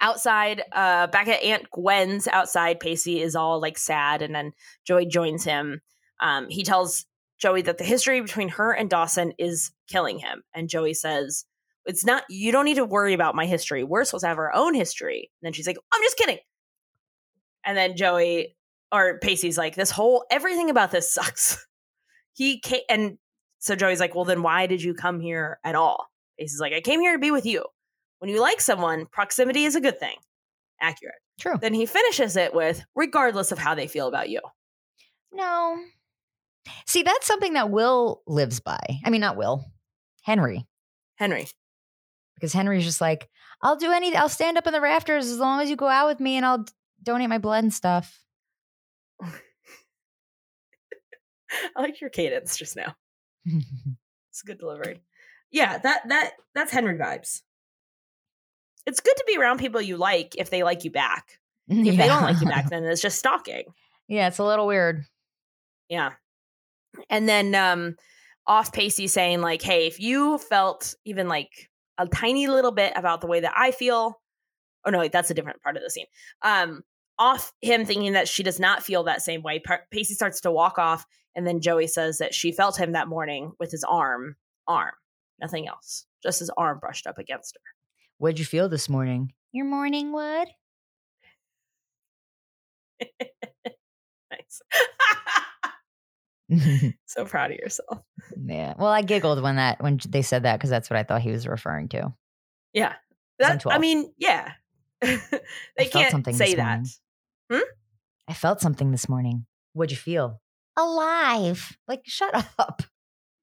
outside, 0.00 0.62
uh, 0.72 1.06
back 1.08 1.28
at 1.28 1.42
Aunt 1.42 1.70
Gwen's 1.70 2.26
outside, 2.28 2.80
Pacey 2.80 3.20
is 3.20 3.36
all 3.36 3.60
like 3.60 3.78
sad, 3.78 4.22
and 4.22 4.34
then 4.34 4.52
Joey 4.84 5.06
joins 5.06 5.44
him. 5.44 5.80
Um, 6.20 6.48
he 6.48 6.62
tells 6.64 7.06
Joey 7.38 7.62
that 7.62 7.78
the 7.78 7.84
history 7.84 8.20
between 8.20 8.48
her 8.50 8.72
and 8.72 8.88
Dawson 8.90 9.32
is 9.38 9.70
killing 9.88 10.18
him, 10.18 10.42
and 10.54 10.68
Joey 10.68 10.94
says, 10.94 11.44
"It's 11.86 12.04
not. 12.04 12.24
You 12.28 12.52
don't 12.52 12.64
need 12.64 12.76
to 12.76 12.84
worry 12.84 13.14
about 13.14 13.34
my 13.34 13.46
history. 13.46 13.84
We're 13.84 14.04
supposed 14.04 14.22
to 14.22 14.28
have 14.28 14.38
our 14.38 14.54
own 14.54 14.74
history." 14.74 15.30
And 15.40 15.46
then 15.46 15.52
she's 15.52 15.66
like, 15.66 15.78
"I'm 15.92 16.02
just 16.02 16.16
kidding." 16.16 16.38
And 17.64 17.76
then 17.76 17.96
Joey 17.96 18.56
or 18.92 19.18
Pacey's 19.18 19.58
like, 19.58 19.74
"This 19.74 19.90
whole 19.90 20.24
everything 20.30 20.70
about 20.70 20.90
this 20.90 21.10
sucks." 21.10 21.66
he 22.34 22.60
came, 22.60 22.82
and 22.88 23.18
so 23.58 23.74
Joey's 23.74 24.00
like, 24.00 24.14
"Well, 24.14 24.24
then 24.24 24.42
why 24.42 24.66
did 24.66 24.82
you 24.82 24.94
come 24.94 25.20
here 25.20 25.58
at 25.64 25.74
all?" 25.74 26.06
Pacey's 26.38 26.60
like, 26.60 26.72
"I 26.72 26.80
came 26.80 27.00
here 27.00 27.12
to 27.12 27.18
be 27.18 27.30
with 27.30 27.46
you." 27.46 27.64
When 28.18 28.30
you 28.30 28.40
like 28.40 28.60
someone, 28.60 29.06
proximity 29.06 29.64
is 29.64 29.76
a 29.76 29.80
good 29.80 29.98
thing. 29.98 30.16
Accurate. 30.80 31.16
True. 31.38 31.56
Then 31.60 31.74
he 31.74 31.86
finishes 31.86 32.36
it 32.36 32.54
with, 32.54 32.84
regardless 32.94 33.52
of 33.52 33.58
how 33.58 33.74
they 33.74 33.86
feel 33.86 34.06
about 34.06 34.30
you. 34.30 34.40
No. 35.32 35.78
See, 36.86 37.02
that's 37.02 37.26
something 37.26 37.54
that 37.54 37.70
Will 37.70 38.22
lives 38.26 38.60
by. 38.60 38.80
I 39.04 39.10
mean, 39.10 39.20
not 39.20 39.36
Will, 39.36 39.64
Henry. 40.22 40.64
Henry. 41.16 41.48
Because 42.44 42.52
Henry's 42.52 42.84
just 42.84 43.00
like, 43.00 43.30
I'll 43.62 43.74
do 43.76 43.90
anything. 43.90 44.18
I'll 44.20 44.28
stand 44.28 44.58
up 44.58 44.66
in 44.66 44.74
the 44.74 44.80
rafters 44.82 45.28
as 45.28 45.38
long 45.38 45.62
as 45.62 45.70
you 45.70 45.76
go 45.76 45.88
out 45.88 46.08
with 46.08 46.20
me 46.20 46.36
and 46.36 46.44
I'll 46.44 46.66
donate 47.02 47.30
my 47.30 47.38
blood 47.38 47.64
and 47.64 47.72
stuff. 47.72 48.20
I 49.22 49.30
like 51.80 52.02
your 52.02 52.10
cadence 52.10 52.58
just 52.58 52.76
now. 52.76 52.94
It's 54.30 54.42
a 54.42 54.46
good 54.46 54.58
delivery. 54.58 55.00
Yeah, 55.52 55.78
that 55.78 56.08
that 56.08 56.32
that's 56.56 56.72
Henry 56.72 56.98
vibes. 56.98 57.42
It's 58.84 58.98
good 58.98 59.14
to 59.16 59.24
be 59.28 59.36
around 59.38 59.60
people 59.60 59.80
you 59.80 59.96
like 59.96 60.34
if 60.36 60.50
they 60.50 60.64
like 60.64 60.82
you 60.84 60.90
back. 60.90 61.38
If 61.68 61.96
they 61.96 62.08
don't 62.08 62.24
like 62.24 62.40
you 62.40 62.48
back, 62.48 62.68
then 62.68 62.82
it's 62.84 63.00
just 63.00 63.16
stalking. 63.18 63.62
yeah, 64.08 64.26
it's 64.26 64.38
a 64.38 64.44
little 64.44 64.66
weird. 64.66 65.04
Yeah. 65.88 66.14
And 67.08 67.28
then 67.28 67.54
um 67.54 67.94
off 68.44 68.72
Pacey 68.72 69.06
saying 69.06 69.40
like, 69.40 69.62
"Hey, 69.62 69.86
if 69.86 70.00
you 70.00 70.36
felt 70.38 70.96
even 71.04 71.28
like 71.28 71.70
a 71.98 72.06
tiny 72.06 72.46
little 72.46 72.72
bit 72.72 72.92
about 72.96 73.20
the 73.20 73.26
way 73.26 73.40
that 73.40 73.52
I 73.56 73.70
feel, 73.70 74.20
oh 74.84 74.90
no, 74.90 75.08
that's 75.08 75.30
a 75.30 75.34
different 75.34 75.62
part 75.62 75.76
of 75.76 75.82
the 75.82 75.90
scene. 75.90 76.06
Um 76.42 76.82
off 77.18 77.52
him 77.62 77.84
thinking 77.84 78.12
that 78.14 78.26
she 78.26 78.42
does 78.42 78.58
not 78.58 78.82
feel 78.82 79.04
that 79.04 79.22
same 79.22 79.42
way. 79.42 79.60
Pa- 79.60 79.78
Pacey 79.92 80.14
starts 80.14 80.40
to 80.40 80.50
walk 80.50 80.78
off 80.78 81.06
and 81.36 81.46
then 81.46 81.60
Joey 81.60 81.86
says 81.86 82.18
that 82.18 82.34
she 82.34 82.52
felt 82.52 82.78
him 82.78 82.92
that 82.92 83.08
morning 83.08 83.52
with 83.58 83.70
his 83.70 83.84
arm, 83.84 84.36
arm, 84.66 84.92
nothing 85.40 85.68
else. 85.68 86.06
Just 86.22 86.40
his 86.40 86.50
arm 86.56 86.78
brushed 86.80 87.06
up 87.06 87.18
against 87.18 87.56
her. 87.56 87.60
What'd 88.18 88.38
you 88.38 88.44
feel 88.44 88.68
this 88.68 88.88
morning? 88.88 89.32
Your 89.52 89.66
morning 89.66 90.12
wood? 90.12 90.48
nice. 94.30 94.62
so 97.06 97.24
proud 97.24 97.50
of 97.50 97.58
yourself. 97.58 98.00
yeah. 98.44 98.74
Well, 98.78 98.88
I 98.90 99.02
giggled 99.02 99.42
when 99.42 99.56
that 99.56 99.82
when 99.82 99.98
they 100.08 100.22
said 100.22 100.42
that 100.44 100.58
because 100.58 100.70
that's 100.70 100.90
what 100.90 100.98
I 100.98 101.02
thought 101.02 101.22
he 101.22 101.30
was 101.30 101.46
referring 101.46 101.88
to. 101.90 102.12
Yeah. 102.72 102.94
I'm 103.42 103.58
That, 103.58 103.66
I 103.66 103.78
mean, 103.78 104.12
yeah. 104.18 104.52
they 105.00 105.18
felt 105.78 105.92
can't 105.92 106.10
something 106.10 106.34
say 106.34 106.46
this 106.46 106.54
that. 106.56 106.86
morning. 107.50 107.66
I 108.28 108.32
felt 108.34 108.60
something 108.60 108.90
this 108.90 109.08
morning. 109.08 109.46
What'd 109.72 109.90
you 109.90 109.96
feel? 109.96 110.40
Alive. 110.76 111.76
Like, 111.88 112.02
shut 112.04 112.34
up. 112.58 112.82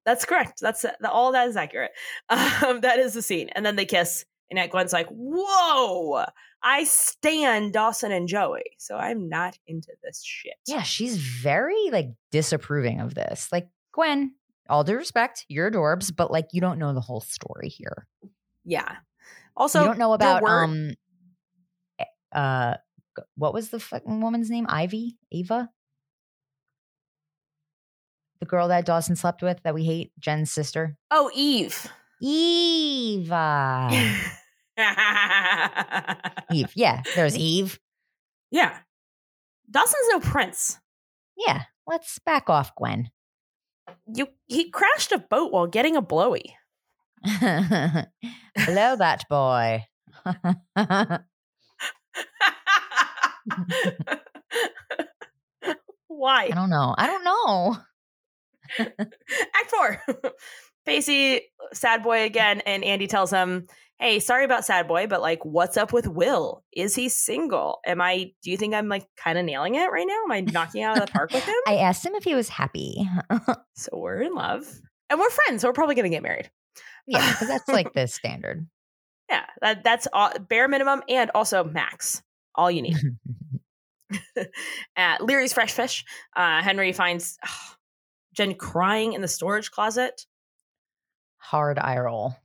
That's 0.05 0.25
correct. 0.25 0.59
That's 0.61 0.81
the, 0.81 1.11
all 1.11 1.31
that 1.33 1.47
is 1.47 1.55
accurate. 1.55 1.91
Um, 2.29 2.81
that 2.81 2.97
is 2.99 3.13
the 3.13 3.21
scene. 3.21 3.49
And 3.49 3.65
then 3.65 3.75
they 3.75 3.85
kiss, 3.85 4.25
and 4.51 4.59
Aunt 4.59 4.71
Gwen's 4.71 4.93
like, 4.93 5.07
"Whoa, 5.09 6.25
I 6.61 6.83
stand 6.83 7.73
Dawson 7.73 8.11
and 8.11 8.27
Joey, 8.27 8.75
so 8.77 8.95
I'm 8.97 9.27
not 9.29 9.57
into 9.65 9.91
this 10.03 10.21
shit." 10.23 10.53
Yeah, 10.67 10.83
she's 10.83 11.17
very 11.17 11.89
like 11.91 12.09
disapproving 12.31 12.99
of 12.99 13.15
this. 13.15 13.47
Like, 13.51 13.67
Gwen, 13.93 14.35
all 14.69 14.83
due 14.83 14.97
respect, 14.97 15.45
you're 15.47 15.71
adorbs, 15.71 16.15
but 16.15 16.29
like 16.29 16.49
you 16.51 16.61
don't 16.61 16.77
know 16.77 16.93
the 16.93 17.01
whole 17.01 17.21
story 17.21 17.69
here. 17.69 18.05
yeah. 18.63 18.97
Also, 19.57 19.79
you 19.81 19.87
don't 19.87 19.97
know 19.97 20.13
about 20.13 20.43
were- 20.43 20.63
um 20.63 20.91
eh, 21.99 22.05
uh 22.31 22.75
what 23.35 23.53
was 23.53 23.69
the 23.69 23.79
fucking 23.79 24.21
woman's 24.21 24.49
name? 24.49 24.65
Ivy? 24.69 25.17
Ava? 25.31 25.69
The 28.39 28.45
girl 28.45 28.69
that 28.69 28.85
Dawson 28.85 29.15
slept 29.15 29.41
with 29.43 29.61
that 29.63 29.73
we 29.75 29.83
hate, 29.85 30.11
Jen's 30.19 30.51
sister. 30.51 30.97
Oh, 31.11 31.29
Eve. 31.35 31.87
Eva. 32.21 33.89
Eve. 36.51 36.71
Yeah, 36.75 37.01
there's 37.15 37.37
Eve. 37.37 37.79
yeah. 38.51 38.77
Dawson's 39.69 40.07
no 40.11 40.19
prince. 40.19 40.79
Yeah, 41.37 41.63
let's 41.87 42.19
back 42.19 42.49
off, 42.49 42.75
Gwen. 42.75 43.09
You 44.13 44.27
he 44.47 44.69
crashed 44.69 45.11
a 45.13 45.17
boat 45.17 45.51
while 45.51 45.67
getting 45.67 45.95
a 45.95 46.01
blowy. 46.01 46.55
Blow 47.25 48.05
that 48.97 49.23
boy. 49.29 49.85
Why? 56.07 56.45
I 56.45 56.49
don't 56.49 56.69
know. 56.69 56.93
I 56.97 57.07
don't 57.07 57.23
know. 57.23 57.77
Act 58.79 59.69
four. 59.69 60.03
Pacey, 60.85 61.41
sad 61.73 62.03
boy 62.03 62.23
again, 62.23 62.61
and 62.61 62.83
Andy 62.83 63.07
tells 63.07 63.31
him, 63.31 63.67
Hey, 63.99 64.19
sorry 64.19 64.45
about 64.45 64.65
sad 64.65 64.87
boy, 64.87 65.05
but 65.05 65.21
like, 65.21 65.45
what's 65.45 65.77
up 65.77 65.93
with 65.93 66.07
Will? 66.07 66.63
Is 66.73 66.95
he 66.95 67.07
single? 67.07 67.81
Am 67.85 68.01
I, 68.01 68.31
do 68.41 68.49
you 68.49 68.57
think 68.57 68.73
I'm 68.73 68.87
like 68.89 69.05
kind 69.15 69.37
of 69.37 69.45
nailing 69.45 69.75
it 69.75 69.91
right 69.91 70.07
now? 70.07 70.23
Am 70.25 70.31
I 70.31 70.41
knocking 70.41 70.81
out 70.81 70.97
of 70.97 71.05
the 71.05 71.11
park 71.11 71.31
with 71.31 71.43
him? 71.47 71.53
I 71.67 71.75
asked 71.75 72.03
him 72.03 72.15
if 72.15 72.23
he 72.23 72.33
was 72.33 72.49
happy. 72.49 73.07
so 73.75 73.89
we're 73.93 74.21
in 74.21 74.33
love 74.33 74.65
and 75.11 75.19
we're 75.19 75.29
friends. 75.29 75.61
So 75.61 75.69
we're 75.69 75.73
probably 75.73 75.93
going 75.93 76.05
to 76.05 76.09
get 76.09 76.23
married. 76.23 76.49
yeah, 77.05 77.31
because 77.31 77.47
that's 77.47 77.67
like 77.67 77.93
the 77.95 78.07
standard. 78.07 78.67
Yeah, 79.29 79.45
that, 79.61 79.83
that's 79.83 80.07
all, 80.11 80.31
bare 80.49 80.67
minimum 80.67 81.03
and 81.07 81.29
also 81.35 81.63
max. 81.63 82.23
All 82.55 82.71
you 82.71 82.81
need. 82.81 82.97
At 84.95 85.23
Leery's 85.23 85.53
Fresh 85.53 85.73
Fish, 85.73 86.03
uh, 86.35 86.63
Henry 86.63 86.91
finds 86.91 87.37
Jen 88.33 88.55
crying 88.55 89.13
in 89.13 89.21
the 89.21 89.27
storage 89.27 89.69
closet. 89.69 90.25
Hard 91.41 91.77
eye 91.79 91.97
roll. 91.97 92.35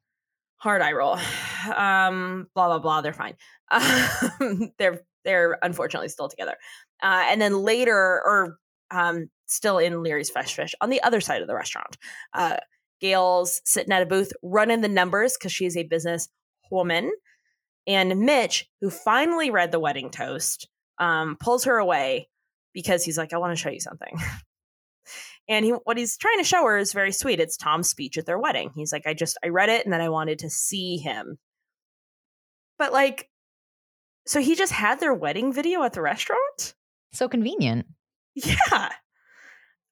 hard 0.56 0.82
eye 0.82 0.92
roll. 0.92 1.18
Um, 1.66 2.46
blah 2.54 2.68
blah 2.68 2.78
blah. 2.78 3.00
They're 3.00 3.12
fine. 3.12 3.34
Um, 3.70 4.70
they're 4.78 5.00
they're 5.24 5.58
unfortunately 5.62 6.08
still 6.08 6.28
together. 6.28 6.54
Uh, 7.02 7.24
and 7.28 7.40
then 7.40 7.58
later, 7.58 7.96
or 7.96 8.58
um, 8.92 9.28
still 9.46 9.78
in 9.78 10.04
Leery's 10.04 10.30
Fresh 10.30 10.54
Fish 10.54 10.74
on 10.80 10.88
the 10.90 11.02
other 11.02 11.20
side 11.20 11.42
of 11.42 11.48
the 11.48 11.54
restaurant, 11.56 11.96
uh, 12.34 12.58
Gail's 13.00 13.60
sitting 13.64 13.92
at 13.92 14.02
a 14.02 14.06
booth 14.06 14.32
running 14.42 14.80
the 14.80 14.88
numbers 14.88 15.36
because 15.36 15.50
she 15.50 15.66
is 15.66 15.76
a 15.76 15.82
business 15.82 16.28
woman. 16.70 17.10
And 17.88 18.20
Mitch, 18.20 18.68
who 18.80 18.90
finally 18.90 19.50
read 19.50 19.72
the 19.72 19.80
wedding 19.80 20.10
toast, 20.10 20.68
um, 20.98 21.36
pulls 21.40 21.64
her 21.64 21.78
away 21.78 22.28
because 22.72 23.02
he's 23.04 23.18
like, 23.18 23.32
"I 23.32 23.38
want 23.38 23.56
to 23.56 23.60
show 23.60 23.70
you 23.70 23.80
something." 23.80 24.16
And 25.48 25.64
he, 25.64 25.70
what 25.70 25.96
he's 25.96 26.16
trying 26.16 26.38
to 26.38 26.44
show 26.44 26.64
her 26.64 26.76
is 26.76 26.92
very 26.92 27.12
sweet. 27.12 27.40
It's 27.40 27.56
Tom's 27.56 27.88
speech 27.88 28.18
at 28.18 28.26
their 28.26 28.38
wedding. 28.38 28.70
He's 28.74 28.92
like, 28.92 29.06
I 29.06 29.14
just, 29.14 29.38
I 29.44 29.48
read 29.48 29.68
it 29.68 29.84
and 29.84 29.92
then 29.92 30.00
I 30.00 30.08
wanted 30.08 30.40
to 30.40 30.50
see 30.50 30.96
him. 30.96 31.38
But 32.78 32.92
like, 32.92 33.28
so 34.26 34.40
he 34.40 34.56
just 34.56 34.72
had 34.72 34.98
their 34.98 35.14
wedding 35.14 35.52
video 35.52 35.82
at 35.84 35.92
the 35.92 36.02
restaurant? 36.02 36.74
So 37.12 37.28
convenient. 37.28 37.86
Yeah. 38.34 38.90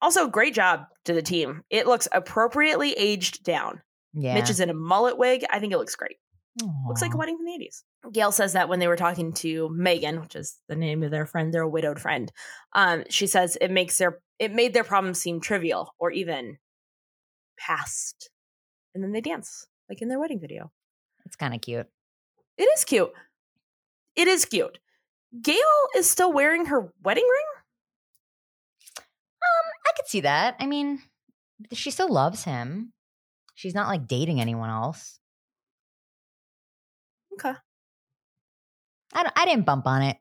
Also, 0.02 0.28
great 0.28 0.52
job 0.52 0.84
to 1.06 1.14
the 1.14 1.22
team. 1.22 1.62
It 1.70 1.86
looks 1.86 2.08
appropriately 2.12 2.92
aged 2.92 3.42
down. 3.42 3.80
Yeah. 4.12 4.34
Mitch 4.34 4.50
is 4.50 4.60
in 4.60 4.68
a 4.68 4.74
mullet 4.74 5.16
wig. 5.16 5.44
I 5.50 5.60
think 5.60 5.72
it 5.72 5.78
looks 5.78 5.96
great. 5.96 6.16
Looks 6.86 7.02
like 7.02 7.14
a 7.14 7.16
wedding 7.16 7.36
from 7.36 7.46
the 7.46 7.52
80s. 7.52 8.12
Gail 8.12 8.30
says 8.30 8.52
that 8.52 8.68
when 8.68 8.78
they 8.78 8.86
were 8.86 8.96
talking 8.96 9.32
to 9.34 9.68
Megan, 9.72 10.20
which 10.20 10.36
is 10.36 10.56
the 10.68 10.76
name 10.76 11.02
of 11.02 11.10
their 11.10 11.26
friend, 11.26 11.52
their 11.52 11.66
widowed 11.66 11.98
friend, 11.98 12.30
um, 12.74 13.04
she 13.08 13.26
says 13.26 13.56
it 13.60 13.70
makes 13.70 13.98
their 13.98 14.20
it 14.38 14.52
made 14.52 14.74
their 14.74 14.84
problems 14.84 15.20
seem 15.20 15.40
trivial 15.40 15.94
or 15.98 16.10
even 16.10 16.58
past. 17.58 18.30
And 18.94 19.02
then 19.02 19.12
they 19.12 19.20
dance 19.20 19.66
like 19.88 20.02
in 20.02 20.08
their 20.08 20.18
wedding 20.20 20.40
video. 20.40 20.70
It's 21.26 21.36
kind 21.36 21.54
of 21.54 21.60
cute. 21.60 21.86
It 22.58 22.64
is 22.76 22.84
cute. 22.84 23.12
It 24.16 24.28
is 24.28 24.44
cute. 24.44 24.78
Gail 25.42 25.56
is 25.96 26.08
still 26.08 26.32
wearing 26.32 26.66
her 26.66 26.92
wedding 27.02 27.24
ring. 27.24 27.46
Um, 28.98 29.70
I 29.86 29.90
could 29.96 30.06
see 30.08 30.20
that. 30.20 30.56
I 30.60 30.66
mean, 30.66 31.00
she 31.72 31.90
still 31.90 32.12
loves 32.12 32.44
him. 32.44 32.92
She's 33.54 33.74
not 33.74 33.88
like 33.88 34.06
dating 34.06 34.40
anyone 34.40 34.70
else. 34.70 35.18
Okay. 37.34 37.54
I, 39.12 39.22
don't- 39.22 39.32
I 39.38 39.44
didn't 39.46 39.66
bump 39.66 39.86
on 39.86 40.02
it. 40.02 40.16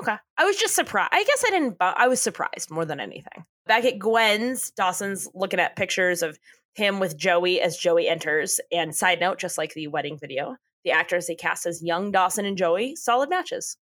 Okay. 0.00 0.16
I 0.36 0.44
was 0.44 0.56
just 0.56 0.74
surprised. 0.74 1.10
I 1.12 1.22
guess 1.24 1.44
I 1.46 1.50
didn't, 1.50 1.78
bu- 1.78 1.84
I 1.84 2.08
was 2.08 2.20
surprised 2.20 2.70
more 2.70 2.84
than 2.84 3.00
anything. 3.00 3.44
Back 3.66 3.84
at 3.84 3.98
Gwen's, 3.98 4.70
Dawson's 4.72 5.28
looking 5.34 5.60
at 5.60 5.76
pictures 5.76 6.22
of 6.22 6.38
him 6.74 6.98
with 6.98 7.16
Joey 7.16 7.60
as 7.60 7.76
Joey 7.76 8.08
enters. 8.08 8.60
And 8.72 8.94
side 8.94 9.20
note, 9.20 9.38
just 9.38 9.56
like 9.56 9.74
the 9.74 9.86
wedding 9.86 10.18
video, 10.18 10.56
the 10.84 10.90
actors 10.90 11.26
they 11.26 11.34
cast 11.34 11.66
as 11.66 11.82
young 11.82 12.10
Dawson 12.10 12.44
and 12.44 12.58
Joey, 12.58 12.96
solid 12.96 13.30
matches. 13.30 13.76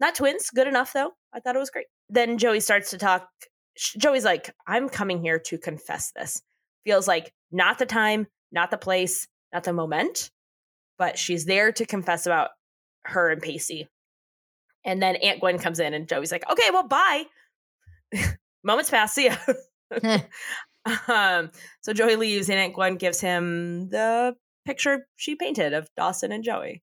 Not 0.00 0.16
twins, 0.16 0.50
good 0.50 0.66
enough 0.66 0.92
though. 0.92 1.12
I 1.32 1.40
thought 1.40 1.56
it 1.56 1.60
was 1.60 1.70
great. 1.70 1.86
Then 2.10 2.38
Joey 2.38 2.60
starts 2.60 2.90
to 2.90 2.98
talk. 2.98 3.28
Joey's 3.76 4.24
like, 4.24 4.52
I'm 4.66 4.88
coming 4.88 5.22
here 5.22 5.38
to 5.38 5.58
confess 5.58 6.12
this. 6.14 6.42
Feels 6.84 7.08
like 7.08 7.32
not 7.50 7.78
the 7.78 7.86
time, 7.86 8.26
not 8.52 8.70
the 8.70 8.76
place, 8.76 9.26
not 9.52 9.64
the 9.64 9.72
moment, 9.72 10.30
but 10.98 11.18
she's 11.18 11.44
there 11.44 11.72
to 11.72 11.86
confess 11.86 12.26
about 12.26 12.50
her 13.04 13.30
and 13.30 13.40
Pacey. 13.40 13.88
And 14.84 15.02
then 15.02 15.16
Aunt 15.16 15.40
Gwen 15.40 15.58
comes 15.58 15.80
in 15.80 15.94
and 15.94 16.08
Joey's 16.08 16.32
like, 16.32 16.48
okay, 16.50 16.70
well, 16.70 16.86
bye. 16.86 17.24
Moments 18.64 18.90
pass. 18.90 19.14
See 19.14 19.26
ya. 19.26 19.36
um, 21.08 21.50
so 21.80 21.92
Joey 21.92 22.16
leaves 22.16 22.48
and 22.48 22.58
Aunt 22.58 22.74
Gwen 22.74 22.96
gives 22.96 23.20
him 23.20 23.88
the 23.88 24.34
picture 24.66 25.06
she 25.16 25.34
painted 25.36 25.72
of 25.72 25.88
Dawson 25.96 26.32
and 26.32 26.44
Joey. 26.44 26.82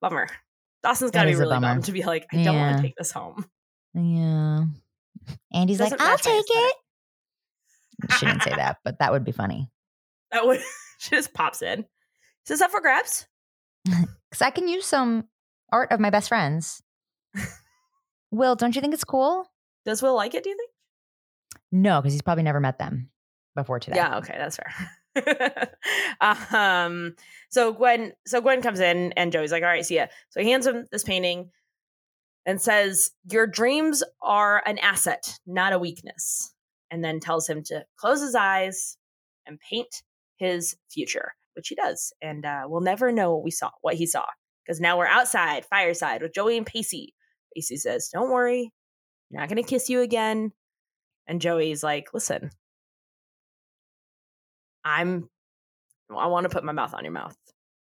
Bummer. 0.00 0.28
Dawson's 0.82 1.10
got 1.10 1.24
to 1.24 1.30
be 1.30 1.36
really 1.36 1.58
bummed 1.58 1.84
to 1.84 1.92
be 1.92 2.02
like, 2.02 2.26
I 2.32 2.42
don't 2.42 2.56
want 2.56 2.76
to 2.76 2.82
take 2.82 2.96
this 2.96 3.10
home. 3.10 3.46
Yeah. 3.94 4.64
Andy's 5.52 5.80
like, 5.80 6.00
I'll 6.00 6.18
take 6.18 6.44
it. 6.48 6.74
She 8.18 8.26
didn't 8.26 8.42
say 8.42 8.50
that, 8.50 8.78
but 8.84 8.98
that 8.98 9.10
would 9.10 9.24
be 9.24 9.32
funny. 9.32 9.70
That 10.30 10.46
would. 10.46 10.60
she 10.98 11.10
just 11.10 11.32
pops 11.32 11.62
in. 11.62 11.80
Is 11.80 12.48
this 12.48 12.60
up 12.60 12.70
for 12.70 12.80
grabs? 12.80 13.26
Because 13.84 14.42
I 14.42 14.50
can 14.50 14.68
use 14.68 14.86
some 14.86 15.24
art 15.72 15.92
of 15.92 16.00
my 16.00 16.10
best 16.10 16.28
friends. 16.28 16.82
Will, 18.30 18.54
don't 18.54 18.74
you 18.74 18.80
think 18.80 18.94
it's 18.94 19.04
cool? 19.04 19.50
Does 19.84 20.02
Will 20.02 20.14
like 20.14 20.34
it? 20.34 20.42
Do 20.42 20.50
you 20.50 20.56
think? 20.56 20.70
No, 21.72 22.00
because 22.00 22.12
he's 22.12 22.22
probably 22.22 22.44
never 22.44 22.60
met 22.60 22.78
them 22.78 23.10
before 23.54 23.80
today. 23.80 23.96
Yeah. 23.96 24.18
Okay, 24.18 24.34
that's 24.36 24.56
fair. 24.56 25.70
um. 26.50 27.14
So 27.50 27.72
Gwen. 27.72 28.12
So 28.26 28.40
Gwen 28.40 28.62
comes 28.62 28.80
in, 28.80 29.12
and 29.12 29.32
Joey's 29.32 29.52
like, 29.52 29.62
"All 29.62 29.68
right, 29.68 29.84
see 29.84 29.96
ya." 29.96 30.06
So 30.30 30.40
he 30.40 30.50
hands 30.50 30.66
him 30.66 30.86
this 30.92 31.04
painting, 31.04 31.50
and 32.44 32.60
says, 32.60 33.10
"Your 33.30 33.46
dreams 33.46 34.02
are 34.22 34.62
an 34.66 34.78
asset, 34.78 35.38
not 35.46 35.72
a 35.72 35.78
weakness." 35.78 36.52
And 36.90 37.02
then 37.02 37.18
tells 37.18 37.48
him 37.48 37.62
to 37.64 37.84
close 37.96 38.20
his 38.20 38.34
eyes 38.34 38.96
and 39.46 39.58
paint 39.58 40.02
his 40.36 40.76
future, 40.88 41.32
which 41.54 41.68
he 41.68 41.74
does. 41.74 42.12
And 42.22 42.44
uh, 42.44 42.64
we'll 42.66 42.80
never 42.80 43.10
know 43.10 43.34
what 43.34 43.44
we 43.44 43.50
saw, 43.50 43.70
what 43.80 43.94
he 43.94 44.06
saw, 44.06 44.24
because 44.66 44.80
now 44.80 44.98
we're 44.98 45.06
outside, 45.06 45.64
fireside 45.64 46.22
with 46.22 46.34
Joey 46.34 46.56
and 46.56 46.66
Pacey. 46.66 47.14
Pacey 47.54 47.76
says, 47.76 48.08
"Don't 48.12 48.30
worry, 48.30 48.72
I'm 49.30 49.40
not 49.40 49.48
gonna 49.48 49.62
kiss 49.62 49.88
you 49.88 50.00
again." 50.00 50.52
And 51.26 51.40
Joey's 51.40 51.82
like, 51.82 52.08
"Listen, 52.12 52.50
I'm, 54.84 55.28
I 56.14 56.26
want 56.26 56.44
to 56.44 56.50
put 56.50 56.64
my 56.64 56.72
mouth 56.72 56.94
on 56.94 57.04
your 57.04 57.12
mouth." 57.12 57.36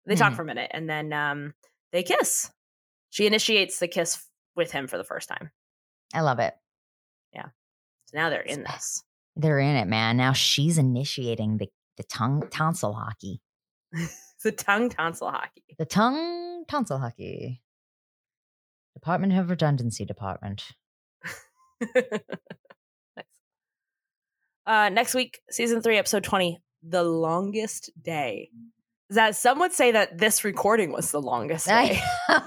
They 0.05 0.13
mm-hmm. 0.13 0.21
talk 0.21 0.33
for 0.33 0.43
a 0.43 0.45
minute, 0.45 0.71
and 0.73 0.89
then 0.89 1.11
um, 1.13 1.53
they 1.91 2.03
kiss. 2.03 2.51
She 3.09 3.25
initiates 3.25 3.79
the 3.79 3.87
kiss 3.87 4.23
with 4.55 4.71
him 4.71 4.87
for 4.87 4.97
the 4.97 5.03
first 5.03 5.29
time. 5.29 5.51
I 6.13 6.21
love 6.21 6.39
it. 6.39 6.53
Yeah. 7.33 7.47
So 8.05 8.17
now 8.17 8.29
they're 8.29 8.41
in 8.41 8.63
this. 8.63 9.03
They're 9.35 9.59
in 9.59 9.75
it, 9.75 9.87
man. 9.87 10.17
Now 10.17 10.33
she's 10.33 10.77
initiating 10.77 11.57
the 11.57 11.67
the 11.97 12.03
tongue 12.03 12.43
tonsil 12.51 12.93
hockey. 12.93 13.41
the 14.45 14.51
tongue 14.51 14.89
tonsil 14.89 15.31
hockey. 15.31 15.75
The 15.79 15.85
tongue 15.85 16.65
tonsil 16.67 16.99
hockey. 16.99 17.63
Department 18.93 19.33
of 19.33 19.49
Redundancy 19.49 20.05
Department. 20.05 20.67
nice. 21.81 22.21
Uh, 24.67 24.89
next 24.89 25.15
week, 25.15 25.41
season 25.49 25.81
three, 25.81 25.97
episode 25.97 26.23
20, 26.23 26.59
The 26.87 27.03
Longest 27.03 27.89
Day. 27.99 28.51
That 29.09 29.35
some 29.35 29.57
would 29.59 29.73
say 29.73 29.91
that 29.91 30.19
this 30.19 30.43
recording 30.43 30.91
was 30.91 31.11
the 31.11 31.21
longest 31.21 31.65
day. 31.65 31.99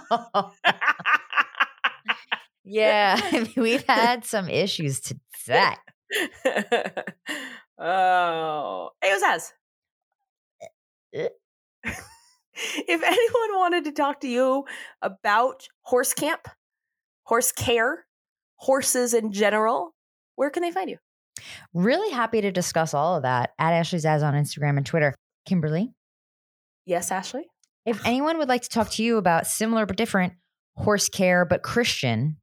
yeah, 2.65 3.45
we've 3.57 3.85
had 3.87 4.25
some 4.25 4.49
issues 4.49 5.01
today. 5.01 5.75
Oh, 7.77 8.91
hey, 9.01 9.17
Ozaz. 9.17 9.53
If 12.55 13.03
anyone 13.03 13.59
wanted 13.59 13.85
to 13.85 13.93
talk 13.93 14.21
to 14.21 14.29
you 14.29 14.65
about 15.03 15.67
horse 15.83 16.13
camp, 16.15 16.49
horse 17.25 17.53
care, 17.53 18.07
horses 18.57 19.15
in 19.15 19.33
general, 19.33 19.95
where 20.37 20.51
can 20.51 20.63
they 20.63 20.71
find 20.71 20.91
you? 20.91 20.99
Really 21.73 22.11
happy 22.11 22.41
to 22.41 22.51
discuss 22.51 22.95
all 22.95 23.17
of 23.17 23.23
that 23.23 23.51
at 23.59 23.73
Ashley 23.73 23.99
Zaz 23.99 24.23
on 24.23 24.35
Instagram 24.35 24.77
and 24.77 24.87
Twitter. 24.87 25.15
Kimberly? 25.47 25.93
Yes, 26.85 27.11
Ashley? 27.11 27.47
If 27.87 28.05
anyone 28.05 28.39
would 28.39 28.49
like 28.49 28.63
to 28.63 28.69
talk 28.69 28.91
to 28.93 29.03
you 29.03 29.17
about 29.17 29.47
similar 29.47 29.87
but 29.87 29.97
different 29.97 30.35
horse 30.77 31.09
care, 31.09 31.45
but 31.45 31.63
Christian, 31.63 32.37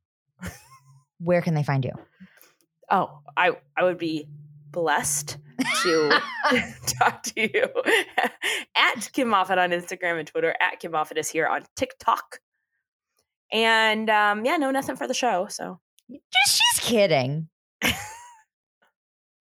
where 1.19 1.41
can 1.41 1.53
they 1.53 1.63
find 1.63 1.83
you? 1.85 1.91
Oh, 2.89 3.19
I 3.35 3.51
I 3.75 3.83
would 3.83 3.97
be 3.97 4.27
blessed 4.71 5.37
to 5.83 6.21
talk 6.87 7.23
to 7.23 7.41
you 7.41 7.67
at 8.75 9.09
Kim 9.13 9.29
Moffat 9.29 9.57
on 9.57 9.71
Instagram 9.71 10.19
and 10.19 10.27
Twitter. 10.27 10.55
At 10.59 10.79
Kim 10.79 10.91
Moffat 10.91 11.17
is 11.17 11.29
here 11.29 11.47
on 11.47 11.63
TikTok. 11.75 12.39
And 13.51 14.09
um, 14.09 14.45
yeah, 14.45 14.57
no, 14.57 14.71
nothing 14.71 14.95
for 14.95 15.07
the 15.07 15.13
show. 15.13 15.47
So 15.49 15.79
just 16.09 16.61
she's 16.61 16.83
kidding. 16.83 17.49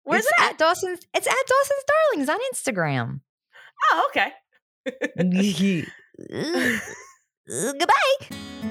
Where's 0.04 0.26
it's 0.26 0.34
it 0.38 0.44
at? 0.44 0.52
at 0.52 0.58
Dawson's? 0.58 1.00
It's 1.14 1.28
at 1.28 1.34
Dawson's 1.48 1.84
Darlings 1.88 2.30
on 2.30 2.40
Instagram. 2.54 3.22
Oh, 3.92 4.10
okay. 4.10 4.34
Goodbye. 7.78 8.71